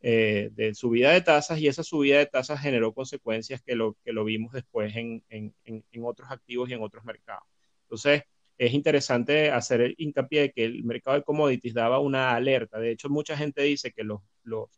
eh, 0.06 0.50
de 0.52 0.74
subida 0.74 1.12
de 1.12 1.22
tasas 1.22 1.58
y 1.58 1.66
esa 1.66 1.82
subida 1.82 2.18
de 2.18 2.26
tasas 2.26 2.60
generó 2.60 2.92
consecuencias 2.92 3.62
que 3.62 3.74
lo, 3.74 3.96
que 4.04 4.12
lo 4.12 4.22
vimos 4.24 4.52
después 4.52 4.94
en, 4.96 5.24
en, 5.30 5.54
en 5.64 6.04
otros 6.04 6.30
activos 6.30 6.68
y 6.68 6.74
en 6.74 6.82
otros 6.82 7.04
mercados. 7.06 7.44
Entonces, 7.84 8.22
es 8.58 8.74
interesante 8.74 9.50
hacer 9.50 9.94
hincapié 9.96 10.42
de 10.42 10.52
que 10.52 10.64
el 10.66 10.84
mercado 10.84 11.16
de 11.16 11.22
commodities 11.22 11.72
daba 11.72 12.00
una 12.00 12.34
alerta. 12.34 12.78
De 12.78 12.90
hecho, 12.90 13.08
mucha 13.08 13.34
gente 13.34 13.62
dice 13.62 13.92
que 13.92 14.04
los, 14.04 14.20
los 14.42 14.68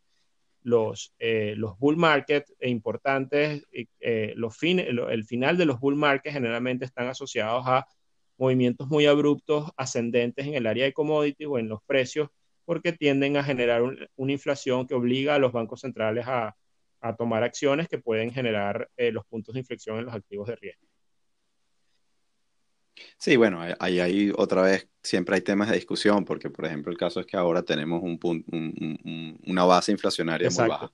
los, 0.63 1.13
eh, 1.19 1.55
los 1.57 1.77
bull 1.79 1.97
market 1.97 2.45
importantes, 2.61 3.65
eh, 3.73 4.33
los 4.37 4.57
el 4.63 5.25
final 5.25 5.57
de 5.57 5.65
los 5.65 5.81
bull 5.81 5.97
markets 5.97 6.35
generalmente 6.35 6.85
están 6.85 7.09
asociados 7.09 7.65
a 7.67 7.87
movimientos 8.37 8.89
muy 8.89 9.07
abruptos, 9.07 9.71
ascendentes 9.77 10.47
en 10.47 10.55
el 10.55 10.67
área 10.67 10.85
de 10.85 10.93
commodities 10.93 11.49
o 11.49 11.59
en 11.59 11.69
los 11.69 11.83
precios, 11.85 12.29
porque 12.67 12.93
tienden 12.93 13.39
a 13.39 13.45
generar 13.45 13.83
una 14.17 14.33
inflación 14.33 14.87
que 14.87 14.95
obliga 14.95 15.37
a 15.37 15.39
los 15.39 15.53
bancos 15.53 15.81
centrales 15.81 16.27
a, 16.27 16.55
a 17.01 17.17
tomar 17.17 17.43
acciones 17.43 17.89
que 17.89 17.99
pueden 17.99 18.33
generar 18.33 18.91
eh, 18.97 19.13
los 19.13 19.25
puntos 19.25 19.55
de 19.55 19.61
inflexión 19.61 19.99
en 19.99 20.05
los 20.05 20.15
activos 20.15 20.49
de 20.49 20.57
riesgo. 20.57 20.87
Sí, 23.19 23.37
bueno, 23.37 23.61
ahí 23.79 24.01
hay 24.01 24.33
otra 24.37 24.63
vez, 24.63 24.89
siempre 25.03 25.37
hay 25.37 25.43
temas 25.43 25.69
de 25.69 25.77
discusión, 25.77 26.25
porque 26.25 26.51
por 26.51 26.65
ejemplo 26.65 26.91
el 26.91 26.99
caso 26.99 27.21
es 27.21 27.27
que 27.27 27.37
ahora 27.37 27.63
tenemos 27.63 28.03
un, 28.03 29.39
una 29.47 29.65
base 29.65 29.93
inflacionaria 29.93 30.49
muy 30.51 30.69
baja. 30.69 30.93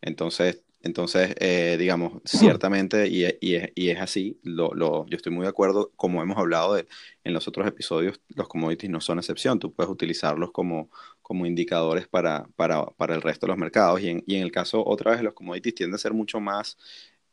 Entonces, 0.00 0.64
entonces 0.82 1.34
eh, 1.40 1.76
digamos, 1.78 2.22
ciertamente, 2.24 3.08
y, 3.08 3.24
y, 3.40 3.88
es, 3.88 4.00
así, 4.00 4.38
lo, 4.42 4.72
lo, 4.74 5.06
yo 5.06 5.16
estoy 5.16 5.32
muy 5.32 5.44
de 5.44 5.50
acuerdo, 5.50 5.92
como 5.96 6.22
hemos 6.22 6.38
hablado 6.38 6.74
de, 6.74 6.86
en 7.24 7.32
los 7.34 7.46
otros 7.48 7.66
episodios, 7.66 8.20
los 8.28 8.48
commodities 8.48 8.90
no 8.90 9.00
son 9.00 9.18
excepción, 9.18 9.58
tú 9.58 9.72
puedes 9.74 9.90
utilizarlos 9.90 10.52
como, 10.52 10.90
como 11.22 11.46
indicadores 11.46 12.08
para, 12.08 12.46
para, 12.56 12.86
para 12.86 13.14
el 13.14 13.22
resto 13.22 13.46
de 13.46 13.52
los 13.52 13.58
mercados, 13.58 14.00
y 14.00 14.08
en, 14.08 14.24
y 14.26 14.36
en 14.36 14.42
el 14.42 14.52
caso, 14.52 14.84
otra 14.86 15.12
vez, 15.12 15.22
los 15.22 15.34
commodities 15.34 15.74
tienden 15.74 15.94
a 15.96 15.98
ser 15.98 16.14
mucho 16.14 16.40
más 16.40 16.76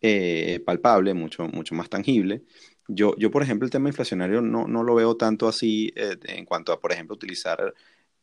eh, 0.01 0.61
palpable, 0.65 1.13
mucho, 1.13 1.47
mucho 1.47 1.75
más 1.75 1.89
tangible. 1.89 2.43
Yo, 2.87 3.15
yo, 3.17 3.31
por 3.31 3.43
ejemplo, 3.43 3.65
el 3.65 3.71
tema 3.71 3.89
inflacionario 3.89 4.41
no, 4.41 4.67
no 4.67 4.83
lo 4.83 4.95
veo 4.95 5.17
tanto 5.17 5.47
así 5.47 5.91
eh, 5.95 6.17
en 6.25 6.45
cuanto 6.45 6.71
a, 6.71 6.79
por 6.79 6.91
ejemplo, 6.91 7.15
utilizar, 7.15 7.73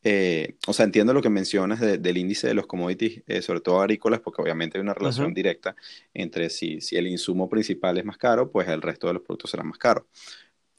eh, 0.05 0.57
o 0.67 0.73
sea, 0.73 0.85
entiendo 0.85 1.13
lo 1.13 1.23
que 1.23 1.31
mencionas 1.31 1.81
del 1.81 2.17
índice 2.17 2.47
de 2.47 2.55
los 2.55 2.67
commodities, 2.67 3.23
eh, 3.27 3.43
sobre 3.43 3.61
todo 3.61 3.81
agrícolas, 3.81 4.21
porque 4.21 4.43
obviamente 4.43 4.79
hay 4.79 4.83
una 4.83 4.95
relación 4.95 5.35
directa 5.35 5.75
entre 6.13 6.51
si, 6.51 6.81
si 6.81 6.97
el 6.97 7.09
insumo 7.09 7.49
principal 7.49 7.99
es 7.99 8.05
más 8.05 8.19
caro, 8.19 8.51
pues 8.51 8.69
el 8.69 8.83
resto 8.83 9.07
de 9.09 9.15
los 9.15 9.23
productos 9.23 9.51
serán 9.51 9.69
más 9.69 9.79
caros. 9.79 10.05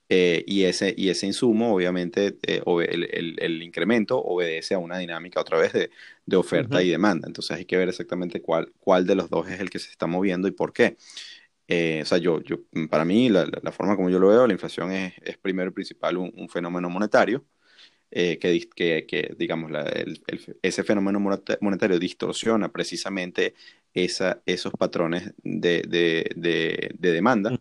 y, 0.08 0.64
ese, 0.64 0.94
y 0.96 1.10
ese 1.10 1.26
insumo, 1.26 1.74
obviamente, 1.74 2.38
el, 2.44 3.36
el, 3.40 3.64
incremento 3.64 4.20
obedece 4.20 4.76
a 4.76 4.78
una 4.78 5.00
dinámica 5.00 5.42
otra 5.42 5.58
vez 5.58 5.74
de, 5.74 5.90
de 6.26 6.36
oferta 6.38 6.84
y 6.84 6.90
demanda. 6.90 7.28
Entonces 7.28 7.58
hay 7.58 7.66
que 7.66 7.78
ver 7.78 7.90
exactamente 7.90 8.42
cuál, 8.42 8.72
cuál 8.80 9.06
de 9.08 9.16
los 9.16 9.30
dos 9.30 9.50
es 9.50 9.60
el 9.60 9.70
que 9.70 9.80
se 9.80 9.90
está 9.90 10.08
moviendo 10.08 10.48
y 10.48 10.52
por 10.52 10.74
qué. 10.74 10.96
Eh, 11.68 12.02
o 12.04 12.06
sea, 12.06 12.18
yo, 12.20 12.42
yo, 12.42 12.58
para 12.90 13.06
mí, 13.06 13.30
la, 13.30 13.48
la, 13.62 13.72
forma 13.72 13.96
como 13.96 14.10
yo 14.10 14.20
lo 14.20 14.28
veo, 14.28 14.46
la 14.46 14.54
inflación 14.54 14.92
es, 14.92 15.14
es 15.24 15.38
primero 15.38 15.72
y 15.72 15.74
principal 15.74 16.18
un, 16.18 16.50
fenómeno 16.50 16.90
monetario, 16.90 17.44
eh, 18.12 18.38
que, 18.40 18.70
que, 18.70 19.06
que, 19.06 19.36
digamos, 19.38 19.72
la, 19.72 19.84
el, 19.84 20.22
ese 20.62 20.84
fenómeno 20.84 21.20
monetario 21.62 22.00
distorsiona 22.00 22.72
precisamente 22.72 23.56
esa, 23.94 24.42
esos 24.46 24.74
patrones 24.74 25.34
de, 25.44 25.84
de, 25.88 26.32
de, 26.36 26.92
de 26.98 27.12
demanda. 27.12 27.52
Mm. 27.52 27.58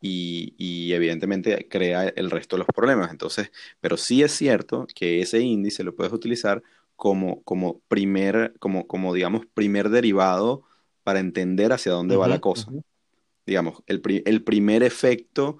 Y, 0.00 0.54
y, 0.58 0.92
evidentemente 0.92 1.66
crea 1.66 2.08
el 2.08 2.30
resto 2.30 2.56
de 2.56 2.58
los 2.58 2.68
problemas. 2.74 3.10
Entonces, 3.10 3.50
pero 3.80 3.96
sí 3.96 4.22
es 4.22 4.32
cierto 4.32 4.86
que 4.94 5.22
ese 5.22 5.40
índice 5.40 5.82
lo 5.82 5.94
puedes 5.94 6.12
utilizar 6.12 6.62
como, 6.94 7.42
como 7.42 7.80
primer, 7.88 8.54
como, 8.58 8.86
como 8.86 9.14
digamos, 9.14 9.46
primer 9.46 9.88
derivado 9.88 10.64
para 11.04 11.20
entender 11.20 11.72
hacia 11.72 11.92
dónde 11.92 12.16
va 12.16 12.28
la 12.28 12.40
cosa 12.40 12.70
digamos, 13.46 13.82
el, 13.86 14.02
el 14.24 14.42
primer 14.42 14.82
efecto, 14.82 15.58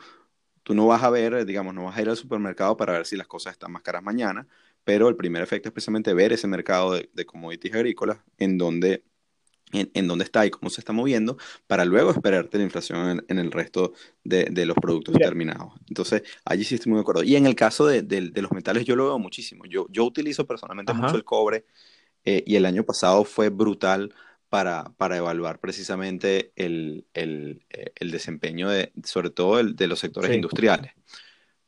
tú 0.65 0.75
no 0.75 0.87
vas 0.89 1.05
a 1.05 1.11
ver, 1.11 1.47
digamos, 1.47 1.75
no 1.75 1.85
vas 1.85 1.97
a 1.97 2.03
ir 2.03 2.09
al 2.09 2.17
supermercado 2.17 2.77
para 2.77 2.95
ver 2.95 3.07
si 3.07 3.17
las 3.17 3.29
cosas 3.29 3.53
están 3.53 3.71
más 3.71 3.83
caras 3.83 4.03
mañana, 4.03 4.49
pero 4.83 5.09
el 5.09 5.17
primer 5.17 5.43
efecto 5.43 5.69
es 5.69 5.73
precisamente 5.73 6.13
ver 6.13 6.33
ese 6.33 6.49
mercado 6.49 6.95
de, 6.95 7.09
de 7.13 7.25
commodities 7.25 7.75
agrícolas 7.75 8.19
en 8.39 8.59
donde, 8.59 9.05
en, 9.73 9.91
en 9.95 10.09
dónde 10.09 10.25
está 10.25 10.45
y 10.47 10.51
cómo 10.51 10.71
se 10.71 10.81
está 10.81 10.93
moviendo, 10.93 11.37
para 11.67 11.85
luego 11.85 12.11
esperarte 12.11 12.59
la 12.59 12.65
inflación 12.65 13.25
en, 13.29 13.39
el 13.39 13.53
resto 13.53 13.93
de, 14.25 14.47
de 14.51 14.67
los 14.67 14.77
productos 14.77 15.15
terminados. 15.15 15.75
Entonces, 15.89 16.23
allí 16.45 16.65
sí 16.65 16.75
estoy 16.75 16.91
muy 16.91 16.99
de 16.99 17.03
acuerdo. 17.03 17.23
Y 17.23 17.37
en 17.37 17.47
el 17.47 17.55
caso 17.55 17.87
de, 17.87 18.03
de 18.03 18.43
los 18.43 18.53
metales, 18.53 18.85
yo 18.85 18.97
lo 18.97 19.05
veo 19.05 19.19
muchísimo. 19.19 19.65
Yo, 19.67 19.87
yo 19.91 20.05
utilizo 20.05 20.47
personalmente 20.47 20.93
mucho 20.93 21.17
el 21.17 21.25
cobre 21.25 21.67
eh, 22.25 22.43
y 22.47 22.57
el 22.57 22.65
año 22.65 22.85
pasado 22.85 23.25
fue 23.25 23.51
brutal 23.51 24.15
para, 24.55 24.85
para 24.97 25.17
evaluar 25.17 25.59
precisamente 25.59 26.53
el, 26.55 27.09
el, 27.13 27.65
eh, 27.71 27.91
el, 27.97 28.13
desempeño 28.13 28.69
de, 28.69 28.93
sobre 29.03 29.31
todo 29.31 29.59
el, 29.59 29.75
de 29.75 29.89
los 29.89 29.99
sectores 29.99 30.33
industriales. 30.33 30.93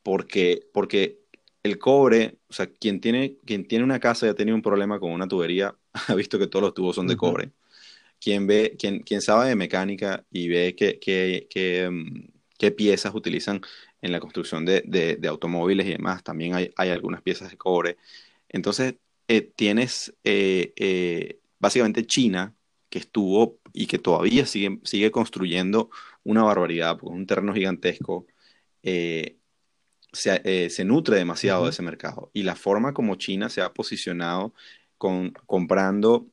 Porque, 0.05 0.69
porque 0.73 1.19
el 1.65 1.81
cobre, 1.81 2.39
o 2.47 2.53
sea, 2.53 2.69
quien 2.69 3.01
tiene, 3.01 3.39
quien 3.45 3.67
tiene 3.67 3.83
una 3.83 3.99
casa 3.99 4.27
y 4.27 4.29
ha 4.29 4.35
tenido 4.35 4.55
un 4.55 4.63
problema 4.63 5.01
con 5.01 5.11
una 5.11 5.27
tubería, 5.27 5.75
ha 6.07 6.15
visto 6.15 6.39
que 6.39 6.47
todos 6.47 6.63
los 6.63 6.75
tubos 6.75 6.95
son 6.95 7.09
de 7.09 7.17
cobre. 7.17 7.51
Quien, 8.21 8.47
ve, 8.47 8.77
quien, 8.79 9.01
quien 9.01 9.21
sabe 9.21 9.49
de 9.49 9.57
mecánica 9.57 10.25
y 10.31 10.47
ve 10.47 10.77
qué 10.77 11.01
que, 11.01 11.49
que, 11.51 11.91
mm, 11.91 12.29
qué 12.57 12.71
piezas 12.71 13.17
utilizan 13.17 13.63
en 14.01 14.13
la 14.13 14.21
construcción 14.21 14.65
de, 14.65 14.85
de, 14.87 15.17
de, 15.17 15.27
automóviles 15.27 15.89
y 15.89 15.91
demás, 15.91 16.23
también 16.23 16.55
hay, 16.55 16.71
hay 16.77 16.91
algunas 16.91 17.21
piezas 17.21 17.51
de 17.51 17.57
cobre. 17.57 17.97
Entonces, 18.49 18.95
eh, 19.27 19.41
tienes 19.41 20.15
eh, 20.23 21.41
básicamente 21.59 22.07
China 22.07 22.56
que 22.97 23.01
estuvo 23.01 23.59
y 23.75 23.87
que 23.87 23.99
todavía 23.99 24.47
sigue, 24.47 24.81
sigue 24.85 25.11
construyendo 25.11 25.91
una 26.25 26.43
barbaridad, 26.43 26.97
porque 26.97 27.15
es 27.15 27.21
un 27.21 27.27
terreno 27.27 27.53
gigantesco, 27.53 28.27
eh, 28.83 29.37
se, 30.15 30.41
eh, 30.45 30.71
se, 30.71 30.87
nutre 30.87 31.19
demasiado 31.19 31.65
de 31.65 31.71
ese 31.71 31.83
mercado. 31.83 32.31
Y 32.33 32.43
la 32.45 32.57
forma 32.57 32.95
como 32.95 33.17
China 33.17 33.51
se 33.51 33.61
ha 33.61 33.75
posicionado 33.75 34.55
con, 34.97 35.33
comprando, 35.45 36.27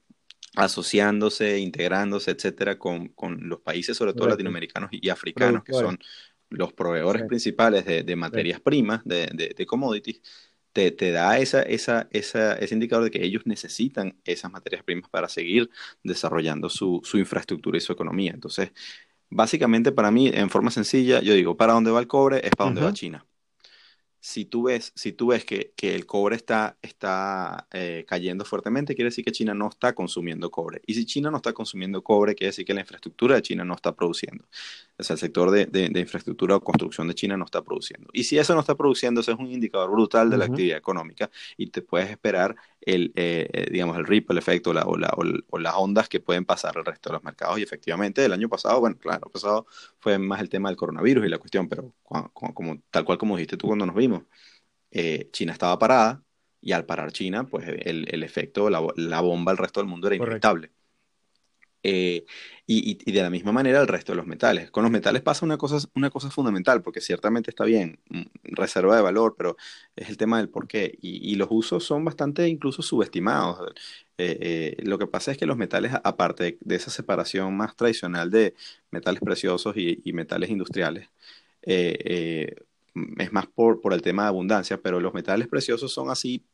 asociándose, 0.55 1.59
integrándose, 1.59 2.31
etcétera, 2.31 2.79
con, 2.79 3.09
con 3.09 3.49
los 3.49 3.59
países, 3.59 3.97
sobre 3.97 4.13
todo 4.13 4.29
latinoamericanos 4.29 4.89
y, 4.93 5.09
africanos, 5.09 5.65
que 5.65 5.73
son 5.73 5.99
los 6.49 6.71
proveedores 6.71 7.23
principales 7.23 7.83
de, 7.83 8.03
de 8.03 8.15
materias 8.15 8.61
primas, 8.61 9.01
de, 9.03 9.27
de, 9.33 9.53
de 9.53 9.65
commodities, 9.65 10.21
te, 10.73 10.91
te 10.91 11.11
da 11.11 11.39
esa, 11.39 11.61
esa, 11.63 12.07
esa, 12.11 12.53
ese 12.55 12.73
indicador 12.75 13.05
de 13.05 13.11
que 13.11 13.23
ellos 13.23 13.43
necesitan 13.45 14.19
esas 14.25 14.51
materias 14.51 14.83
primas 14.83 15.09
para 15.09 15.29
seguir 15.29 15.69
desarrollando 16.03 16.69
su, 16.69 17.01
su 17.03 17.17
infraestructura 17.19 17.77
y 17.77 17.81
su 17.81 17.93
economía. 17.93 18.31
Entonces, 18.33 18.71
básicamente 19.29 19.91
para 19.91 20.11
mí, 20.11 20.29
en 20.29 20.49
forma 20.49 20.71
sencilla, 20.71 21.21
yo 21.21 21.33
digo, 21.33 21.57
para 21.57 21.73
dónde 21.73 21.91
va 21.91 21.99
el 21.99 22.07
cobre 22.07 22.45
es 22.47 22.55
para 22.55 22.67
dónde 22.69 22.81
va 22.81 22.93
China. 22.93 23.25
si 24.19 24.45
tú 24.45 24.63
ves, 24.63 24.93
si 24.95 25.11
tú 25.11 25.27
ves 25.27 25.43
que, 25.45 25.73
el 25.81 26.05
cobre 26.05 26.37
está, 26.37 26.77
está 26.81 27.67
eh, 27.73 28.05
cayendo 28.07 28.45
fuertemente, 28.45 28.95
quiere 28.95 29.09
decir 29.09 29.25
que 29.25 29.33
China 29.33 29.53
no 29.53 29.67
está 29.69 29.93
consumiendo 29.93 30.49
cobre. 30.49 30.81
Y 30.87 30.93
si 30.93 31.05
China 31.05 31.29
no 31.29 31.37
está 31.37 31.51
consumiendo 31.53 32.01
cobre, 32.03 32.33
quiere 32.35 32.49
decir 32.49 32.65
que 32.65 32.73
la 32.73 32.81
infraestructura 32.81 33.35
de 33.35 33.41
China 33.41 33.65
no 33.65 33.75
está 33.75 33.93
produciendo. 33.95 34.45
O 34.95 35.03
sea, 35.03 35.15
el 35.15 35.19
sector 35.19 35.49
de, 35.49 35.99
infraestructura 35.99 36.55
o 36.55 36.61
construcción 36.61 37.07
de 37.07 37.15
China 37.15 37.35
no 37.35 37.45
está 37.45 37.63
produciendo. 37.63 38.09
Y 38.13 38.25
si 38.25 38.37
eso 38.37 38.53
no 38.53 38.59
está 38.59 38.75
produciendo, 38.75 39.21
ese 39.21 39.31
es 39.31 39.39
un 39.39 39.51
indicador 39.51 39.89
brutal 39.89 40.29
de 40.29 40.37
la 40.37 40.45
actividad 40.45 40.77
económica 40.77 41.31
y 41.57 41.67
te 41.67 41.81
puedes 41.81 42.11
esperar 42.11 42.55
el, 42.79 43.11
eh, 43.15 43.49
eh, 43.53 43.67
digamos, 43.71 43.97
el 43.97 44.05
ripple 44.05 44.37
efecto 44.39 44.69
o, 44.69 44.97
o, 45.49 45.59
las 45.59 45.73
ondas 45.75 46.07
que 46.07 46.19
pueden 46.19 46.45
pasar 46.45 46.77
al 46.77 46.85
resto 46.85 47.09
de 47.09 47.15
los 47.15 47.23
mercados. 47.23 47.57
Y 47.57 47.63
efectivamente, 47.63 48.23
el 48.23 48.33
año 48.33 48.49
pasado, 48.49 48.79
bueno, 48.79 48.95
claro, 48.99 49.25
el 49.25 49.31
pasado 49.31 49.65
fue 49.99 50.19
más 50.19 50.41
el 50.41 50.49
tema 50.49 50.69
del 50.69 50.77
coronavirus 50.77 51.25
y 51.25 51.29
la 51.29 51.39
cuestión, 51.39 51.67
pero 51.67 51.93
como, 52.03 52.79
tal 52.91 53.03
cual 53.03 53.17
como 53.17 53.35
dijiste 53.35 53.57
tú 53.57 53.67
cuando 53.67 53.87
nos 53.87 53.95
vimos, 53.95 54.23
eh, 54.91 55.29
China 55.31 55.53
estaba 55.53 55.79
parada 55.79 56.23
y 56.61 56.71
al 56.71 56.85
parar 56.85 57.11
China, 57.11 57.45
pues 57.45 57.67
el, 57.67 58.07
el 58.09 58.23
efecto, 58.23 58.69
la, 58.69 58.85
la, 58.95 59.21
bomba 59.21 59.51
al 59.51 59.57
resto 59.57 59.79
del 59.79 59.89
mundo 59.89 60.07
era 60.07 60.17
inevitable. 60.17 60.71
Eh, 61.83 62.25
y, 62.65 63.11
de 63.11 63.21
la 63.21 63.29
misma 63.29 63.51
manera 63.51 63.81
el 63.81 63.87
resto 63.87 64.13
de 64.13 64.15
los 64.15 64.25
metales. 64.25 64.71
Con 64.71 64.83
los 64.83 64.91
metales 64.91 65.21
pasa 65.21 65.45
una 65.45 65.57
cosa, 65.57 65.77
una 65.95 66.09
cosa 66.09 66.29
fundamental, 66.31 66.81
porque 66.81 67.01
ciertamente 67.01 67.49
está 67.51 67.65
bien, 67.65 67.99
mm, 68.09 68.21
reserva 68.43 68.95
de 68.95 69.01
valor, 69.01 69.35
pero 69.37 69.57
es 69.95 70.09
el 70.09 70.17
tema 70.17 70.37
del 70.37 70.49
por 70.49 70.67
qué. 70.67 70.97
Y, 71.01 71.35
los 71.35 71.49
usos 71.51 71.83
son 71.83 72.05
bastante 72.05 72.47
incluso 72.47 72.81
subestimados. 72.81 73.73
Eh, 74.17 74.77
lo 74.83 74.97
que 74.97 75.07
pasa 75.07 75.31
es 75.31 75.37
que 75.37 75.45
los 75.45 75.57
metales, 75.57 75.91
aparte 76.03 76.57
de, 76.61 76.75
esa 76.75 76.91
separación 76.91 77.55
más 77.57 77.75
tradicional 77.75 78.31
de 78.31 78.55
metales 78.91 79.21
preciosos 79.21 79.75
y, 79.75 80.13
metales 80.13 80.49
industriales, 80.49 81.09
es 81.63 83.31
más 83.31 83.47
por, 83.47 83.81
por 83.81 83.93
el 83.93 84.01
tema 84.01 84.23
de 84.23 84.29
abundancia, 84.29 84.79
pero 84.81 84.99
los 84.99 85.13
metales 85.13 85.47
preciosos 85.47 85.91
son 85.91 86.09
así 86.09 86.45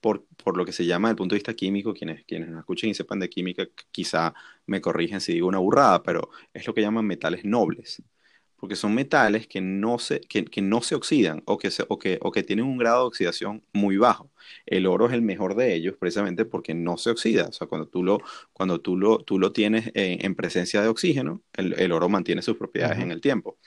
por, 0.00 0.26
por, 0.42 0.56
lo 0.56 0.64
que 0.64 0.72
se 0.72 0.86
llama 0.86 1.08
desde 1.08 1.14
el 1.14 1.16
punto 1.18 1.34
de 1.34 1.38
vista 1.38 1.54
químico, 1.54 1.94
quienes, 1.94 2.24
quienes 2.24 2.48
nos 2.48 2.60
escuchen 2.60 2.90
y 2.90 2.94
sepan 2.94 3.18
de 3.18 3.28
química, 3.30 3.66
quizá 3.90 4.34
me 4.66 4.80
corrigen 4.80 5.20
si 5.20 5.34
digo 5.34 5.48
una 5.48 5.58
burrada, 5.58 6.02
pero 6.02 6.30
es 6.54 6.66
lo 6.66 6.74
que 6.74 6.80
llaman 6.80 7.06
metales 7.06 7.44
nobles, 7.44 8.02
porque 8.56 8.76
son 8.76 8.94
metales 8.94 9.46
que 9.46 9.60
no 9.60 9.98
se, 9.98 10.20
que, 10.20 10.44
que 10.44 10.62
no 10.62 10.82
se 10.82 10.94
oxidan 10.94 11.42
o 11.46 11.58
que, 11.58 11.70
se, 11.70 11.84
o, 11.88 11.98
que, 11.98 12.18
o 12.22 12.30
que 12.32 12.42
tienen 12.42 12.66
un 12.66 12.78
grado 12.78 13.02
de 13.02 13.08
oxidación 13.08 13.64
muy 13.72 13.96
bajo. 13.96 14.30
El 14.66 14.86
oro 14.86 15.06
es 15.06 15.12
el 15.14 15.22
mejor 15.22 15.54
de 15.56 15.74
ellos 15.74 15.96
precisamente 15.98 16.44
porque 16.44 16.74
no 16.74 16.96
se 16.98 17.10
oxida, 17.10 17.46
o 17.48 17.52
sea, 17.52 17.66
cuando 17.66 17.88
tú 17.88 18.02
lo, 18.02 18.20
cuando 18.52 18.80
tú 18.80 18.96
lo, 18.96 19.18
tú 19.18 19.38
lo 19.38 19.52
tienes 19.52 19.90
en, 19.94 20.34
presencia 20.34 20.82
de 20.82 20.88
oxígeno, 20.88 21.42
el, 21.54 21.74
el, 21.78 21.92
oro 21.92 22.08
mantiene 22.08 22.42
sus 22.42 22.56
propiedades 22.56 22.98
en 22.98 23.10
el 23.10 23.20
tiempo. 23.20 23.58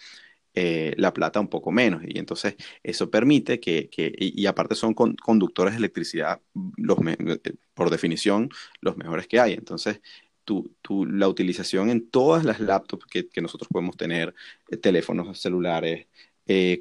Eh, 0.56 0.93
la 0.97 1.12
plata 1.14 1.39
un 1.39 1.47
poco 1.47 1.72
menos. 1.72 2.04
Y 2.06 2.20
entonces 2.20 2.56
eso 2.84 3.10
permite 3.10 3.60
que, 3.60 3.89
y, 3.97 4.45
aparte 4.45 4.76
son 4.76 4.93
conductores 4.93 5.74
de 5.74 5.80
electricidad, 5.80 6.41
los 6.78 6.99
eh, 7.08 7.56
por 7.74 7.89
definición, 7.89 8.49
los 8.80 8.95
mejores 8.95 9.28
que 9.28 9.39
hay. 9.39 9.54
Entonces, 9.54 10.01
tu, 10.45 10.70
la 11.08 11.28
utilización 11.28 11.89
en 11.89 12.08
todas 12.10 12.45
las 12.45 12.60
laptops 12.60 13.06
que, 13.08 13.41
nosotros 13.41 13.68
podemos 13.72 13.97
tener, 13.97 14.36
eh, 14.70 14.78
teléfonos 14.78 15.39
celulares, 15.39 16.08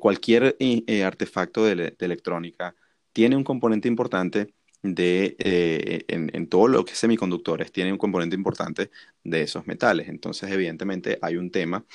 cualquier 0.01 0.57
artefacto 1.05 1.65
de, 1.65 1.95
electrónica, 1.99 2.75
tiene 3.13 3.37
un 3.37 3.45
componente 3.45 3.89
importante 3.89 4.53
de, 4.83 5.37
en, 6.09 6.31
en, 6.35 6.47
todo 6.49 6.69
lo 6.69 6.85
que 6.85 6.93
es 6.93 6.99
semiconductores, 6.99 7.71
tiene 7.73 7.93
un 7.93 7.99
componente 7.99 8.35
importante 8.37 8.91
de 9.25 9.43
esos 9.43 9.67
metales. 9.67 10.09
Entonces, 10.09 10.51
evidentemente, 10.51 11.19
hay 11.23 11.37
un 11.37 11.51
tema 11.51 11.87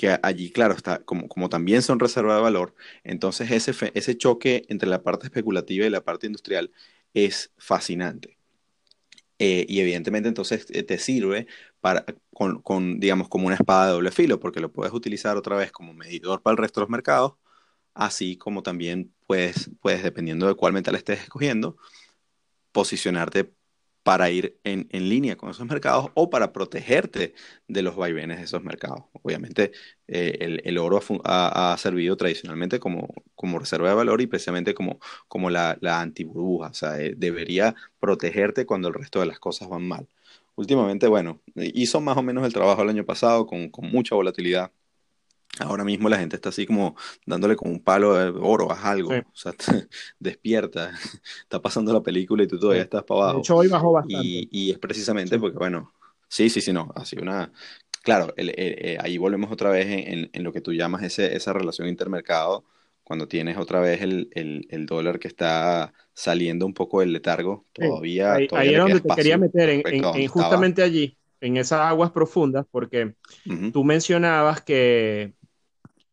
que 0.00 0.18
allí, 0.22 0.50
claro, 0.50 0.74
está, 0.74 1.00
como, 1.04 1.28
como 1.28 1.50
también 1.50 1.82
son 1.82 2.00
reserva 2.00 2.34
de 2.34 2.40
valor, 2.40 2.74
entonces 3.04 3.50
ese, 3.50 3.92
ese 3.92 4.16
choque 4.16 4.64
entre 4.70 4.88
la 4.88 5.02
parte 5.02 5.26
especulativa 5.26 5.84
y 5.84 5.90
la 5.90 6.02
parte 6.02 6.26
industrial 6.26 6.72
es 7.12 7.52
fascinante. 7.58 8.38
Eh, 9.38 9.66
y 9.68 9.80
evidentemente 9.80 10.28
entonces 10.28 10.66
eh, 10.70 10.84
te 10.84 10.98
sirve 10.98 11.46
para, 11.80 12.06
con, 12.32 12.62
con, 12.62 12.98
digamos, 12.98 13.28
como 13.28 13.46
una 13.46 13.56
espada 13.56 13.88
de 13.88 13.92
doble 13.92 14.10
filo, 14.10 14.40
porque 14.40 14.60
lo 14.60 14.72
puedes 14.72 14.94
utilizar 14.94 15.36
otra 15.36 15.56
vez 15.56 15.70
como 15.70 15.92
medidor 15.92 16.40
para 16.42 16.52
el 16.52 16.58
resto 16.58 16.80
de 16.80 16.84
los 16.84 16.90
mercados, 16.90 17.34
así 17.94 18.36
como 18.38 18.62
también 18.62 19.12
puedes, 19.26 19.70
puedes 19.82 20.02
dependiendo 20.02 20.46
de 20.48 20.54
cuál 20.54 20.72
metal 20.72 20.94
estés 20.94 21.20
escogiendo, 21.20 21.76
posicionarte 22.72 23.52
para 24.02 24.30
ir 24.30 24.58
en, 24.64 24.88
línea 24.92 25.36
con 25.36 25.50
esos 25.50 25.66
mercados 25.66 26.10
o 26.14 26.30
para 26.30 26.52
protegerte 26.52 27.34
de 27.68 27.82
los 27.82 27.96
vaivenes 27.96 28.38
de 28.38 28.44
esos 28.44 28.62
mercados. 28.62 29.04
Obviamente, 29.22 29.72
eh, 30.08 30.60
el, 30.64 30.78
oro 30.78 31.00
ha, 31.24 31.76
servido 31.78 32.16
tradicionalmente 32.16 32.80
como, 32.80 33.08
como 33.34 33.58
reserva 33.58 33.88
de 33.88 33.94
valor 33.94 34.20
y 34.20 34.26
precisamente 34.26 34.74
como, 34.74 35.00
como 35.28 35.50
la, 35.50 35.76
la 35.80 36.00
antiburbuja, 36.00 36.68
o 36.68 36.74
sea, 36.74 37.00
eh, 37.00 37.14
debería 37.16 37.74
protegerte 38.00 38.66
cuando 38.66 38.88
el 38.88 38.94
resto 38.94 39.20
de 39.20 39.26
las 39.26 39.38
cosas 39.38 39.68
van 39.68 39.86
mal. 39.86 40.08
Últimamente, 40.56 41.06
bueno, 41.08 41.40
hizo 41.56 42.00
más 42.00 42.16
o 42.16 42.22
menos 42.22 42.44
el 42.44 42.52
trabajo 42.52 42.82
el 42.82 42.90
año 42.90 43.04
pasado 43.04 43.46
con, 43.46 43.70
con 43.70 43.90
mucha 43.90 44.14
volatilidad 44.14 44.72
Ahora 45.58 45.84
mismo 45.84 46.08
la 46.08 46.18
gente 46.18 46.36
está 46.36 46.50
así 46.50 46.64
como 46.64 46.96
dándole 47.26 47.56
con 47.56 47.70
un 47.70 47.82
palo 47.82 48.14
de 48.14 48.28
oro, 48.40 48.70
haz 48.70 48.84
algo, 48.84 49.10
o 49.10 49.36
sea, 49.36 49.52
despierta, 50.18 50.92
está 51.42 51.60
pasando 51.60 51.92
la 51.92 52.02
película 52.02 52.44
y 52.44 52.46
tú 52.46 52.58
todavía 52.58 52.82
estás 52.82 53.02
para 53.02 53.20
abajo. 53.20 53.36
De 53.36 53.40
hecho, 53.40 53.56
hoy 53.56 53.68
bajó 53.68 53.92
bastante. 53.92 54.18
Y, 54.22 54.70
es 54.70 54.78
precisamente 54.78 55.38
porque, 55.38 55.58
bueno, 55.58 55.92
sí, 56.28 56.48
sí, 56.48 56.60
sí, 56.60 56.72
no, 56.72 56.92
así 56.94 57.16
una... 57.20 57.52
Claro, 58.02 58.32
eh, 58.36 58.96
ahí 59.00 59.18
volvemos 59.18 59.52
otra 59.52 59.70
vez 59.70 59.86
en, 59.86 60.30
en, 60.32 60.42
lo 60.42 60.52
que 60.54 60.62
tú 60.62 60.72
llamas 60.72 61.02
ese, 61.02 61.36
esa 61.36 61.52
relación 61.52 61.86
intermercado, 61.86 62.64
cuando 63.04 63.28
tienes 63.28 63.58
otra 63.58 63.80
vez 63.80 64.00
el, 64.00 64.30
el, 64.32 64.66
el, 64.70 64.86
dólar 64.86 65.18
que 65.18 65.28
está 65.28 65.92
saliendo 66.14 66.64
un 66.64 66.72
poco 66.72 67.00
del 67.00 67.12
letargo, 67.12 67.66
todavía... 67.74 68.34
ahí, 68.34 68.48
ahí 68.52 68.74
es 68.74 68.78
donde 68.78 69.00
te 69.00 69.14
quería 69.14 69.36
meter, 69.36 69.68
en, 69.68 70.04
en 70.04 70.26
justamente 70.28 70.82
allí, 70.82 71.18
en 71.42 71.58
esas 71.58 71.80
aguas 71.80 72.10
profundas, 72.10 72.64
porque 72.70 73.14
tú 73.72 73.84
mencionabas 73.84 74.62
que 74.62 75.34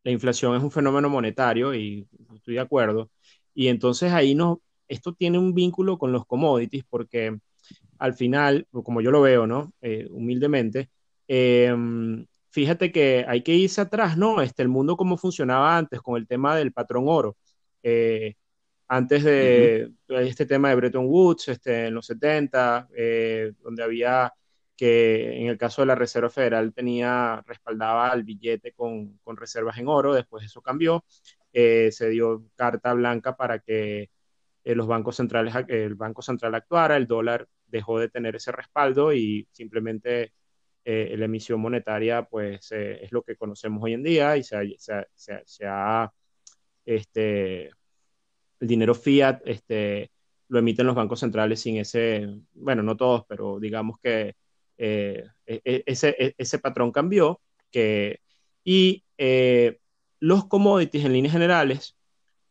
la 0.07 0.13
inflación 0.13 0.55
es 0.55 0.63
un 0.63 0.71
fenómeno 0.71 1.09
monetario 1.09 1.75
y 1.75 2.07
estoy 2.33 2.53
de 2.53 2.61
acuerdo. 2.61 3.11
Y 3.53 3.67
entonces 3.67 4.13
ahí 4.13 4.35
no, 4.35 4.61
esto 4.87 5.13
tiene 5.13 5.37
un 5.37 5.53
vínculo 5.53 5.97
con 5.97 6.13
los 6.13 6.25
commodities 6.25 6.85
porque 6.89 7.37
al 7.99 8.13
final, 8.13 8.65
como 8.71 9.01
yo 9.01 9.11
lo 9.11 9.19
veo, 9.19 9.45
¿no? 9.47 9.73
Eh, 9.81 10.07
humildemente, 10.09 10.89
em, 11.27 12.25
fíjate 12.51 12.89
que 12.93 13.25
hay 13.27 13.43
que 13.43 13.53
irse 13.53 13.81
atrás, 13.81 14.17
¿no? 14.17 14.41
Este, 14.41 14.61
el 14.61 14.69
mundo 14.69 14.95
como 14.95 15.17
funcionaba 15.17 15.77
antes 15.77 15.99
con 15.99 16.15
el 16.15 16.25
tema 16.25 16.55
del 16.55 16.71
patrón 16.71 17.03
oro. 17.07 17.35
Eh, 17.83 18.35
antes 18.87 19.25
de 19.25 19.91
este 20.07 20.45
tema 20.45 20.69
de 20.69 20.75
Bretton 20.75 21.05
Woods, 21.05 21.49
este, 21.49 21.87
en 21.87 21.95
los 21.95 22.05
70, 22.05 22.87
eh, 22.95 23.51
donde 23.61 23.83
había 23.83 24.31
que 24.77 25.41
en 25.41 25.47
el 25.47 25.57
caso 25.57 25.81
de 25.81 25.87
la 25.87 25.95
Reserva 25.95 26.29
Federal 26.29 26.73
tenía, 26.73 27.43
respaldaba 27.47 28.13
el 28.13 28.23
billete 28.23 28.73
con, 28.73 29.19
reservas 29.35 29.77
en 29.79 29.87
oro, 29.87 30.13
después 30.13 30.45
eso 30.45 30.61
cambió, 30.61 31.03
eh, 31.51 31.91
se 31.91 32.09
dio 32.09 32.45
carta 32.55 32.93
blanca 32.93 33.35
para 33.35 33.59
que 33.59 34.11
eh, 34.63 34.75
los 34.75 34.87
bancos 34.87 35.15
centrales, 35.17 35.53
el 35.67 35.95
Banco 35.95 36.21
Central 36.21 36.55
actuara, 36.55 36.95
el 36.97 37.07
dólar 37.07 37.47
dejó 37.65 37.99
de 37.99 38.09
tener 38.09 38.35
ese 38.35 38.51
respaldo 38.51 39.13
y 39.13 39.47
simplemente 39.51 40.33
eh, 40.85 41.15
la 41.17 41.25
emisión 41.25 41.59
monetaria 41.59 42.23
pues 42.23 42.71
es 42.71 43.11
lo 43.11 43.23
que 43.23 43.35
conocemos 43.35 43.83
hoy 43.83 43.93
en 43.93 44.03
día 44.03 44.37
y 44.37 44.43
se, 44.43 44.55
ha, 45.65 46.13
este, 46.85 47.65
el 48.59 48.67
dinero 48.67 48.95
fiat 48.95 49.41
este, 49.45 50.11
lo 50.49 50.59
emiten 50.59 50.85
los 50.87 50.95
bancos 50.95 51.19
centrales 51.19 51.59
sin 51.61 51.77
ese, 51.77 52.27
bueno, 52.53 52.83
no 52.83 52.95
todos, 52.95 53.25
pero 53.27 53.59
digamos 53.59 53.99
que 53.99 54.35
eh, 54.77 55.25
e, 55.45 55.61
e, 55.65 55.83
ese, 55.85 56.15
e, 56.19 56.35
ese, 56.37 56.59
patrón 56.59 56.91
cambió 56.91 57.41
que, 57.71 58.19
y 58.63 59.03
eh, 59.17 59.79
los 60.19 60.45
commodities 60.45 61.05
en 61.05 61.13
líneas 61.13 61.33
generales 61.33 61.97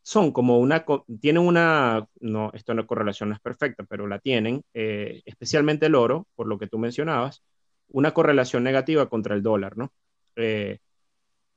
son 0.01 0.31
como 0.31 0.59
una, 0.59 0.85
tienen 1.19 1.43
una, 1.43 2.07
no, 2.19 2.51
esto 2.53 2.73
no 2.73 2.87
correlación 2.87 3.29
no 3.29 3.35
es 3.35 3.41
perfecta, 3.41 3.83
pero 3.83 4.07
la 4.07 4.19
tienen, 4.19 4.63
eh, 4.73 5.21
especialmente 5.25 5.85
el 5.85 5.95
oro, 5.95 6.27
por 6.35 6.47
lo 6.47 6.57
que 6.57 6.67
tú 6.67 6.77
mencionabas, 6.77 7.43
una 7.89 8.13
correlación 8.13 8.63
negativa 8.63 9.09
contra 9.09 9.35
el 9.35 9.43
dólar, 9.43 9.77
¿no? 9.77 9.91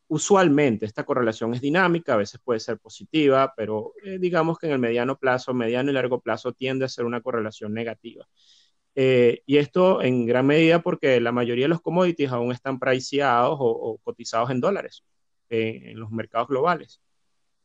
usualmente 0.09 0.87
esta 0.87 1.05
correlación 1.05 1.53
es 1.53 1.61
dinámica, 1.61 2.15
a 2.15 2.17
veces 2.17 2.41
puede 2.43 2.61
ser 2.61 2.79
positiva, 2.79 3.53
pero 3.55 3.93
digamos 4.19 4.59
que 4.59 4.67
en 4.67 4.73
el 4.73 4.79
mediano 4.79 5.19
plazo, 5.19 5.53
mediano 5.53 5.91
y 5.91 5.95
largo 5.95 6.21
plazo 6.21 6.53
tiende 6.53 6.87
a 6.87 6.89
ser 6.89 7.05
una 7.05 7.21
correlación 7.21 7.75
negativa. 7.75 8.27
Eh, 8.95 9.43
y 9.47 9.59
esto 9.59 10.03
en 10.03 10.27
gran 10.27 10.47
medida 10.47 10.83
porque 10.83 11.21
la 11.21 11.33
mayoría 11.33 11.67
de 11.67 11.71
los 11.71 11.81
commodities 11.81 12.33
aún 12.33 12.53
están 12.53 12.79
priceados 12.79 13.57
o, 13.61 13.99
cotizados 14.03 14.51
en 14.51 14.61
dólares 14.61 15.05
en 15.49 15.99
los 15.99 16.11
mercados 16.11 16.49
globales. 16.49 17.01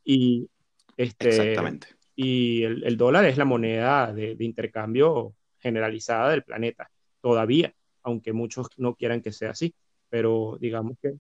Y, 0.04 0.50
este, 0.98 1.30
Exactamente. 1.30 1.88
y 2.16 2.64
el, 2.64 2.98
dólar 2.98 3.26
es 3.26 3.38
la 3.38 3.46
moneda 3.46 4.12
de, 4.12 4.36
intercambio 4.40 5.36
generalizada 5.60 6.32
del 6.32 6.44
planeta, 6.44 6.90
todavía, 7.22 7.74
aunque 8.04 8.34
muchos 8.34 8.68
no 8.78 8.96
quieran 8.96 9.22
que 9.22 9.32
sea 9.32 9.52
así, 9.52 9.76
pero 10.10 10.58
digamos 10.60 10.98
que... 11.02 11.14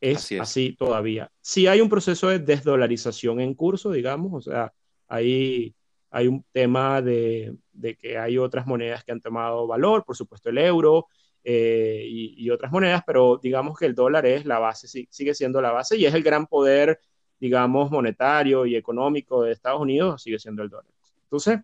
es 0.00 0.32
así, 0.40 0.76
todavía. 0.78 1.30
Sí 1.40 1.66
hay 1.66 1.80
un 1.80 1.88
proceso 1.88 2.28
de 2.28 2.38
desdolarización 2.38 3.40
en 3.40 3.54
curso, 3.54 3.90
digamos, 3.90 4.32
o 4.32 4.40
sea, 4.50 4.72
hay, 5.08 5.74
hay 6.16 6.28
un 6.28 6.42
tema 6.50 7.02
de, 7.02 7.58
que 8.00 8.16
hay 8.16 8.38
otras 8.38 8.66
monedas 8.66 9.04
que 9.04 9.12
han 9.12 9.20
tomado 9.20 9.66
valor, 9.66 10.02
por 10.02 10.16
supuesto 10.16 10.48
el 10.48 10.56
euro 10.56 11.08
eh, 11.44 12.06
y, 12.08 12.48
otras 12.48 12.72
monedas, 12.72 13.02
pero 13.06 13.38
digamos 13.42 13.78
que 13.78 13.84
el 13.84 13.94
dólar 13.94 14.24
es 14.24 14.46
la 14.46 14.58
base, 14.58 14.88
sigue 14.88 15.34
siendo 15.34 15.60
la 15.60 15.72
base 15.72 15.98
y 15.98 16.06
es 16.06 16.14
el 16.14 16.22
gran 16.22 16.46
poder, 16.46 16.98
digamos, 17.38 17.90
monetario 17.90 18.64
y 18.64 18.76
económico 18.76 19.42
de 19.42 19.52
Estados 19.52 19.78
Unidos, 19.78 20.22
sigue 20.22 20.38
siendo 20.38 20.62
el 20.62 20.70
dólar. 20.70 20.90
Entonces... 21.24 21.58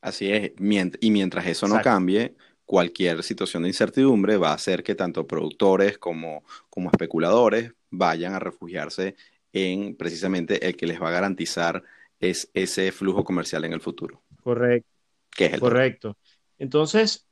Así 0.00 0.32
es, 0.32 0.52
y 0.58 1.10
mientras 1.10 1.46
eso 1.46 1.68
no 1.68 1.82
cambie, 1.82 2.34
cualquier 2.64 3.22
situación 3.22 3.64
de 3.64 3.68
incertidumbre 3.68 4.38
va 4.38 4.52
a 4.52 4.54
hacer 4.54 4.82
que 4.82 4.94
tanto 4.94 5.26
productores 5.26 5.98
como, 5.98 6.44
como 6.70 6.88
especuladores 6.90 7.74
vayan 7.90 8.32
a 8.32 8.38
refugiarse 8.38 9.16
en 9.52 9.96
precisamente 9.96 10.66
el 10.66 10.78
que 10.78 10.86
les 10.86 11.00
va 11.00 11.08
a 11.08 11.12
garantizar 11.12 11.84
es 12.22 12.50
ese 12.54 12.90
flujo 12.92 13.24
comercial 13.24 13.64
en 13.64 13.74
el 13.74 13.80
futuro. 13.82 14.22
Correcto. 14.42 14.88
¿Qué 15.30 15.46
es 15.46 15.52
el 15.54 15.60
Correcto. 15.60 16.16
Entonces, 16.58 17.26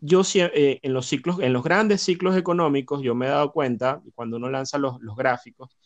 yo 0.00 0.22
eh, 0.34 0.80
en 0.82 0.92
los 0.92 1.06
ciclos, 1.06 1.38
en 1.40 1.54
los 1.54 1.62
grandes 1.62 2.02
ciclos 2.02 2.36
económicos, 2.36 3.02
yo 3.02 3.14
me 3.14 3.26
he 3.26 3.30
dado 3.30 3.52
cuenta, 3.52 4.02
cuando 4.14 4.36
uno 4.36 4.50
lanza 4.50 4.76
los, 4.76 5.00
los 5.00 5.16
gráficos, 5.16 5.76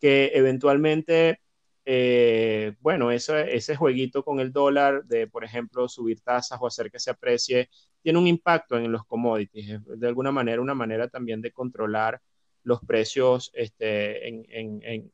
que 0.00 0.30
eventualmente 0.34 1.40
eh, 1.84 2.74
bueno, 2.80 3.10
ese, 3.10 3.56
ese 3.56 3.74
jueguito 3.74 4.22
con 4.22 4.38
el 4.38 4.52
dólar 4.52 5.04
de, 5.06 5.26
por 5.26 5.44
ejemplo, 5.44 5.88
subir 5.88 6.20
tasas 6.20 6.58
o 6.60 6.66
hacer 6.66 6.90
que 6.90 7.00
se 7.00 7.10
aprecie, 7.10 7.70
tiene 8.02 8.18
un 8.18 8.26
impacto 8.26 8.76
en 8.76 8.92
los 8.92 9.04
commodities. 9.06 9.80
De 9.84 10.06
alguna 10.06 10.30
manera, 10.30 10.62
una 10.62 10.74
manera 10.74 11.08
también 11.08 11.40
de 11.40 11.52
controlar 11.52 12.20
los 12.62 12.80
precios 12.84 13.50
este, 13.54 14.28
en, 14.28 14.44
en, 14.50 14.82
en, 14.84 15.12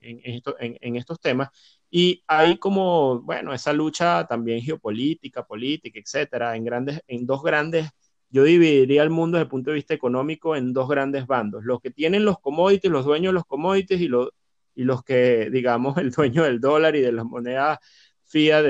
en, 0.00 0.96
estos 0.96 1.20
temas. 1.20 1.48
Y 1.90 2.22
hay 2.28 2.56
como, 2.58 3.20
bueno, 3.22 3.52
esa 3.52 3.72
lucha 3.72 4.26
también 4.26 4.62
geopolítica, 4.62 5.44
política, 5.44 5.98
etcétera, 5.98 6.54
en, 6.56 6.64
grandes, 6.64 7.02
en 7.08 7.26
dos 7.26 7.42
grandes, 7.42 7.90
yo 8.30 8.44
dividiría 8.44 9.02
el 9.02 9.10
mundo 9.10 9.36
desde 9.36 9.44
el 9.44 9.50
punto 9.50 9.70
de 9.70 9.74
vista 9.74 9.94
económico 9.94 10.54
en 10.54 10.72
dos 10.72 10.88
grandes 10.88 11.26
bandos. 11.26 11.64
Los 11.64 11.80
que 11.80 11.90
tienen 11.90 12.24
los 12.24 12.38
commodities, 12.38 12.92
los 12.92 13.04
dueños 13.04 13.30
de 13.30 13.34
los 13.34 13.44
commodities 13.44 14.00
y 14.00 14.06
los, 14.08 14.30
y 14.76 14.84
los 14.84 15.02
que, 15.02 15.50
digamos, 15.50 15.98
el 15.98 16.12
dueño 16.12 16.44
del 16.44 16.60
dólar 16.60 16.94
y 16.94 17.00
de 17.00 17.12
las 17.12 17.24
monedas 17.24 17.78
fiat, 18.24 18.64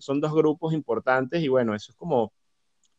son 0.00 0.20
dos 0.20 0.34
grupos 0.34 0.74
importantes 0.74 1.42
y 1.42 1.48
bueno, 1.48 1.74
eso 1.74 1.92
es 1.92 1.96
como, 1.96 2.32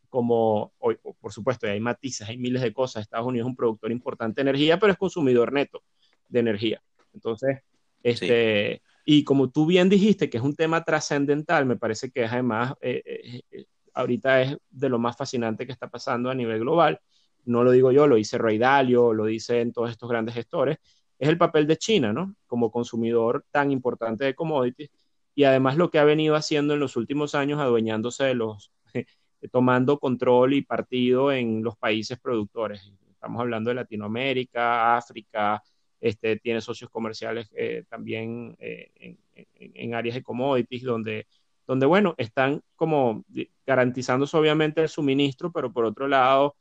como 0.09 0.71
por 1.19 1.33
supuesto, 1.33 1.67
hay 1.67 1.81
matices, 1.81 2.29
hay 2.29 2.37
miles 2.37 2.61
de 2.61 2.71
cosas. 2.71 3.01
Estados 3.01 3.27
Unidos 3.27 3.45
es 3.45 3.49
un 3.49 3.55
productor 3.57 3.91
importante 3.91 4.41
de 4.41 4.49
energía, 4.49 4.79
pero 4.79 4.93
es 4.93 4.97
consumidor 4.97 5.51
neto 5.51 5.83
de 6.29 6.39
energía. 6.39 6.81
Entonces, 7.13 7.59
este, 8.01 8.81
y 9.05 9.23
como 9.23 9.51
tú 9.51 9.67
bien 9.67 9.87
dijiste, 9.87 10.29
que 10.29 10.37
es 10.37 10.43
un 10.43 10.55
tema 10.55 10.83
trascendental, 10.83 11.65
me 11.65 11.77
parece 11.77 12.11
que 12.11 12.23
es 12.23 12.31
además, 12.31 12.73
eh, 12.81 13.03
eh, 13.05 13.41
eh, 13.51 13.65
ahorita 13.93 14.41
es 14.41 14.57
de 14.71 14.89
lo 14.89 14.97
más 14.97 15.15
fascinante 15.15 15.65
que 15.67 15.71
está 15.71 15.87
pasando 15.89 16.31
a 16.31 16.35
nivel 16.35 16.59
global. 16.59 16.99
No 17.45 17.63
lo 17.63 17.71
digo 17.71 17.91
yo, 17.91 18.07
lo 18.07 18.15
dice 18.15 18.39
Ray 18.39 18.57
Dalio, 18.57 19.13
lo 19.13 19.25
dicen 19.25 19.71
todos 19.71 19.91
estos 19.91 20.09
grandes 20.09 20.33
gestores, 20.33 20.79
es 21.19 21.29
el 21.29 21.37
papel 21.37 21.67
de 21.67 21.77
China, 21.77 22.11
¿no? 22.13 22.35
Como 22.47 22.71
consumidor 22.71 23.45
tan 23.51 23.71
importante 23.71 24.25
de 24.25 24.35
commodities 24.35 24.89
y 25.35 25.43
además 25.43 25.77
lo 25.77 25.91
que 25.91 25.99
ha 25.99 26.03
venido 26.03 26.35
haciendo 26.35 26.73
en 26.73 26.79
los 26.79 26.95
últimos 26.95 27.35
años, 27.35 27.59
adueñándose 27.59 28.23
de 28.25 28.35
los, 28.35 28.71
tomando 29.51 29.99
control 29.99 30.55
y 30.55 30.63
partido 30.63 31.31
en 31.31 31.63
los 31.63 31.77
países 31.77 32.19
productores. 32.19 32.91
Estamos 33.11 33.41
hablando 33.41 33.69
de 33.69 33.75
Latinoamérica, 33.75 34.97
África, 34.97 35.61
este, 36.05 36.37
tiene 36.37 36.61
socios 36.61 36.91
comerciales 36.91 37.49
eh, 37.55 37.83
también 37.89 38.55
eh, 38.59 39.17
en, 39.55 39.95
áreas 39.95 40.13
de 40.13 40.21
commodities, 40.21 40.83
donde, 40.83 41.25
donde, 41.65 41.87
bueno, 41.87 42.13
están 42.17 42.61
como 42.75 43.25
garantizándose 43.65 44.37
obviamente 44.37 44.83
el 44.83 44.89
suministro, 44.89 45.51
pero 45.51 45.73
por 45.73 45.83
otro 45.83 46.07
lado, 46.07 46.55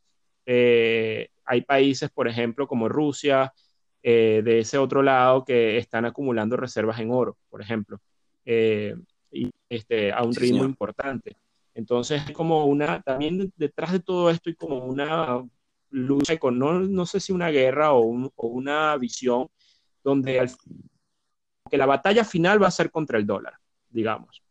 eh, 0.46 1.28
hay 1.44 1.60
países, 1.60 2.08
por 2.08 2.26
ejemplo, 2.26 2.66
como 2.66 2.88
Rusia, 2.88 3.52
eh, 4.02 4.40
de 4.42 4.60
ese 4.60 4.78
otro 4.78 5.02
lado 5.02 5.44
que 5.44 5.76
están 5.76 6.06
acumulando 6.06 6.56
reservas 6.56 6.98
en 7.00 7.10
oro, 7.10 7.36
por 7.50 7.60
ejemplo, 7.60 8.00
y, 8.46 9.50
este, 9.68 10.10
a 10.10 10.22
un 10.22 10.34
ritmo 10.34 10.64
importante. 10.64 11.36
Entonces, 11.74 12.22
es 12.26 12.32
como 12.32 12.64
una, 12.64 13.02
también 13.02 13.52
detrás 13.56 13.92
de 13.92 14.00
todo 14.00 14.30
esto 14.30 14.48
hay 14.48 14.56
como 14.56 14.86
una 14.86 15.44
lucha 15.94 16.36
con, 16.38 16.58
no, 16.58 16.80
no 16.80 17.06
sé 17.06 17.20
si 17.20 17.32
una 17.32 17.50
guerra 17.50 17.92
o, 17.92 18.02
una 18.02 18.96
visión 18.96 19.48
donde 20.02 20.50
que 21.70 21.78
la 21.78 21.86
batalla 21.86 22.24
final 22.24 22.62
va 22.62 22.68
a 22.68 22.72
ser 22.72 22.90
contra 22.90 23.18
el 23.18 23.26
dólar, 23.26 23.54
digamos. 23.88 24.42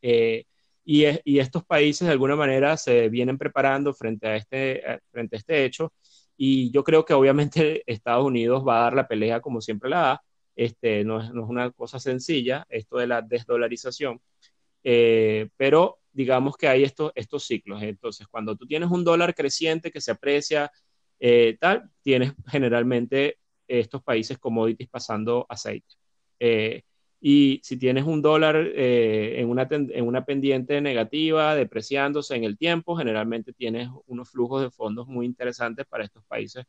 Eh, 0.00 0.44
y, 0.84 1.04
y, 1.24 1.38
estos 1.40 1.64
países 1.64 2.06
de 2.06 2.12
alguna 2.12 2.36
manera 2.36 2.76
se 2.76 3.08
vienen 3.08 3.36
preparando 3.36 3.92
frente 3.92 4.28
a 4.28 4.36
este, 4.36 4.82
frente 5.10 5.36
a 5.36 5.38
este 5.38 5.64
hecho 5.64 5.92
y 6.36 6.70
yo 6.70 6.84
creo 6.84 7.04
que 7.04 7.14
obviamente 7.14 7.82
Estados 7.86 8.24
Unidos 8.24 8.64
va 8.66 8.78
a 8.78 8.82
dar 8.84 8.94
la 8.94 9.08
pelea 9.08 9.40
como 9.40 9.60
siempre 9.60 9.90
la 9.90 9.98
da. 10.00 10.22
Este, 10.54 11.04
no, 11.04 11.20
es, 11.20 11.30
una 11.30 11.70
cosa 11.70 11.98
sencilla 11.98 12.64
esto 12.70 12.96
de 12.96 13.06
la 13.06 13.20
desdolarización, 13.20 14.20
eh, 14.82 15.50
pero 15.56 15.98
digamos 16.16 16.56
que 16.56 16.66
hay 16.66 16.82
estos, 16.82 17.12
estos 17.14 17.44
ciclos. 17.44 17.82
Entonces, 17.82 18.26
cuando 18.26 18.56
tú 18.56 18.66
tienes 18.66 18.90
un 18.90 19.04
dólar 19.04 19.34
creciente 19.34 19.92
que 19.92 20.00
se 20.00 20.12
aprecia, 20.12 20.72
eh, 21.20 21.58
tal, 21.60 21.90
tienes 22.02 22.32
generalmente 22.48 23.38
estos 23.68 24.02
países 24.02 24.38
commodities 24.38 24.88
pasando 24.88 25.44
aceite. 25.48 25.94
Eh, 26.40 26.82
y 27.20 27.60
si 27.62 27.76
tienes 27.76 28.04
un 28.04 28.22
dólar 28.22 28.56
eh, 28.56 29.40
en, 29.40 29.50
una 29.50 29.68
en 29.70 30.06
una 30.06 30.24
pendiente 30.24 30.80
negativa, 30.80 31.54
depreciándose 31.54 32.34
en 32.34 32.44
el 32.44 32.56
tiempo, 32.56 32.96
generalmente 32.96 33.52
tienes 33.52 33.88
unos 34.06 34.30
flujos 34.30 34.62
de 34.62 34.70
fondos 34.70 35.06
muy 35.08 35.26
interesantes 35.26 35.84
para 35.86 36.04
estos 36.04 36.24
países 36.24 36.64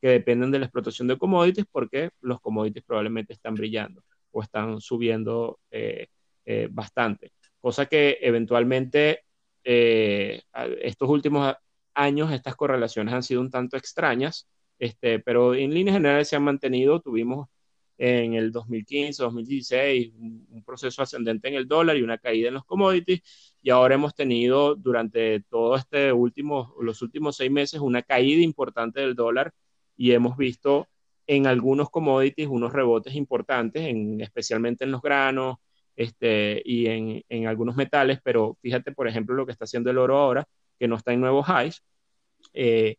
que 0.00 0.08
dependen 0.08 0.50
de 0.50 0.58
la 0.58 0.64
explotación 0.64 1.06
de 1.06 1.18
commodities 1.18 1.66
porque 1.70 2.10
los 2.22 2.40
commodities 2.40 2.84
probablemente 2.84 3.34
están 3.34 3.54
brillando 3.54 4.02
o 4.32 4.42
están 4.42 4.80
subiendo 4.80 5.60
eh, 5.70 6.68
bastante. 6.70 7.32
Cosa 7.60 7.86
que 7.86 8.18
eventualmente 8.22 9.24
estos 9.62 11.08
últimos 11.08 11.54
años 11.94 12.32
estas 12.32 12.56
correlaciones 12.56 13.14
han 13.14 13.22
sido 13.22 13.40
un 13.40 13.50
tanto 13.50 13.76
extrañas, 13.76 14.48
este, 14.78 15.18
pero 15.20 15.54
en 15.54 15.74
líneas 15.74 15.96
generales 15.96 16.28
se 16.28 16.36
han 16.36 16.42
mantenido. 16.44 17.00
Tuvimos 17.00 17.48
en 17.98 18.34
el 18.34 18.50
2015, 18.50 19.22
2016, 19.22 20.12
un, 20.18 20.62
proceso 20.64 21.02
ascendente 21.02 21.48
en 21.48 21.54
el 21.54 21.68
dólar 21.68 21.96
y 21.96 22.02
una 22.02 22.16
caída 22.18 22.48
en 22.48 22.54
los 22.54 22.64
commodities. 22.64 23.20
Y 23.62 23.70
ahora 23.70 23.96
hemos 23.96 24.14
tenido 24.14 24.74
durante 24.74 25.40
todo 25.42 25.76
este 25.76 26.12
último, 26.12 26.74
los 26.80 27.02
últimos 27.02 27.36
seis 27.36 27.50
meses 27.50 27.80
una 27.80 28.02
caída 28.02 28.42
importante 28.42 29.00
del 29.00 29.14
dólar 29.14 29.52
y 29.96 30.12
hemos 30.12 30.36
visto 30.38 30.88
en 31.26 31.46
algunos 31.46 31.90
commodities 31.90 32.48
unos 32.48 32.72
rebotes 32.72 33.14
importantes, 33.14 33.82
en, 33.84 34.20
especialmente 34.22 34.84
en 34.84 34.92
los 34.92 35.02
granos 35.02 35.56
este, 36.00 36.62
y 36.64 36.86
en, 37.28 37.46
algunos 37.46 37.76
metales, 37.76 38.20
pero 38.24 38.56
fíjate, 38.62 38.92
por 38.92 39.06
ejemplo, 39.06 39.34
lo 39.34 39.44
que 39.44 39.52
está 39.52 39.64
haciendo 39.66 39.90
el 39.90 39.98
oro 39.98 40.16
ahora, 40.16 40.48
que 40.78 40.88
no 40.88 40.96
está 40.96 41.12
en 41.12 41.20
nuevos 41.20 41.46
highs. 41.46 41.84
Eh, 42.54 42.96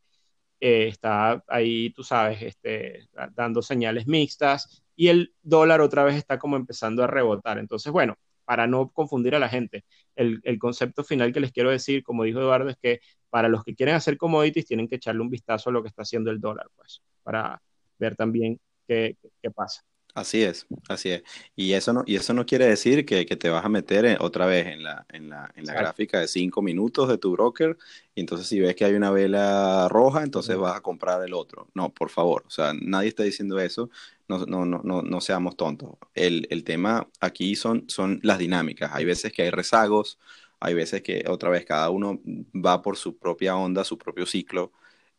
eh, 0.60 0.88
está 0.88 1.44
ahí, 1.48 1.92
tú 1.92 2.04
sabes, 2.04 2.44
este, 2.44 3.08
dando 3.34 3.64
señales 3.64 4.06
mixtas 4.08 4.84
y 4.96 5.08
el 5.08 5.34
dólar 5.42 5.82
otra 5.82 6.04
vez 6.04 6.16
está 6.16 6.38
como 6.40 6.58
empezando 6.58 7.04
a 7.04 7.08
rebotar. 7.08 7.58
Entonces, 7.58 7.92
bueno, 7.92 8.18
para 8.46 8.68
no 8.68 8.92
confundir 8.92 9.34
a 9.36 9.40
la 9.40 9.50
gente, 9.50 9.84
el, 10.16 10.40
el, 10.44 10.60
concepto 10.60 11.04
final 11.04 11.34
que 11.34 11.40
les 11.40 11.52
quiero 11.52 11.72
decir, 11.72 12.04
como 12.04 12.24
dijo 12.24 12.40
Eduardo, 12.40 12.70
es 12.70 12.78
que 12.82 13.00
para 13.32 13.50
los 13.50 13.64
que 13.64 13.76
quieren 13.76 13.96
hacer 13.96 14.18
commodities 14.18 14.68
tienen 14.68 14.88
que 14.88 14.98
echarle 14.98 15.22
un 15.22 15.30
vistazo 15.32 15.72
a 15.72 15.74
lo 15.74 15.82
que 15.82 15.90
está 15.90 16.04
haciendo 16.04 16.30
el 16.32 16.40
dólar, 16.40 16.68
pues, 16.76 17.02
para 17.24 17.62
ver 17.98 18.16
también 18.16 18.60
qué, 18.88 19.18
qué 19.42 19.52
pasa. 19.52 19.82
Así 20.14 20.44
es, 20.44 20.68
así 20.90 21.10
es. 21.10 21.24
Y 21.56 21.74
eso 21.74 21.94
no, 21.94 22.04
y 22.06 22.16
eso 22.16 22.34
no 22.34 22.46
quiere 22.46 22.68
decir 22.68 23.06
que, 23.06 23.26
te 23.26 23.50
vas 23.50 23.64
a 23.64 23.70
meter 23.70 24.18
otra 24.20 24.46
vez 24.46 24.68
en 24.68 24.84
la, 24.84 25.06
en 25.10 25.30
la, 25.30 25.52
en 25.56 25.66
la 25.66 25.74
gráfica 25.74 26.20
de 26.20 26.28
cinco 26.28 26.62
minutos 26.62 27.08
de 27.08 27.18
tu 27.18 27.32
broker, 27.32 27.78
y 28.14 28.20
entonces 28.22 28.48
si 28.48 28.60
ves 28.60 28.76
que 28.76 28.86
hay 28.86 28.94
una 28.94 29.12
vela 29.12 29.88
roja, 29.90 30.24
entonces 30.24 30.58
vas 30.58 30.76
a 30.76 30.82
comprar 30.82 31.24
el 31.24 31.34
otro. 31.34 31.70
No, 31.74 31.94
por 31.94 32.10
favor, 32.10 32.44
o 32.46 32.50
sea, 32.50 32.74
nadie 32.74 33.10
está 33.10 33.24
diciendo 33.24 33.60
eso, 33.60 33.90
no, 34.28 34.46
no, 34.46 34.66
no, 34.66 34.82
no, 34.84 35.02
no 35.02 35.22
seamos 35.22 35.56
tontos. 35.56 35.92
El, 36.14 36.48
el 36.50 36.64
tema 36.64 37.08
aquí 37.20 37.56
son, 37.56 37.86
son 37.88 38.20
las 38.24 38.38
dinámicas. 38.38 38.92
Hay 38.94 39.06
veces 39.06 39.32
que 39.32 39.44
hay 39.44 39.50
rezagos, 39.50 40.20
hay 40.60 40.74
veces 40.74 41.02
que 41.02 41.24
otra 41.28 41.50
vez 41.50 41.66
cada 41.66 41.90
uno 41.90 42.22
va 42.54 42.82
por 42.82 42.98
su 42.98 43.18
propia 43.18 43.56
onda, 43.56 43.84
su 43.84 43.98
propio 43.98 44.26
ciclo 44.26 44.72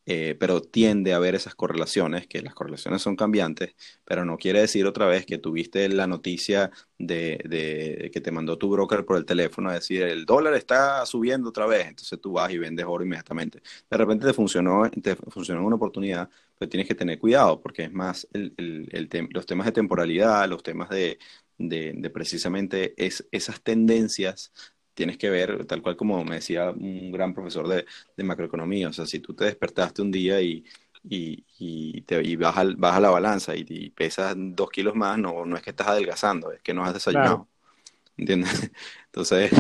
eh, 0.07 0.37
pero 0.39 0.61
tiende 0.61 1.13
a 1.13 1.17
haber 1.17 1.35
esas 1.35 1.55
correlaciones, 1.55 2.27
que 2.27 2.43
las 2.43 2.55
correlaciones 2.55 3.03
son 3.03 3.17
cambiantes, 3.17 3.75
pero 4.05 4.25
no 4.25 4.37
quiere 4.37 4.61
decir 4.61 4.87
otra 4.87 5.07
vez 5.07 5.27
que 5.27 5.39
tuviste 5.39 5.89
la 5.89 6.07
noticia 6.07 6.71
de, 6.99 8.11
que 8.13 8.21
te 8.21 8.31
mandó 8.33 8.59
tu 8.59 8.71
broker 8.71 9.05
por 9.05 9.17
el 9.17 9.25
teléfono 9.25 9.71
a 9.71 9.75
decir 9.75 10.03
el 10.03 10.25
dólar 10.25 10.55
está 10.55 11.05
subiendo 11.07 11.51
otra 11.51 11.67
vez, 11.67 11.87
entonces 11.89 12.21
tú 12.21 12.33
vas 12.33 12.51
y 12.53 12.59
vendes 12.59 12.87
oro 12.89 13.05
inmediatamente. 13.05 13.63
De 13.91 13.97
repente 13.97 14.27
te 14.27 14.33
funcionó, 14.33 14.89
te 14.91 15.17
funcionó 15.17 15.65
una 15.65 15.77
oportunidad, 15.77 16.29
pero 16.59 16.69
tienes 16.69 16.89
que 16.89 16.95
tener 16.95 17.19
cuidado 17.19 17.61
porque 17.61 17.85
es 17.85 17.93
más 17.93 18.27
el, 18.33 18.89
los 19.31 19.47
temas 19.47 19.67
de 19.67 19.73
temporalidad, 19.73 20.49
los 20.49 20.63
temas 20.63 20.89
de, 20.91 21.19
de, 21.59 22.11
precisamente 22.11 22.95
es, 22.97 23.27
esas 23.31 23.61
tendencias 23.63 24.53
tienes 24.95 25.19
que 25.19 25.31
ver, 25.31 25.65
tal 25.67 25.83
cual 25.83 25.97
como 25.97 26.25
me 26.25 26.37
decía 26.37 26.71
un 26.71 27.13
gran 27.13 27.35
profesor 27.35 27.69
de, 27.69 27.87
macroeconomía, 28.23 28.89
o 28.89 28.93
sea, 28.93 29.07
si 29.07 29.21
tú 29.21 29.35
te 29.35 29.45
despertaste 29.45 30.03
un 30.03 30.11
día 30.11 30.41
y, 30.41 30.65
y, 31.03 32.03
te, 32.03 32.23
y 32.23 32.37
vas, 32.37 32.57
a 32.57 32.65
la 33.01 33.11
balanza 33.11 33.55
y, 33.57 33.91
pesas 33.91 34.35
dos 34.37 34.71
kilos 34.71 34.95
más, 34.95 35.19
no, 35.19 35.45
no 35.45 35.57
es 35.57 35.63
que 35.63 35.71
estás 35.71 35.89
adelgazando, 35.89 36.53
es 36.53 36.63
que 36.63 36.75
no 36.75 36.85
has 36.85 36.95
desayunado. 36.95 37.49
¿Entiendes? 38.17 38.71
Entonces, 39.07 39.51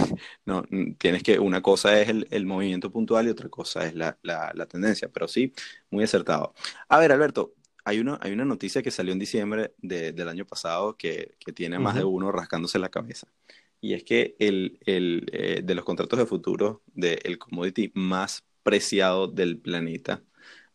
no, 0.45 0.65
tienes 0.99 1.23
que, 1.23 1.39
una 1.39 1.63
cosa 1.63 2.01
es 2.01 2.09
el, 2.09 2.47
movimiento 2.47 2.93
puntual 2.93 3.27
y 3.27 3.31
otra 3.31 3.49
cosa 3.49 3.87
es 3.87 3.95
la, 3.95 4.17
tendencia, 4.69 5.09
pero 5.09 5.27
sí, 5.29 5.53
muy 5.91 6.05
acertado. 6.05 6.55
A 6.89 6.99
ver, 6.99 7.13
Alberto, 7.13 7.55
hay 7.85 7.99
una, 7.99 8.19
hay 8.23 8.33
una 8.33 8.45
noticia 8.45 8.83
que 8.83 8.91
salió 8.91 9.13
en 9.13 9.19
diciembre 9.19 9.75
del 9.79 10.29
año 10.29 10.47
pasado 10.47 10.97
que, 10.97 11.35
tiene 11.55 11.79
más 11.79 11.97
de 11.97 12.05
uno 12.05 12.31
rascándose 12.31 12.79
la 12.79 12.91
cabeza 12.91 13.27
y 13.83 13.95
es 13.95 14.05
que 14.05 14.37
el, 14.39 14.79
el 14.87 15.27
eh, 15.33 15.61
de 15.63 15.75
los 15.75 15.85
contratos 15.85 16.19
de 16.19 16.25
futuro 16.25 16.83
del 16.87 17.37
commodity 17.39 17.91
más 17.95 18.45
preciado 18.63 19.27
del 19.27 19.59
planeta, 19.59 20.23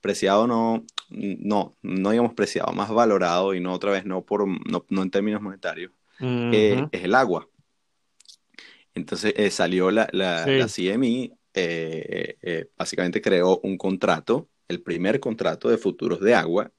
preciado 0.01 0.45
no, 0.45 0.85
no, 1.09 1.77
no 1.81 2.11
digamos 2.11 2.33
preciado, 2.33 2.73
más 2.73 2.91
valorado 2.91 3.55
y 3.55 3.61
no 3.61 3.73
otra 3.73 3.91
vez 3.91 4.05
no, 4.05 4.25
por, 4.25 4.45
no, 4.45 4.85
no 4.89 5.03
en 5.03 5.09
términos 5.09 5.41
monetarios, 5.41 5.93
eh, 6.51 6.85
es 6.91 7.03
el 7.05 7.15
agua. 7.15 7.49
Entonces 8.93 9.33
eh, 9.37 9.51
salió 9.51 9.89
la, 9.89 10.09
la, 10.11 10.45
la 10.45 10.67
CME, 10.67 11.31
básicamente 12.77 13.21
creó 13.21 13.59
un 13.63 13.77
contrato 13.77 14.49
el 14.67 14.81
primer 14.81 15.19
contrato 15.19 15.69
de 15.69 15.77
futuros 15.77 16.19
de 16.19 16.35
agua 16.35 16.71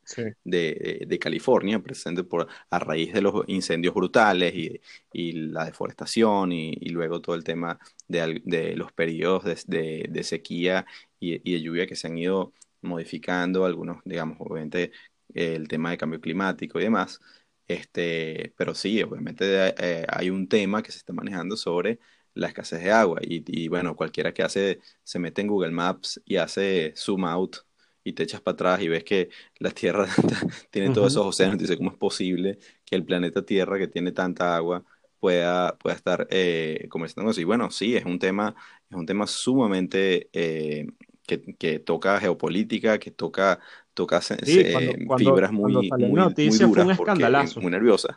de, 0.44 1.18
California, 1.20 1.80
presente 1.82 2.24
por, 2.24 2.48
a 2.70 2.78
raíz 2.78 3.12
de 3.12 3.22
los 3.22 3.44
incendios 3.48 3.94
brutales 3.94 4.54
y, 4.54 5.32
la 5.32 5.64
deforestación 5.64 6.52
y, 6.52 6.74
luego 6.90 7.20
todo 7.20 7.34
el 7.34 7.44
tema 7.44 7.78
de, 8.08 8.74
los 8.76 8.92
periodos 8.92 9.44
de, 9.66 10.20
sequía 10.22 10.86
y, 11.20 11.38
de 11.38 11.62
lluvia 11.62 11.86
que 11.86 11.96
se 11.96 12.06
han 12.08 12.18
ido 12.18 12.52
modificando, 12.82 13.64
algunos, 13.64 13.98
digamos, 14.04 14.38
obviamente 14.40 14.92
el 15.34 15.68
tema 15.68 15.90
de 15.90 15.98
cambio 15.98 16.20
climático 16.20 16.78
y 16.80 16.84
demás. 16.84 17.20
Este, 17.66 18.54
pero 18.56 18.74
sí, 18.74 19.02
obviamente 19.02 19.74
eh, 19.78 20.06
hay 20.08 20.30
un 20.30 20.48
tema 20.48 20.82
que 20.82 20.90
se 20.92 20.98
está 20.98 21.12
manejando 21.12 21.56
sobre 21.56 21.98
la 22.34 22.48
escasez 22.48 22.82
de 22.82 22.90
agua 22.92 23.20
y, 23.22 23.44
y, 23.46 23.68
bueno, 23.68 23.96
cualquiera 23.96 24.32
que 24.32 24.42
hace, 24.42 24.80
se 25.04 25.18
mete 25.18 25.42
en 25.42 25.48
Google 25.48 25.72
Maps 25.72 26.20
y 26.24 26.36
hace 26.36 26.94
zoom 26.96 27.24
out 27.24 27.67
y 28.08 28.12
te 28.12 28.22
echas 28.22 28.40
para 28.40 28.54
atrás 28.54 28.82
y 28.82 28.88
ves 28.88 29.04
que 29.04 29.28
la 29.58 29.70
Tierra 29.70 30.06
tiene 30.70 30.90
todos 30.94 31.12
esos 31.12 31.26
océanos, 31.26 31.58
dice, 31.58 31.76
¿cómo 31.76 31.90
es 31.90 31.96
posible 31.96 32.58
que 32.84 32.96
el 32.96 33.04
planeta 33.04 33.44
Tierra, 33.44 33.78
que 33.78 33.88
tiene 33.88 34.12
tanta 34.12 34.56
agua, 34.56 34.84
pueda, 35.20 35.76
pueda 35.76 35.94
estar 35.94 36.26
eh, 36.30 36.86
comenzando 36.88 37.30
así? 37.30 37.44
Bueno, 37.44 37.70
sí, 37.70 37.96
es 37.96 38.04
un 38.04 38.18
tema, 38.18 38.54
es 38.90 38.96
un 38.96 39.06
tema 39.06 39.26
sumamente 39.26 40.30
eh, 40.32 40.86
que, 41.26 41.78
toca 41.80 42.18
geopolítica, 42.18 42.98
que 42.98 43.10
toca, 43.10 43.60
toca 43.92 44.20
fibras 44.20 45.52
muy, 45.52 45.72
muy, 45.72 45.90
muy, 45.90 46.58
duras, 46.58 46.96
porque, 46.96 47.60
muy 47.60 47.70
nerviosas. 47.70 48.16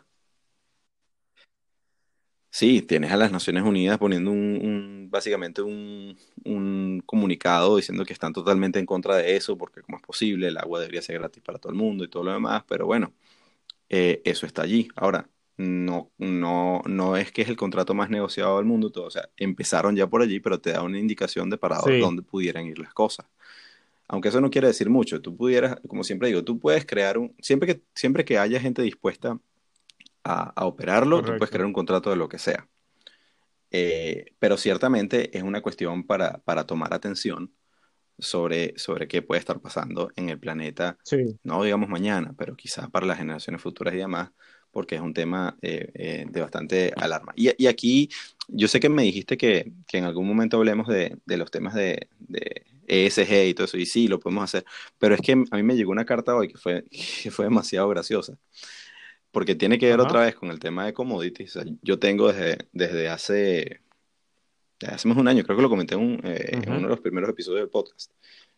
Sí, 2.54 2.82
tienes 2.82 3.10
a 3.10 3.16
las 3.16 3.32
Naciones 3.32 3.62
Unidas 3.62 3.96
poniendo 3.98 4.30
un, 4.30 5.01
básicamente 5.12 5.62
un, 5.62 6.16
comunicado 7.06 7.76
diciendo 7.76 8.04
que 8.04 8.12
están 8.12 8.32
totalmente 8.32 8.78
en 8.78 8.86
contra 8.86 9.16
de 9.16 9.36
eso, 9.36 9.56
porque 9.56 9.82
como 9.82 9.98
es 9.98 10.02
posible, 10.02 10.48
el 10.48 10.56
agua 10.56 10.80
debería 10.80 11.02
ser 11.02 11.18
gratis 11.18 11.42
para 11.42 11.58
todo 11.58 11.70
el 11.70 11.78
mundo 11.78 12.04
y 12.04 12.08
todo 12.08 12.24
lo 12.24 12.32
demás, 12.32 12.64
pero 12.66 12.86
bueno, 12.86 13.12
eh, 13.90 14.22
eso 14.24 14.46
está 14.46 14.62
allí. 14.62 14.88
Ahora, 14.96 15.28
no, 15.58 16.10
no, 16.18 16.82
no 16.86 17.16
es 17.16 17.30
que 17.30 17.42
es 17.42 17.48
el 17.48 17.56
contrato 17.56 17.94
más 17.94 18.10
negociado 18.10 18.56
del 18.56 18.64
mundo, 18.64 18.90
todo, 18.90 19.04
o 19.04 19.10
sea, 19.10 19.28
empezaron 19.36 19.94
ya 19.94 20.06
por 20.08 20.22
allí, 20.22 20.40
pero 20.40 20.60
te 20.60 20.72
da 20.72 20.82
una 20.82 20.98
indicación 20.98 21.50
de 21.50 21.58
para 21.58 21.78
dónde 22.00 22.22
pudieran 22.22 22.66
ir 22.66 22.78
las 22.78 22.94
cosas. 22.94 23.26
Aunque 24.08 24.28
eso 24.28 24.40
no 24.40 24.50
quiere 24.50 24.68
decir 24.68 24.90
mucho, 24.90 25.20
tú 25.20 25.36
pudieras, 25.36 25.78
como 25.86 26.04
siempre 26.04 26.28
digo, 26.28 26.42
tú 26.42 26.58
puedes 26.58 26.86
crear 26.86 27.18
un, 27.18 27.34
siempre 27.40 27.74
que, 27.74 27.82
siempre 27.94 28.24
que 28.24 28.38
haya 28.38 28.60
gente 28.60 28.82
dispuesta 28.82 29.38
a, 30.24 30.66
operarlo, 30.66 31.22
tú 31.22 31.36
puedes 31.36 31.50
crear 31.50 31.66
un 31.66 31.72
contrato 31.72 32.10
de 32.10 32.16
lo 32.16 32.28
que 32.28 32.38
sea. 32.38 32.68
Eh, 33.74 34.26
pero 34.38 34.58
ciertamente 34.58 35.36
es 35.36 35.42
una 35.42 35.62
cuestión 35.62 36.06
para, 36.06 36.38
para, 36.44 36.66
tomar 36.66 36.92
atención 36.92 37.54
sobre, 38.18 38.78
sobre 38.78 39.08
qué 39.08 39.22
puede 39.22 39.38
estar 39.38 39.60
pasando 39.60 40.10
en 40.14 40.28
el 40.28 40.38
planeta, 40.38 40.98
no 41.42 41.62
digamos 41.64 41.88
mañana, 41.88 42.34
pero 42.36 42.54
quizás 42.54 42.90
para 42.90 43.06
las 43.06 43.16
generaciones 43.16 43.62
futuras 43.62 43.94
y 43.94 43.96
demás, 43.96 44.30
porque 44.70 44.96
es 44.96 45.00
un 45.00 45.14
tema 45.14 45.56
eh, 45.62 45.90
eh, 45.94 46.26
de 46.28 46.40
bastante 46.42 46.92
alarma. 46.96 47.32
Y, 47.34 47.50
y, 47.62 47.66
aquí, 47.66 48.10
yo 48.46 48.68
sé 48.68 48.78
que 48.78 48.90
me 48.90 49.04
dijiste 49.04 49.38
que, 49.38 49.72
que 49.86 49.98
en 49.98 50.04
algún 50.04 50.28
momento 50.28 50.58
hablemos 50.58 50.86
de, 50.86 51.16
de 51.24 51.36
los 51.38 51.50
temas 51.50 51.72
de, 51.72 52.08
de, 52.18 52.66
ESG 52.86 53.48
y 53.48 53.54
todo 53.54 53.64
eso, 53.64 53.78
y 53.78 53.86
sí, 53.86 54.06
lo 54.06 54.20
podemos 54.20 54.44
hacer, 54.44 54.66
pero 54.98 55.14
es 55.14 55.22
que 55.22 55.32
a 55.32 55.56
mí 55.56 55.62
me 55.62 55.76
llegó 55.76 55.92
una 55.92 56.04
carta 56.04 56.36
hoy 56.36 56.48
que 56.48 56.58
fue, 56.58 56.84
que 57.22 57.30
fue 57.30 57.46
demasiado 57.46 57.88
graciosa 57.88 58.36
porque 59.32 59.54
tiene 59.54 59.78
que 59.78 59.88
ver 59.88 59.98
otra 59.98 60.20
vez 60.20 60.34
con 60.34 60.50
el 60.50 60.60
tema 60.60 60.84
de 60.84 60.92
commodities. 60.92 61.58
yo 61.80 61.98
tengo 61.98 62.30
desde, 62.30 62.58
desde 62.72 63.08
hace, 63.08 63.80
hace 64.86 65.08
más 65.08 65.16
de 65.16 65.22
un 65.22 65.28
año, 65.28 65.42
creo 65.42 65.56
que 65.56 65.62
lo 65.62 65.70
comenté 65.70 65.94
en, 65.94 66.20
eh, 66.22 66.62
uno 66.66 66.82
de 66.82 66.88
los 66.88 67.00
primeros 67.00 67.30
episodios 67.30 67.62
del 67.62 67.70
podcast. 67.70 68.12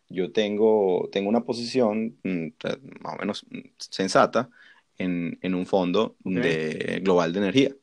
Yo 0.09 0.31
tengo, 0.31 1.09
tengo 1.11 1.29
una 1.29 1.45
posición 1.45 2.17
mm, 2.23 2.47
más 2.99 3.15
o 3.15 3.17
menos 3.17 3.45
sensata 3.77 4.49
en, 4.97 5.39
en 5.41 5.55
un 5.55 5.65
fondo 5.65 6.17
de, 6.19 6.99
global 7.01 7.31
de 7.31 7.39
energía. 7.39 7.75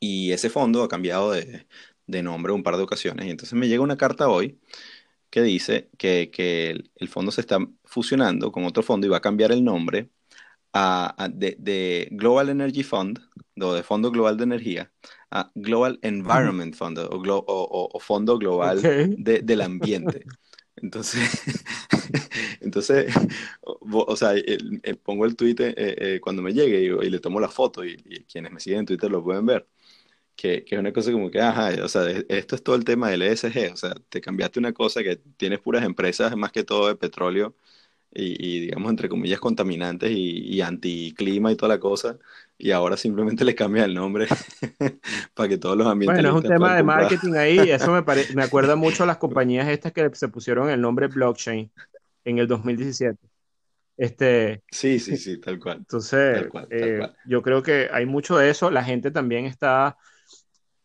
Y 0.00 0.32
ese 0.32 0.48
fondo 0.48 0.82
ha 0.82 0.88
cambiado 0.88 1.32
de, 1.32 1.66
de, 2.06 2.22
nombre 2.22 2.52
un 2.52 2.62
par 2.62 2.78
de 2.78 2.82
ocasiones. 2.82 3.26
Y 3.26 3.30
entonces 3.30 3.54
me 3.54 3.68
llega 3.68 3.82
una 3.82 3.98
carta 3.98 4.28
hoy 4.28 4.58
que 5.28 5.42
dice 5.42 5.90
que, 5.98 6.30
que 6.32 6.70
el, 6.70 6.90
el 6.96 7.08
fondo 7.08 7.30
se 7.30 7.42
está 7.42 7.58
fusionando 7.84 8.50
con 8.52 8.64
otro 8.64 8.82
fondo 8.82 9.06
y 9.06 9.10
va 9.10 9.18
a 9.18 9.20
cambiar 9.20 9.52
el 9.52 9.62
nombre 9.62 10.08
de, 10.72 12.08
Global 12.10 12.48
Energy 12.48 12.82
Fund, 12.82 13.20
o 13.60 13.74
de 13.74 13.82
Fondo 13.82 14.10
Global 14.10 14.36
de 14.36 14.44
Energía, 14.44 14.92
a 15.30 15.50
Global 15.54 15.98
Environment 16.02 16.74
Fund, 16.74 16.98
o, 17.00 17.98
Fondo 18.00 18.38
Global 18.38 18.80
del 19.18 19.60
Ambiente. 19.60 20.24
Entonces, 20.82 21.64
entonces 22.60 23.12
o, 23.62 24.16
sea, 24.16 24.34
pongo 25.02 25.24
el 25.24 25.36
tweet 25.36 25.56
eh, 25.58 25.74
eh, 25.76 26.20
cuando 26.20 26.42
me 26.42 26.52
llegue 26.52 26.80
y, 26.80 27.10
le 27.10 27.18
tomo 27.18 27.40
la 27.40 27.48
foto 27.48 27.84
y, 27.84 27.96
quienes 28.30 28.52
me 28.52 28.60
siguen 28.60 28.80
en 28.80 28.86
Twitter 28.86 29.10
lo 29.10 29.22
pueden 29.22 29.46
ver. 29.46 29.66
Que, 30.36 30.64
que, 30.64 30.76
es 30.76 30.78
una 30.78 30.92
cosa 30.92 31.10
como 31.10 31.32
que, 31.32 31.40
ajá, 31.40 31.70
o 31.82 31.88
sea, 31.88 32.08
esto 32.28 32.54
es 32.54 32.62
todo 32.62 32.76
el 32.76 32.84
tema 32.84 33.10
del 33.10 33.22
ESG, 33.22 33.72
o 33.72 33.76
sea, 33.76 33.94
te 34.08 34.20
cambiaste 34.20 34.60
una 34.60 34.72
cosa 34.72 35.02
que 35.02 35.16
tienes 35.36 35.58
puras 35.58 35.84
empresas, 35.84 36.36
más 36.36 36.52
que 36.52 36.62
todo 36.62 36.86
de 36.86 36.94
petróleo, 36.94 37.56
y, 38.10 38.60
digamos, 38.60 38.90
entre 38.90 39.08
comillas, 39.08 39.38
contaminantes 39.38 40.10
y, 40.10 40.54
y 40.54 40.60
anticlima 40.60 41.52
y 41.52 41.56
toda 41.56 41.74
la 41.74 41.80
cosa, 41.80 42.18
y 42.56 42.70
ahora 42.70 42.96
simplemente 42.96 43.44
le 43.44 43.54
cambia 43.54 43.84
el 43.84 43.94
nombre 43.94 44.26
para 45.34 45.48
que 45.48 45.58
todos 45.58 45.76
los 45.76 45.86
ambientes... 45.86 46.22
Bueno, 46.22 46.38
es 46.38 46.44
un 46.44 46.50
tema 46.50 46.74
de 46.74 46.82
marketing 46.82 47.34
ahí, 47.34 47.70
eso 47.70 47.92
me, 47.92 48.02
me 48.34 48.42
acuerda 48.42 48.76
mucho 48.76 49.04
a 49.04 49.06
las 49.06 49.18
compañías 49.18 49.68
estas 49.68 49.92
que 49.92 50.10
se 50.14 50.28
pusieron 50.28 50.70
el 50.70 50.80
nombre 50.80 51.06
blockchain 51.06 51.70
en 52.24 52.38
el 52.38 52.48
2017. 52.48 53.18
Este, 53.96 54.62
sí, 54.70 55.00
sí, 55.00 55.16
sí, 55.16 55.38
tal 55.38 55.58
cual. 55.58 55.78
Entonces, 55.78 56.46
eh, 56.70 57.00
yo 57.26 57.42
creo 57.42 57.62
que 57.64 57.88
hay 57.92 58.06
mucho 58.06 58.36
de 58.38 58.48
eso. 58.48 58.70
La 58.70 58.84
gente 58.84 59.10
también 59.10 59.44
está 59.44 59.96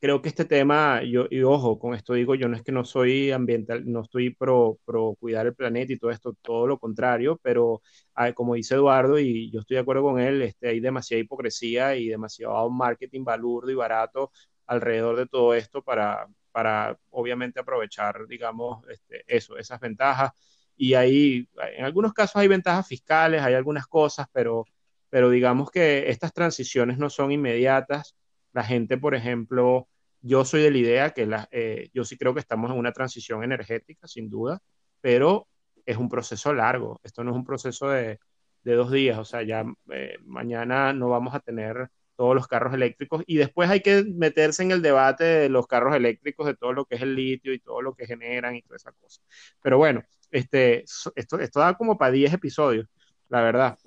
creo 0.04 0.22
que 0.22 0.28
este 0.28 0.44
tema, 0.44 1.02
yo, 1.04 1.28
y 1.30 1.44
ojo, 1.44 1.80
con 1.80 1.94
esto 1.94 2.12
digo, 2.14 2.36
yo 2.36 2.50
no 2.50 2.58
es 2.58 2.62
que 2.64 2.74
no 2.74 2.84
soy 2.84 3.32
ambiental, 3.32 3.90
no 3.90 4.02
estoy 4.02 4.32
pro, 4.36 4.78
pro 4.84 5.16
cuidar 5.18 5.48
el 5.48 5.56
planeta 5.56 5.94
y 5.94 5.98
todo 5.98 6.12
esto, 6.12 6.34
todo 6.42 6.68
lo 6.68 6.78
contrario, 6.78 7.40
pero 7.42 7.82
ah, 8.14 8.34
como 8.34 8.56
dice 8.56 8.76
Eduardo, 8.76 9.18
y 9.18 9.50
yo 9.50 9.62
estoy 9.62 9.76
de 9.76 9.82
acuerdo 9.82 10.04
con 10.04 10.20
él, 10.20 10.42
este, 10.42 10.68
hay 10.68 10.82
demasiada 10.82 11.22
hipocresía 11.22 11.96
y 11.96 12.10
demasiado 12.10 12.70
marketing 12.70 13.24
balurdo 13.24 13.72
y 13.72 13.76
barato 13.76 14.34
alrededor 14.66 15.16
de 15.16 15.26
todo 15.26 15.54
esto 15.54 15.82
para, 15.82 16.28
para 16.52 17.00
obviamente 17.10 17.62
aprovechar, 17.62 18.28
digamos, 18.28 18.86
este, 18.90 19.24
eso, 19.26 19.58
esas 19.58 19.80
ventajas. 19.80 20.32
Y 20.76 20.96
ahí, 20.96 21.48
en 21.78 21.86
algunos 21.86 22.12
casos 22.12 22.36
hay 22.36 22.50
ventajas 22.50 22.86
fiscales, 22.90 23.42
hay 23.42 23.54
algunas 23.54 23.88
cosas, 23.88 24.28
pero, 24.34 24.66
pero 25.10 25.30
digamos 25.30 25.72
que 25.72 26.10
estas 26.10 26.34
transiciones 26.34 26.98
no 26.98 27.10
son 27.10 27.32
inmediatas. 27.32 28.18
La 28.52 28.66
gente, 28.66 28.98
por 28.98 29.16
ejemplo, 29.16 29.88
yo 30.24 30.46
soy 30.46 30.62
de 30.64 30.72
la 30.72 30.78
idea 30.78 31.10
que 31.12 31.26
la, 31.26 31.48
eh, 31.52 31.90
yo 31.94 32.06
sí 32.06 32.18
creo 32.18 32.34
que 32.34 32.40
estamos 32.40 32.72
en 32.72 32.78
una 32.78 32.94
transición 32.94 33.44
energética, 33.44 34.08
sin 34.08 34.30
duda, 34.30 34.62
pero 35.02 35.48
es 35.86 35.98
un 35.98 36.10
proceso 36.10 36.54
largo, 36.54 37.00
esto 37.04 37.24
no 37.24 37.32
es 37.32 37.38
un 37.38 37.46
proceso 37.46 37.90
de, 37.90 38.20
dos 38.64 38.92
días, 38.92 39.20
o 39.20 39.26
sea, 39.26 39.44
ya 39.44 39.66
eh, 39.92 40.18
mañana 40.24 40.94
no 40.94 41.10
vamos 41.10 41.36
a 41.36 41.42
tener 41.42 41.90
todos 42.16 42.36
los 42.36 42.48
carros 42.48 42.74
eléctricos 42.74 43.24
y 43.28 43.36
después 43.36 43.70
hay 43.70 43.82
que 43.82 44.04
meterse 44.06 44.64
en 44.64 44.72
el 44.72 44.82
debate 44.82 45.24
de 45.26 45.50
los 45.50 45.68
carros 45.68 45.96
eléctricos, 45.96 46.48
de 46.48 46.56
todo 46.56 46.72
lo 46.72 46.86
que 46.86 46.96
es 46.96 47.02
el 47.02 47.16
litio 47.16 47.54
y 47.54 47.60
todo 47.60 47.82
lo 47.82 47.94
que 47.96 48.06
generan 48.08 48.56
y 48.56 48.62
toda 48.62 48.78
esa 48.78 48.94
cosa. 48.94 49.22
Pero 49.62 49.78
bueno, 49.78 50.04
este, 50.32 50.84
esto, 51.16 51.40
esto 51.40 51.60
da 51.60 51.76
como 51.76 51.98
para 51.98 52.12
10 52.14 52.34
episodios, 52.34 52.88
la 53.30 53.42
verdad. 53.42 53.78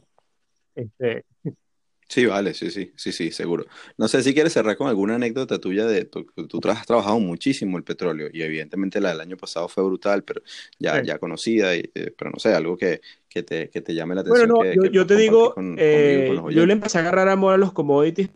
Este, 0.74 1.24
Sí, 2.08 2.24
vale, 2.24 2.54
sí, 2.54 2.70
sí, 2.70 2.92
sí, 2.94 3.10
sí, 3.10 3.32
seguro. 3.32 3.64
No 3.98 4.06
sé 4.06 4.22
si 4.22 4.32
quieres 4.32 4.52
cerrar 4.52 4.76
con 4.76 4.86
alguna 4.86 5.16
anécdota 5.16 5.58
tuya 5.58 5.86
de, 5.86 6.04
tú, 6.04 6.24
has 6.68 6.86
trabajado 6.86 7.18
muchísimo 7.18 7.76
el 7.78 7.84
petróleo 7.84 8.28
y 8.32 8.42
evidentemente 8.42 9.00
la 9.00 9.08
del 9.08 9.20
año 9.20 9.36
pasado 9.36 9.66
fue 9.66 9.82
brutal, 9.82 10.22
pero 10.22 10.40
ya, 10.78 11.02
ya 11.02 11.18
conocida, 11.18 11.74
y, 11.74 11.90
eh, 11.94 12.14
pero 12.16 12.30
no 12.30 12.38
sé, 12.38 12.54
algo 12.54 12.76
que, 12.76 13.00
que, 13.28 13.42
te, 13.42 13.70
que 13.70 13.80
te 13.80 13.92
llame 13.92 14.14
la 14.14 14.20
atención. 14.20 14.48
Bueno, 14.48 14.72
no, 14.72 14.90
yo, 14.90 15.04
te 15.04 15.16
digo, 15.16 15.54
eh, 15.78 16.40
yo 16.50 16.64
le 16.64 16.72
empecé 16.72 16.98
a 16.98 17.00
agarrar 17.00 17.28
amor 17.28 17.54
a 17.54 17.58
los 17.58 17.72
commodities. 17.72 18.30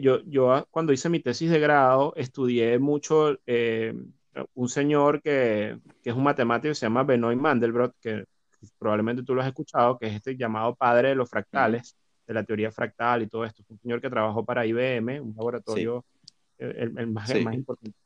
yo, 0.00 0.22
yo 0.26 0.68
cuando 0.70 0.92
hice 0.92 1.08
mi 1.08 1.20
tesis 1.20 1.50
de 1.50 1.60
grado 1.60 2.12
estudié 2.14 2.78
mucho 2.78 3.38
eh, 3.46 3.94
un 4.52 4.68
señor 4.68 5.22
que, 5.22 5.78
que, 6.02 6.10
es 6.10 6.16
un 6.16 6.24
matemático 6.24 6.74
se 6.74 6.84
llama 6.84 7.04
Benoit 7.04 7.38
Mandelbrot, 7.38 7.94
que 8.02 8.26
probablemente 8.78 9.22
tú 9.22 9.34
lo 9.34 9.40
has 9.40 9.48
escuchado, 9.48 9.98
que 9.98 10.08
es 10.08 10.14
este 10.16 10.36
llamado 10.36 10.74
padre 10.74 11.08
de 11.08 11.14
los 11.14 11.30
fractales 11.30 11.96
de 12.28 12.34
la 12.34 12.44
teoría 12.44 12.70
fractal 12.70 13.22
y 13.22 13.26
todo 13.26 13.44
esto. 13.44 13.64
un 13.68 13.78
señor 13.78 14.00
que 14.02 14.10
trabajó 14.10 14.44
para 14.44 14.66
IBM, 14.66 15.20
un 15.20 15.34
laboratorio 15.34 16.04
el, 16.58 17.06
más, 17.06 17.30
importante. 17.34 17.96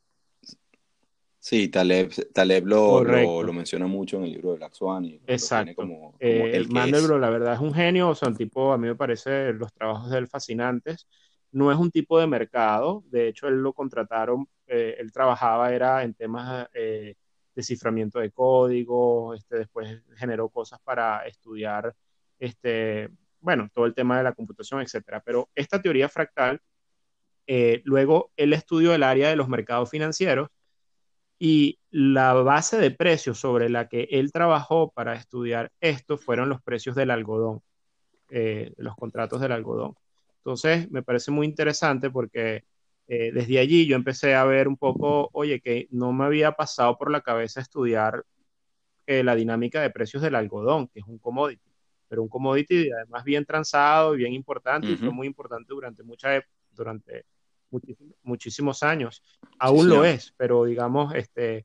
Sí, 1.39 1.69
Taleb, 1.69 2.13
Taleb 2.33 2.67
lo, 2.67 3.03
lo, 3.03 3.53
menciona 3.53 3.89
mucho 3.89 4.19
en 4.19 4.25
el 4.25 4.33
libro 4.33 4.53
de 4.53 4.59
Black 4.59 4.75
Swan. 4.75 5.07
Exacto. 5.27 5.75
Como, 5.75 6.15
eh, 6.21 6.53
el 6.55 6.69
Mandelbrot, 6.69 7.21
la 7.21 7.31
verdad, 7.31 7.55
es 7.55 7.61
un 7.61 7.75
genio, 7.75 8.11
o 8.11 8.15
sea, 8.15 8.29
un 8.29 8.37
tipo, 8.37 8.73
a 8.73 8.79
mí 8.79 8.87
me 8.87 8.95
parece 8.95 9.53
los 9.53 9.73
trabajos 9.73 10.11
de 10.11 10.19
él 10.19 10.29
fascinantes. 10.29 11.09
No 11.51 11.73
es 11.73 11.79
un 11.79 11.91
tipo 11.91 12.21
de 12.21 12.29
mercado, 12.29 13.03
de 13.09 13.27
hecho, 13.27 13.49
él 13.49 13.57
lo 13.57 13.73
contrataron, 13.73 14.47
eh, 14.69 14.95
él 14.99 15.11
trabajaba, 15.11 15.75
era 15.75 16.05
en 16.05 16.15
temas 16.15 16.69
eh, 16.75 17.17
de 17.55 17.63
ciframiento 17.63 18.21
de 18.21 18.31
código, 18.31 19.35
este, 19.35 19.59
después 19.59 20.01
generó 20.17 20.49
cosas 20.49 20.79
para 20.85 21.27
estudiar 21.27 21.93
este, 22.39 23.11
bueno, 23.43 23.69
todo 23.75 23.87
el 23.87 23.95
tema 23.95 24.17
de 24.17 24.25
la 24.25 24.33
computación, 24.33 24.81
etcétera. 24.81 25.21
Pero 25.25 25.51
esta 25.55 25.83
teoría 25.83 26.09
fractal, 26.09 26.61
eh, 27.47 27.83
luego 27.85 28.33
él 28.37 28.53
estudió 28.53 28.95
el 28.95 29.03
área 29.03 29.29
de 29.29 29.37
los 29.37 29.49
mercados 29.49 29.91
financieros 29.91 30.49
y 31.39 31.81
la 31.91 32.35
base 32.35 32.79
de 32.79 32.93
precios 32.93 33.39
sobre 33.41 33.69
la 33.69 33.89
que 33.89 34.09
él 34.13 34.33
trabajó 34.33 34.93
para 34.93 35.15
estudiar 35.15 35.73
esto 35.81 36.17
fueron 36.19 36.49
los 36.49 36.63
precios 36.63 36.95
del 36.95 37.11
algodón, 37.11 37.63
eh, 38.31 38.73
los 38.77 38.95
contratos 38.97 39.41
del 39.41 39.53
algodón. 39.53 39.95
Entonces, 40.39 40.91
me 40.91 41.03
parece 41.03 41.33
muy 41.33 41.47
interesante 41.47 42.11
porque 42.11 42.65
eh, 43.09 43.33
desde 43.33 43.59
allí 43.59 43.87
yo 43.87 43.97
empecé 43.97 44.35
a 44.37 44.45
ver 44.45 44.69
un 44.69 44.77
poco, 44.77 45.31
oye, 45.33 45.61
que 45.61 45.89
no 45.91 46.13
me 46.13 46.25
había 46.25 46.53
pasado 46.53 46.97
por 46.97 47.11
la 47.11 47.23
cabeza 47.23 47.61
estudiar 47.61 48.25
la 49.05 49.35
dinámica 49.35 49.83
de 49.83 49.91
precios 49.91 50.23
del 50.23 50.37
algodón, 50.37 50.89
que 50.89 51.01
es 51.01 51.07
un 51.07 51.19
commodity 51.19 51.72
pero 52.13 52.23
un 52.23 52.29
commodity 52.29 52.93
además 52.93 53.25
bien 53.25 53.47
transado 53.47 54.15
y 54.15 54.19
bien 54.19 54.35
importante 54.35 54.87
y 54.87 54.97
fue 54.97 55.11
muy 55.11 55.27
importante 55.27 55.73
durante 55.73 56.03
mucha 56.03 56.45
durante 56.71 57.25
muchísimos 58.23 58.83
años. 58.83 59.23
Aún 59.59 59.89
lo 59.89 60.05
es, 60.05 60.35
pero 60.37 60.65
digamos, 60.65 61.15
este, 61.15 61.65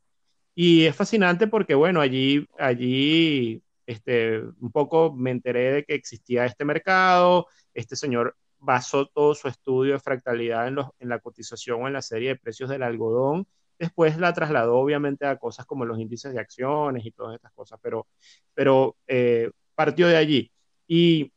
y 0.56 0.86
es 0.86 0.96
fascinante 0.96 1.48
porque, 1.48 1.76
bueno, 1.76 2.00
allí, 2.00 2.48
allí, 2.58 3.62
este, 3.86 4.40
un 4.40 4.72
poco 4.72 5.14
me 5.14 5.32
enteré 5.32 5.74
de 5.74 5.84
que 5.84 5.96
existía 5.96 6.46
este 6.46 6.64
mercado, 6.64 7.48
este 7.74 7.98
señor 7.98 8.38
basó 8.58 9.06
todo 9.06 9.36
su 9.36 9.50
estudio 9.50 9.96
de 9.96 10.00
fractalidad 10.00 10.70
en, 10.70 10.76
los, 10.76 10.88
en 11.00 11.10
la 11.10 11.20
cotización 11.20 11.84
o 11.84 11.88
en 11.88 11.94
la 11.94 12.02
serie 12.02 12.30
de 12.30 12.36
precios 12.38 12.70
del 12.70 12.84
algodón, 12.84 13.48
después 13.78 14.18
la 14.18 14.32
trasladó 14.32 14.78
obviamente 14.78 15.26
a 15.26 15.36
cosas 15.36 15.66
como 15.66 15.84
los 15.84 16.00
índices 16.00 16.32
de 16.32 16.40
acciones 16.40 17.06
y 17.06 17.12
todas 17.12 17.36
estas 17.36 17.52
cosas, 17.52 17.78
pero, 17.84 18.08
pero 18.54 18.96
eh, 19.08 19.52
partió 19.78 20.08
de 20.08 20.18
allí. 20.18 20.52
Y 20.88 21.32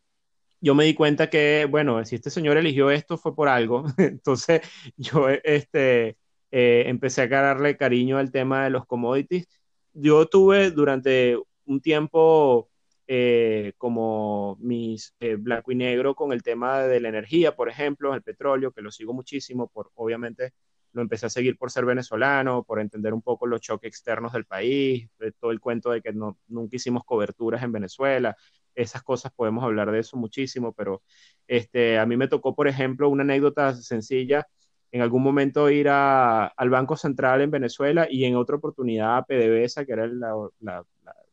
yo 0.60 0.74
me 0.74 0.84
di 0.84 0.94
cuenta 0.94 1.30
que, 1.30 1.66
bueno, 1.70 2.04
si 2.04 2.16
este 2.16 2.30
señor 2.30 2.56
eligió 2.56 2.90
esto 2.90 3.18
fue 3.18 3.34
por 3.34 3.48
algo. 3.48 3.84
Entonces 3.98 4.62
yo 4.96 5.28
este, 5.28 6.16
eh, 6.50 6.84
empecé 6.86 7.22
a 7.22 7.24
agarrarle 7.24 7.76
cariño 7.76 8.18
al 8.18 8.32
tema 8.32 8.64
de 8.64 8.70
los 8.70 8.86
commodities. 8.86 9.46
Yo 9.92 10.26
tuve 10.26 10.70
durante 10.70 11.36
un 11.66 11.80
tiempo 11.80 12.70
eh, 13.06 13.74
como 13.78 14.56
mis 14.60 15.14
eh, 15.20 15.36
blanco 15.36 15.72
y 15.72 15.74
negro 15.76 16.14
con 16.14 16.32
el 16.32 16.42
tema 16.42 16.82
de 16.84 17.00
la 17.00 17.08
energía, 17.10 17.54
por 17.56 17.68
ejemplo, 17.68 18.14
el 18.14 18.22
petróleo, 18.22 18.72
que 18.72 18.82
lo 18.82 18.90
sigo 18.90 19.12
muchísimo, 19.12 19.68
por 19.68 19.90
obviamente 19.94 20.52
lo 20.92 21.02
empecé 21.02 21.26
a 21.26 21.30
seguir 21.30 21.56
por 21.56 21.70
ser 21.70 21.84
venezolano, 21.84 22.64
por 22.64 22.80
entender 22.80 23.14
un 23.14 23.22
poco 23.22 23.46
los 23.46 23.60
choques 23.60 23.88
externos 23.88 24.32
del 24.32 24.44
país, 24.44 25.08
todo 25.38 25.50
el 25.50 25.60
cuento 25.60 25.90
de 25.90 26.02
que 26.02 26.12
no, 26.12 26.38
nunca 26.48 26.76
hicimos 26.76 27.04
coberturas 27.04 27.62
en 27.62 27.72
Venezuela. 27.72 28.36
Esas 28.74 29.02
cosas 29.02 29.32
podemos 29.32 29.64
hablar 29.64 29.90
de 29.90 30.00
eso 30.00 30.16
muchísimo, 30.16 30.72
pero 30.72 31.02
este, 31.46 31.98
a 31.98 32.06
mí 32.06 32.16
me 32.16 32.28
tocó, 32.28 32.54
por 32.54 32.68
ejemplo, 32.68 33.08
una 33.08 33.22
anécdota 33.22 33.74
sencilla, 33.74 34.46
en 34.92 35.02
algún 35.02 35.22
momento 35.22 35.70
ir 35.70 35.88
al 35.88 36.70
Banco 36.70 36.96
Central 36.96 37.42
en 37.42 37.50
Venezuela 37.50 38.08
y 38.10 38.24
en 38.24 38.36
otra 38.36 38.56
oportunidad 38.56 39.18
a 39.18 39.24
PDVSA, 39.24 39.84
que 39.84 39.92
era 39.92 40.06
la, 40.08 40.34
la, 40.60 40.84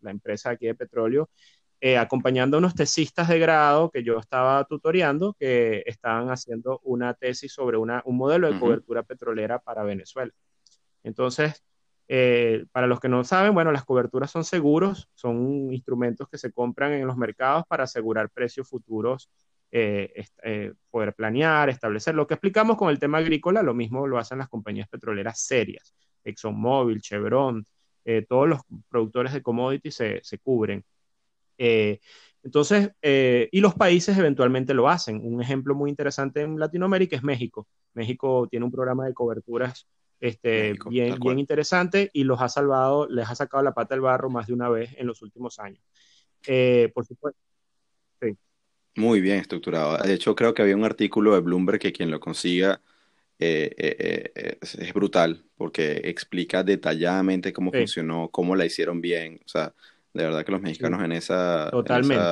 la 0.02 0.12
empresa 0.12 0.52
aquí 0.52 0.68
de 0.68 0.76
petróleo, 0.76 1.30
eh, 1.80 1.96
acompañando 1.96 2.58
a 2.58 2.60
unos 2.60 2.74
tesistas 2.74 3.28
de 3.28 3.38
grado 3.38 3.92
que 3.92 4.04
yo 4.04 4.18
estaba 4.18 4.64
tutoreando 4.64 5.36
que 5.40 5.84
estaban 5.86 6.32
haciendo 6.32 6.80
una 6.84 7.14
tesis 7.14 7.54
sobre 7.54 7.78
una, 7.78 8.02
un 8.04 8.18
modelo 8.18 8.52
de 8.52 8.60
cobertura 8.60 9.04
petrolera 9.04 9.60
para 9.60 9.84
Venezuela. 9.84 10.34
Entonces, 11.04 11.64
eh, 12.08 12.66
para 12.72 12.88
los 12.88 13.00
que 13.00 13.10
no 13.10 13.24
saben, 13.24 13.54
bueno, 13.54 13.72
las 13.72 13.86
coberturas 13.86 14.32
son 14.32 14.44
seguros, 14.44 15.08
son 15.14 15.72
instrumentos 15.72 16.28
que 16.28 16.40
se 16.40 16.52
compran 16.52 16.94
en 16.94 17.06
los 17.06 17.16
mercados 17.16 17.64
para 17.68 17.84
asegurar 17.84 18.32
precios 18.32 18.68
futuros, 18.68 19.30
eh, 19.70 20.26
poder 20.90 21.14
planear, 21.14 21.70
establecer. 21.70 22.16
Lo 22.16 22.26
que 22.26 22.34
explicamos 22.34 22.76
con 22.76 22.90
el 22.90 22.98
tema 22.98 23.20
agrícola, 23.20 23.62
lo 23.62 23.76
mismo 23.76 24.08
lo 24.08 24.18
hacen 24.18 24.40
las 24.40 24.50
compañías 24.50 24.88
petroleras 24.90 25.40
serias, 25.42 25.94
ExxonMobil, 26.24 27.02
Chevron, 27.02 27.64
todos 28.28 28.48
los 28.48 28.62
productores 28.90 29.32
de 29.34 29.44
commodities 29.44 29.94
se, 29.94 30.22
se 30.24 30.40
cubren. 30.40 30.84
Eh, 31.58 32.00
entonces, 32.44 32.92
eh, 33.02 33.50
y 33.52 33.60
los 33.60 33.76
países 33.76 34.18
eventualmente 34.18 34.74
lo 34.74 34.88
hacen. 34.88 35.20
Un 35.22 35.42
ejemplo 35.42 35.76
muy 35.76 35.90
interesante 35.90 36.42
en 36.42 36.60
Latinoamérica 36.60 37.16
es 37.16 37.24
México. 37.24 37.68
México 37.94 38.48
tiene 38.50 38.66
un 38.66 38.72
programa 38.72 39.06
de 39.06 39.14
coberturas 39.14 39.88
este, 40.20 40.76
bien, 40.90 41.20
bien 41.20 41.40
interesante 41.40 42.10
y 42.14 42.24
los 42.24 42.42
ha 42.42 42.50
salvado, 42.50 43.08
les 43.08 43.30
ha 43.30 43.36
sacado 43.36 43.64
la 43.64 43.74
pata 43.74 43.96
al 43.96 44.02
barro 44.02 44.30
más 44.30 44.48
de 44.48 44.54
una 44.54 44.70
vez 44.70 44.92
en 44.98 45.08
los 45.08 45.22
últimos 45.22 45.60
años. 45.60 45.84
Eh, 46.48 46.92
por 46.94 47.06
supuesto. 47.06 47.40
Muy 48.96 49.22
bien 49.22 49.40
estructurado. 49.40 49.98
De 49.98 50.14
hecho, 50.14 50.36
creo 50.36 50.54
que 50.54 50.64
había 50.64 50.76
un 50.76 50.86
artículo 50.86 51.36
de 51.36 51.42
Bloomberg 51.42 51.80
que 51.80 51.94
quien 51.94 52.10
lo 52.10 52.20
consiga 52.20 52.82
es, 53.38 54.94
brutal 54.94 55.44
porque 55.56 56.02
explica 56.06 56.64
detalladamente 56.64 57.54
cómo 57.54 57.72
funcionó, 57.72 58.30
cómo 58.30 58.56
la 58.56 58.66
hicieron 58.66 59.00
bien. 59.00 59.40
O 59.46 59.48
sea, 59.50 59.74
de 60.18 60.24
verdad 60.24 60.46
que 60.46 60.52
los 60.52 60.62
mexicanos 60.62 61.02
en 61.04 61.14
esa... 61.14 61.70
Totalmente. 61.72 62.24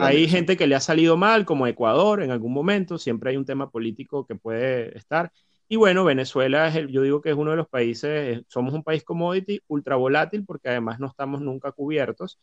hay 0.00 0.28
gente 0.28 0.56
que 0.56 0.66
le 0.66 0.74
ha 0.74 0.80
salido 0.80 1.16
mal, 1.16 1.44
como 1.46 1.66
Ecuador 1.66 2.22
en 2.22 2.30
algún 2.30 2.52
momento, 2.52 2.98
siempre 2.98 3.30
hay 3.30 3.36
un 3.36 3.44
tema 3.44 3.70
político 3.70 4.26
que 4.26 4.34
puede 4.34 4.96
estar. 4.98 5.32
Y 5.68 5.76
bueno, 5.76 6.04
Venezuela, 6.04 6.66
es 6.66 6.74
el, 6.74 6.88
yo 6.88 7.02
digo 7.02 7.20
que 7.22 7.30
es 7.30 7.36
uno 7.36 7.52
de 7.52 7.56
los 7.56 7.68
países, 7.68 8.42
somos 8.48 8.74
un 8.74 8.82
país 8.82 9.04
commodity, 9.04 9.60
ultra 9.68 9.96
volátil, 9.96 10.44
porque 10.44 10.68
además 10.68 10.98
no 10.98 11.06
estamos 11.06 11.40
nunca 11.40 11.70
cubiertos. 11.72 12.38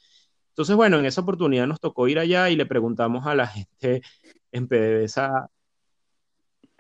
Entonces, 0.50 0.76
bueno, 0.76 0.98
en 0.98 1.06
esa 1.06 1.22
oportunidad 1.22 1.68
nos 1.68 1.80
tocó 1.80 2.08
ir 2.08 2.20
allá 2.20 2.50
y 2.50 2.56
le 2.56 2.66
preguntamos 2.66 3.28
a 3.28 3.36
la 3.36 3.48
gente 3.48 4.02
en 4.52 4.68
PDVSA 4.68 5.50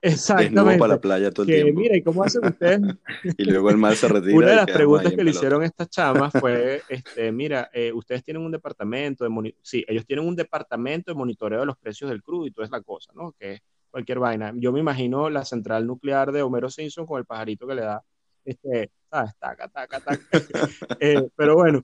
Exactamente. 0.01 0.79
para 0.79 0.95
la 0.95 1.01
playa 1.01 1.31
todo 1.31 1.45
el 1.45 1.53
tiempo. 1.53 1.79
Mira, 1.79 1.97
¿y 1.97 2.03
cómo 2.03 2.23
hacen 2.23 2.45
ustedes? 2.45 2.81
y 3.37 3.43
luego 3.45 3.69
el 3.69 3.77
mar 3.77 3.95
se 3.95 4.07
retira. 4.07 4.35
Una 4.35 4.47
de 4.49 4.55
las 4.55 4.65
preguntas 4.67 5.13
que 5.13 5.23
le 5.23 5.31
hicieron 5.31 5.63
estas 5.63 5.89
chamas 5.89 6.31
fue, 6.39 6.81
este, 6.89 7.31
mira, 7.31 7.69
eh, 7.73 7.91
ustedes 7.91 8.23
tienen 8.23 8.43
un 8.43 8.51
departamento 8.51 9.23
de 9.23 9.55
sí, 9.61 9.83
ellos 9.87 10.05
tienen 10.05 10.27
un 10.27 10.35
departamento 10.35 11.11
de 11.11 11.15
monitoreo 11.17 11.61
de 11.61 11.65
los 11.65 11.77
precios 11.77 12.09
del 12.09 12.21
crudo 12.21 12.45
y 12.45 12.51
toda 12.51 12.67
esa 12.67 12.81
cosa, 12.81 13.11
¿no? 13.15 13.33
Que 13.39 13.53
es 13.53 13.61
cualquier 13.89 14.19
vaina. 14.19 14.53
Yo 14.55 14.71
me 14.71 14.79
imagino 14.79 15.29
la 15.29 15.43
central 15.45 15.87
nuclear 15.87 16.31
de 16.31 16.43
Homero 16.43 16.69
Simpson 16.69 17.05
con 17.05 17.19
el 17.19 17.25
pajarito 17.25 17.65
que 17.65 17.75
le 17.75 17.81
da, 17.81 18.03
este, 18.45 18.91
¿sabes? 19.09 19.31
Taca, 19.39 19.67
taca, 19.67 19.99
taca. 19.99 20.19
Eh, 20.99 21.27
pero 21.35 21.55
bueno, 21.55 21.83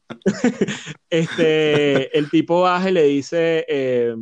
este, 1.09 2.17
el 2.17 2.29
tipo 2.29 2.61
baja 2.61 2.89
y 2.89 2.93
le 2.93 3.03
dice, 3.03 3.65
eh, 3.67 4.15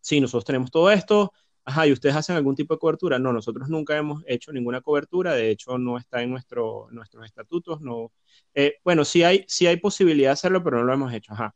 sí, 0.00 0.20
nosotros 0.20 0.44
tenemos 0.44 0.70
todo 0.70 0.90
esto, 0.90 1.32
ajá, 1.68 1.86
¿y 1.86 1.92
ustedes 1.92 2.16
hacen 2.16 2.34
algún 2.34 2.54
tipo 2.54 2.74
de 2.74 2.78
cobertura? 2.78 3.18
No, 3.18 3.30
nosotros 3.30 3.68
nunca 3.68 3.94
hemos 3.94 4.24
hecho 4.26 4.52
ninguna 4.52 4.80
cobertura, 4.80 5.34
de 5.34 5.50
hecho 5.50 5.76
no 5.76 5.98
está 5.98 6.22
en 6.22 6.30
nuestro, 6.30 6.88
nuestros 6.90 7.26
estatutos, 7.26 7.82
no. 7.82 8.10
Eh, 8.54 8.76
bueno, 8.82 9.04
sí 9.04 9.22
hay, 9.22 9.44
sí 9.46 9.66
hay 9.66 9.76
posibilidad 9.76 10.30
de 10.30 10.32
hacerlo, 10.32 10.64
pero 10.64 10.78
no 10.78 10.84
lo 10.84 10.94
hemos 10.94 11.12
hecho, 11.12 11.34
ajá. 11.34 11.54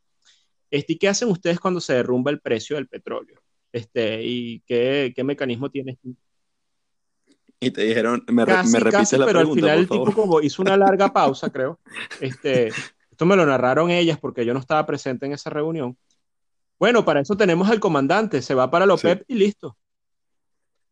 Este, 0.69 0.93
¿Y 0.93 0.97
qué 0.97 1.07
hacen 1.07 1.29
ustedes 1.29 1.59
cuando 1.59 1.81
se 1.81 1.93
derrumba 1.93 2.29
el 2.29 2.39
precio 2.39 2.75
del 2.75 2.87
petróleo? 2.87 3.41
Este, 3.71 4.23
¿Y 4.23 4.59
qué, 4.67 5.13
qué 5.15 5.23
mecanismo 5.23 5.71
tiene? 5.71 5.97
Y 7.59 7.71
te 7.71 7.81
dijeron, 7.81 8.23
me, 8.27 8.45
casi, 8.45 8.71
me 8.71 8.91
casi, 8.91 9.17
la 9.17 9.25
pero 9.25 9.39
al 9.39 9.51
final 9.51 9.79
el 9.79 9.89
tipo 9.89 10.11
como 10.13 10.41
hizo 10.41 10.61
una 10.61 10.77
larga 10.77 11.11
pausa, 11.13 11.49
creo. 11.49 11.79
Este, 12.21 12.67
esto 12.67 13.25
me 13.25 13.35
lo 13.35 13.47
narraron 13.47 13.89
ellas 13.89 14.19
porque 14.19 14.45
yo 14.45 14.53
no 14.53 14.59
estaba 14.59 14.85
presente 14.85 15.25
en 15.25 15.33
esa 15.33 15.49
reunión. 15.49 15.97
Bueno, 16.77 17.03
para 17.03 17.21
eso 17.21 17.35
tenemos 17.35 17.67
al 17.69 17.79
comandante, 17.79 18.43
se 18.43 18.53
va 18.53 18.69
para 18.69 18.85
la 18.85 18.93
OPEP 18.93 19.23
y 19.27 19.35
listo. 19.35 19.75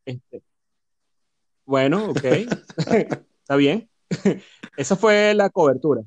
Este, 0.06 0.44
bueno, 1.66 2.10
ok. 2.10 2.24
Está 2.78 3.56
bien. 3.56 3.90
Esa 4.78 4.96
fue 4.96 5.34
la 5.34 5.50
cobertura. 5.50 6.02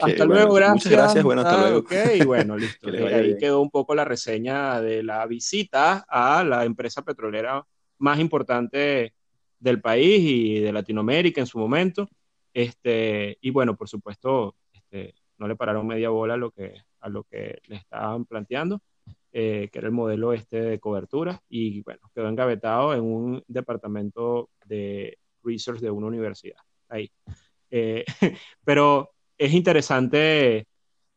hasta 0.00 0.24
luego, 0.24 0.54
gracias. 0.54 0.86
Muchas 0.86 0.92
gracias, 0.92 1.24
bueno, 1.24 1.42
hasta 1.42 1.54
ah, 1.54 1.68
luego. 1.68 1.78
Ok, 1.80 1.92
bueno, 2.24 2.56
listo. 2.56 2.88
Ahí 2.88 3.36
quedó 3.38 3.60
un 3.60 3.70
poco 3.70 3.94
la 3.94 4.04
reseña 4.04 4.80
de 4.80 5.02
la 5.02 5.26
visita 5.26 6.04
a 6.08 6.44
la 6.44 6.64
empresa 6.64 7.02
petrolera 7.02 7.64
más 7.98 8.18
importante 8.18 9.14
del 9.58 9.80
país 9.80 10.20
y 10.20 10.60
de 10.60 10.72
Latinoamérica 10.72 11.40
en 11.40 11.46
su 11.46 11.58
momento. 11.58 12.08
Este, 12.52 13.38
y 13.40 13.50
bueno, 13.50 13.76
por 13.76 13.88
supuesto, 13.88 14.56
este, 14.72 15.14
no 15.38 15.48
le 15.48 15.56
pararon 15.56 15.86
media 15.86 16.10
bola 16.10 16.34
a 16.34 16.38
lo 16.38 16.50
que, 16.50 16.74
a 17.00 17.08
lo 17.08 17.24
que 17.24 17.60
le 17.66 17.76
estaban 17.76 18.24
planteando, 18.24 18.80
eh, 19.36 19.68
que 19.72 19.80
era 19.80 19.88
el 19.88 19.92
modelo 19.92 20.32
este 20.32 20.60
de 20.62 20.78
cobertura, 20.78 21.42
y 21.48 21.82
bueno, 21.82 22.08
quedó 22.14 22.28
engavetado 22.28 22.94
en 22.94 23.02
un 23.02 23.42
departamento 23.48 24.48
de 24.64 25.18
research 25.42 25.80
de 25.80 25.90
una 25.90 26.06
universidad. 26.06 26.60
Ahí. 26.88 27.10
Eh, 27.68 28.04
pero 28.64 29.10
es 29.36 29.52
interesante 29.52 30.68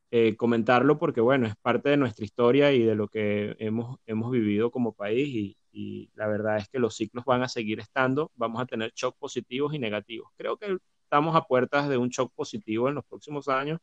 eh, 0.10 0.36
comentarlo 0.36 0.98
porque, 0.98 1.22
bueno, 1.22 1.46
es 1.46 1.56
parte 1.58 1.90
de 1.90 1.98
nuestra 1.98 2.26
historia 2.26 2.74
y 2.74 2.82
de 2.82 2.96
lo 2.96 3.08
que 3.08 3.56
hemos, 3.60 4.00
hemos 4.08 4.32
vivido 4.32 4.72
como 4.72 4.94
país 4.94 5.28
y, 5.28 5.58
y, 5.72 6.10
la 6.16 6.26
verdad 6.28 6.58
es 6.58 6.68
que 6.70 6.80
los 6.80 6.96
ciclos 6.96 7.24
van 7.24 7.44
a 7.44 7.50
seguir 7.50 7.80
estando, 7.80 8.32
vamos 8.36 8.60
a 8.60 8.66
tener 8.66 8.92
shock 8.96 9.16
positivos 9.20 9.76
y 9.76 9.80
negativos. 9.80 10.32
Creo 10.38 10.58
que 10.58 10.80
estamos 11.04 11.36
a 11.36 11.44
puertas 11.44 11.88
de 11.88 11.98
un 11.98 12.10
shock 12.10 12.34
positivo 12.34 12.90
en 12.90 12.96
los 12.96 13.06
próximos 13.06 13.48
años. 13.48 13.80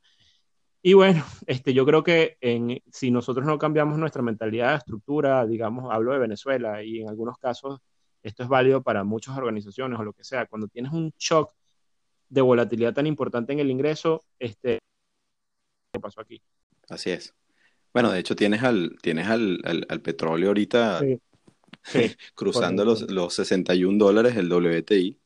Y 0.86 0.92
bueno, 0.92 1.24
este, 1.46 1.72
yo 1.72 1.86
creo 1.86 2.04
que 2.04 2.36
en, 2.42 2.82
si 2.92 3.10
nosotros 3.10 3.46
no 3.46 3.58
cambiamos 3.58 3.98
nuestra 3.98 4.20
mentalidad 4.22 4.72
de 4.72 4.76
estructura, 4.76 5.46
digamos, 5.46 5.90
hablo 5.90 6.12
de 6.12 6.18
Venezuela 6.18 6.82
y 6.82 7.00
en 7.00 7.08
algunos 7.08 7.38
casos 7.38 7.80
esto 8.22 8.42
es 8.42 8.48
válido 8.50 8.82
para 8.82 9.02
muchas 9.02 9.36
organizaciones 9.36 9.98
o 9.98 10.04
lo 10.04 10.12
que 10.12 10.24
sea, 10.24 10.44
cuando 10.44 10.68
tienes 10.68 10.92
un 10.92 11.10
shock 11.18 11.52
de 12.28 12.40
volatilidad 12.42 12.92
tan 12.92 13.06
importante 13.06 13.54
en 13.54 13.60
el 13.60 13.70
ingreso, 13.70 14.24
este, 14.38 14.78
¿qué 15.90 16.00
pasó 16.00 16.20
aquí? 16.20 16.42
Así 16.90 17.10
es. 17.10 17.34
Bueno, 17.94 18.10
de 18.12 18.20
hecho 18.20 18.36
tienes 18.36 18.62
al, 18.62 18.96
tienes 19.00 19.28
al, 19.28 19.60
al, 19.64 20.00
petróleo 20.02 20.48
ahorita 20.48 21.00
cruzando 22.34 22.84
los, 22.84 23.10
los 23.10 23.34
61 23.34 23.96
dólares 24.04 24.36
el 24.36 24.52
WTI. 24.52 25.18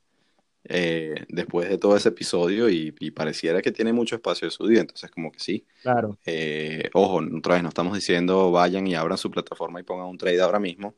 Eh, 0.70 1.24
después 1.28 1.68
de 1.68 1.78
todo 1.78 1.96
ese 1.96 2.10
episodio 2.10 2.68
y, 2.68 2.90
pareciera 3.10 3.62
que 3.62 3.72
tiene 3.72 3.92
mucho 3.92 4.16
espacio 4.16 4.46
de 4.46 4.50
subida, 4.50 4.80
entonces 4.80 5.10
como 5.10 5.32
que 5.32 5.40
sí. 5.40 5.66
Claro. 5.82 6.18
Eh, 6.26 6.90
ojo, 6.92 7.22
otra 7.36 7.54
vez 7.54 7.62
no 7.62 7.70
estamos 7.70 7.94
diciendo 7.94 8.50
vayan 8.50 8.86
y 8.86 8.94
abran 8.94 9.16
su 9.16 9.30
plataforma 9.30 9.80
y 9.80 9.82
pongan 9.84 10.06
un 10.06 10.18
trade 10.18 10.40
ahora 10.40 10.60
mismo. 10.60 10.94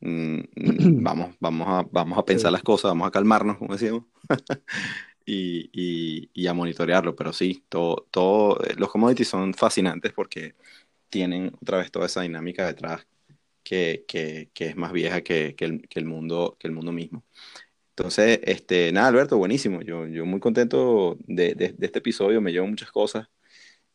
Mm, 0.00 0.38
mm, 0.38 0.44
vamos, 1.02 1.34
vamos, 1.40 1.68
a, 1.68 1.88
vamos 1.90 2.18
a 2.18 2.24
pensar 2.24 2.52
las 2.52 2.62
cosas, 2.62 2.90
vamos 2.90 3.08
a 3.08 3.10
calmarnos, 3.10 3.58
como 3.58 3.72
decíamos. 3.72 4.04
y, 5.26 6.46
a 6.46 6.54
monitorearlo, 6.54 7.14
pero 7.16 7.32
sí, 7.32 7.64
todo, 7.68 8.06
todo, 8.10 8.62
eh, 8.64 8.74
los 8.76 8.90
commodities 8.90 9.28
son 9.28 9.54
fascinantes 9.54 10.12
porque 10.12 10.54
tienen 11.08 11.52
otra 11.60 11.78
vez 11.78 11.90
toda 11.90 12.06
esa 12.06 12.22
dinámica 12.22 12.66
detrás 12.66 13.06
que, 13.62 14.50
es 14.54 14.76
más 14.76 14.92
vieja 14.92 15.22
que, 15.22 15.54
el, 15.58 16.04
mundo, 16.04 16.56
que 16.58 16.68
el 16.68 16.74
mundo 16.74 16.92
mismo. 16.92 17.24
Entonces, 17.90 18.40
este, 18.44 18.92
nada, 18.92 19.08
Alberto, 19.08 19.36
buenísimo. 19.36 19.82
Yo, 19.82 20.06
yo 20.06 20.24
muy 20.24 20.40
contento 20.40 21.18
de, 21.26 21.54
de, 21.54 21.74
este 21.80 21.98
episodio, 21.98 22.40
me 22.40 22.52
llevo 22.52 22.66
muchas 22.66 22.90
cosas 22.90 23.28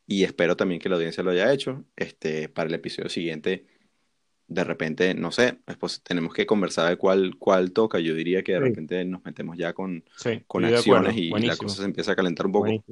y 0.05 0.23
espero 0.23 0.55
también 0.55 0.79
que 0.79 0.89
la 0.89 0.95
audiencia 0.95 1.23
lo 1.23 1.31
haya 1.31 1.51
hecho. 1.51 1.83
Este, 1.95 2.49
para 2.49 2.69
el 2.69 2.75
episodio 2.75 3.09
siguiente 3.09 3.65
de 4.47 4.63
repente, 4.63 5.13
no 5.13 5.31
sé, 5.31 5.59
pues 5.79 6.01
tenemos 6.03 6.33
que 6.33 6.45
conversar 6.45 6.89
de 6.89 6.97
cuál, 6.97 7.35
cuál 7.37 7.71
toca. 7.71 7.99
Yo 7.99 8.13
diría 8.13 8.43
que 8.43 8.53
de 8.53 8.59
repente 8.59 9.03
nos 9.05 9.23
metemos 9.25 9.57
ya 9.57 9.73
con, 9.73 10.03
con 10.47 10.65
acciones 10.65 11.17
y 11.17 11.29
la 11.29 11.57
cosa 11.57 11.77
se 11.77 11.85
empieza 11.85 12.11
a 12.11 12.15
calentar 12.15 12.45
un 12.45 12.51
poco. 12.51 12.83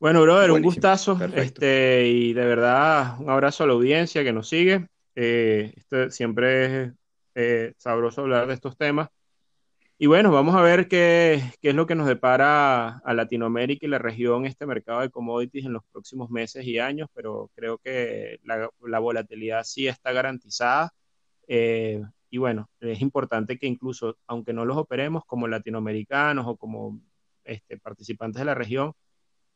Bueno, 0.00 0.22
brother, 0.22 0.50
un 0.50 0.62
gustazo. 0.62 1.18
Este, 1.34 2.08
y 2.08 2.32
de 2.32 2.44
verdad, 2.44 3.20
un 3.20 3.30
abrazo 3.30 3.64
a 3.64 3.66
la 3.66 3.72
audiencia 3.74 4.24
que 4.24 4.32
nos 4.32 4.48
sigue. 4.48 4.88
Eh, 5.14 5.72
este, 5.76 6.10
siempre 6.10 6.82
es 6.82 6.92
eh, 7.40 7.72
sabroso 7.78 8.22
hablar 8.22 8.48
de 8.48 8.54
estos 8.54 8.76
temas. 8.76 9.10
Y 9.96 10.06
bueno, 10.06 10.32
vamos 10.32 10.56
a 10.56 10.62
ver 10.62 10.88
qué, 10.88 11.40
qué, 11.60 11.70
es 11.70 11.74
lo 11.74 11.86
que 11.86 11.94
nos 11.94 12.08
depara 12.08 12.98
a 12.98 13.14
Latinoamérica 13.14 13.86
y 13.86 13.88
la 13.88 13.98
región 13.98 14.44
este 14.44 14.66
mercado 14.66 15.00
de 15.00 15.10
commodities 15.10 15.64
en 15.64 15.72
los 15.72 15.84
próximos 15.92 16.30
meses 16.30 16.64
y 16.66 16.78
años, 16.80 17.08
pero 17.14 17.50
creo 17.54 17.78
que 17.78 18.40
la, 18.42 18.68
la 18.80 18.98
volatilidad 18.98 19.62
sí 19.62 19.86
está 19.86 20.12
garantizada. 20.12 20.90
Eh, 21.46 22.02
y 22.30 22.38
bueno, 22.38 22.68
es 22.80 23.00
importante 23.00 23.56
que 23.56 23.68
incluso, 23.68 24.18
aunque 24.26 24.52
no 24.52 24.64
los 24.64 24.76
operemos 24.76 25.24
como 25.24 25.46
latinoamericanos 25.46 26.44
o 26.46 26.56
como 26.56 27.00
este, 27.44 27.78
participantes 27.78 28.40
de 28.40 28.46
la 28.46 28.54
región, 28.54 28.92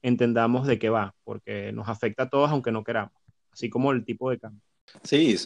entendamos 0.03 0.69
de 0.69 0.79
qué 0.79 0.89
va, 0.89 1.17
porque 1.25 1.73
nos 1.73 1.89
afecta 1.89 2.25
a 2.25 2.29
todos 2.29 2.51
aunque 2.51 2.71
no 2.71 2.85
queramos, 2.85 3.15
así 3.51 3.69
como 3.69 3.91
el 3.91 4.05
tipo 4.05 4.31
de 4.31 4.39
cambio. 4.39 4.63
Sí, 5.03 5.37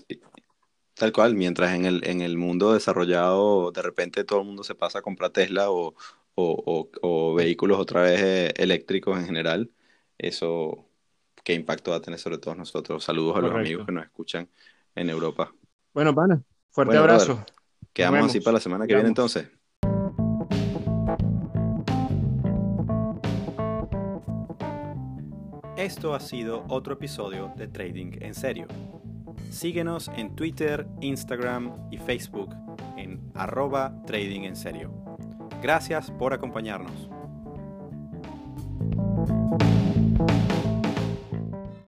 Tal 0.97 1.13
cual, 1.13 1.35
mientras 1.35 1.75
en 1.75 1.85
el, 1.85 2.03
en 2.07 2.23
el 2.23 2.39
mundo 2.39 2.73
desarrollado 2.73 3.71
de 3.71 3.83
repente 3.83 4.25
todo 4.25 4.41
el 4.41 4.47
mundo 4.47 4.65
se 4.65 4.75
pasa 4.75 5.01
a 5.01 5.03
comprar 5.03 5.31
Tesla 5.31 5.71
o, 5.71 5.95
o, 6.35 7.35
vehículos 7.35 7.79
otra 7.79 8.01
vez 8.01 8.23
eh, 8.23 8.55
eléctricos 8.57 9.19
en 9.19 9.27
general, 9.27 9.71
eso 10.17 10.87
qué 11.45 11.53
impacto 11.53 11.91
va 11.91 11.99
a 11.99 12.01
tener 12.01 12.19
sobre 12.19 12.39
todos 12.39 12.57
nosotros. 12.57 13.05
Saludos 13.05 13.37
a 13.37 13.41
los 13.41 13.55
amigos 13.55 13.85
que 13.85 13.93
nos 13.93 14.05
escuchan 14.05 14.49
en 14.95 15.11
Europa. 15.11 15.53
Bueno, 15.93 16.15
pana, 16.15 16.43
fuerte 16.71 16.97
abrazo. 16.97 17.45
Quedamos 17.93 18.31
así 18.31 18.41
para 18.41 18.55
la 18.55 18.61
semana 18.61 18.87
que 18.87 18.95
viene 18.95 19.09
entonces. 19.09 19.51
Esto 25.77 26.15
ha 26.15 26.21
sido 26.21 26.65
otro 26.69 26.95
episodio 26.95 27.53
de 27.55 27.69
Trading 27.69 28.13
en 28.23 28.35
Serio. 28.35 28.67
Síguenos 29.51 30.11
en 30.17 30.35
Twitter, 30.35 30.87
Instagram 31.01 31.73
y 31.91 31.99
Facebook 31.99 32.55
en 32.97 33.33
arroba 33.35 33.95
trading 34.07 34.43
en 34.43 34.57
serio. 34.57 34.93
Gracias 35.63 36.11
por 36.11 36.33
acompañarnos. 36.33 37.09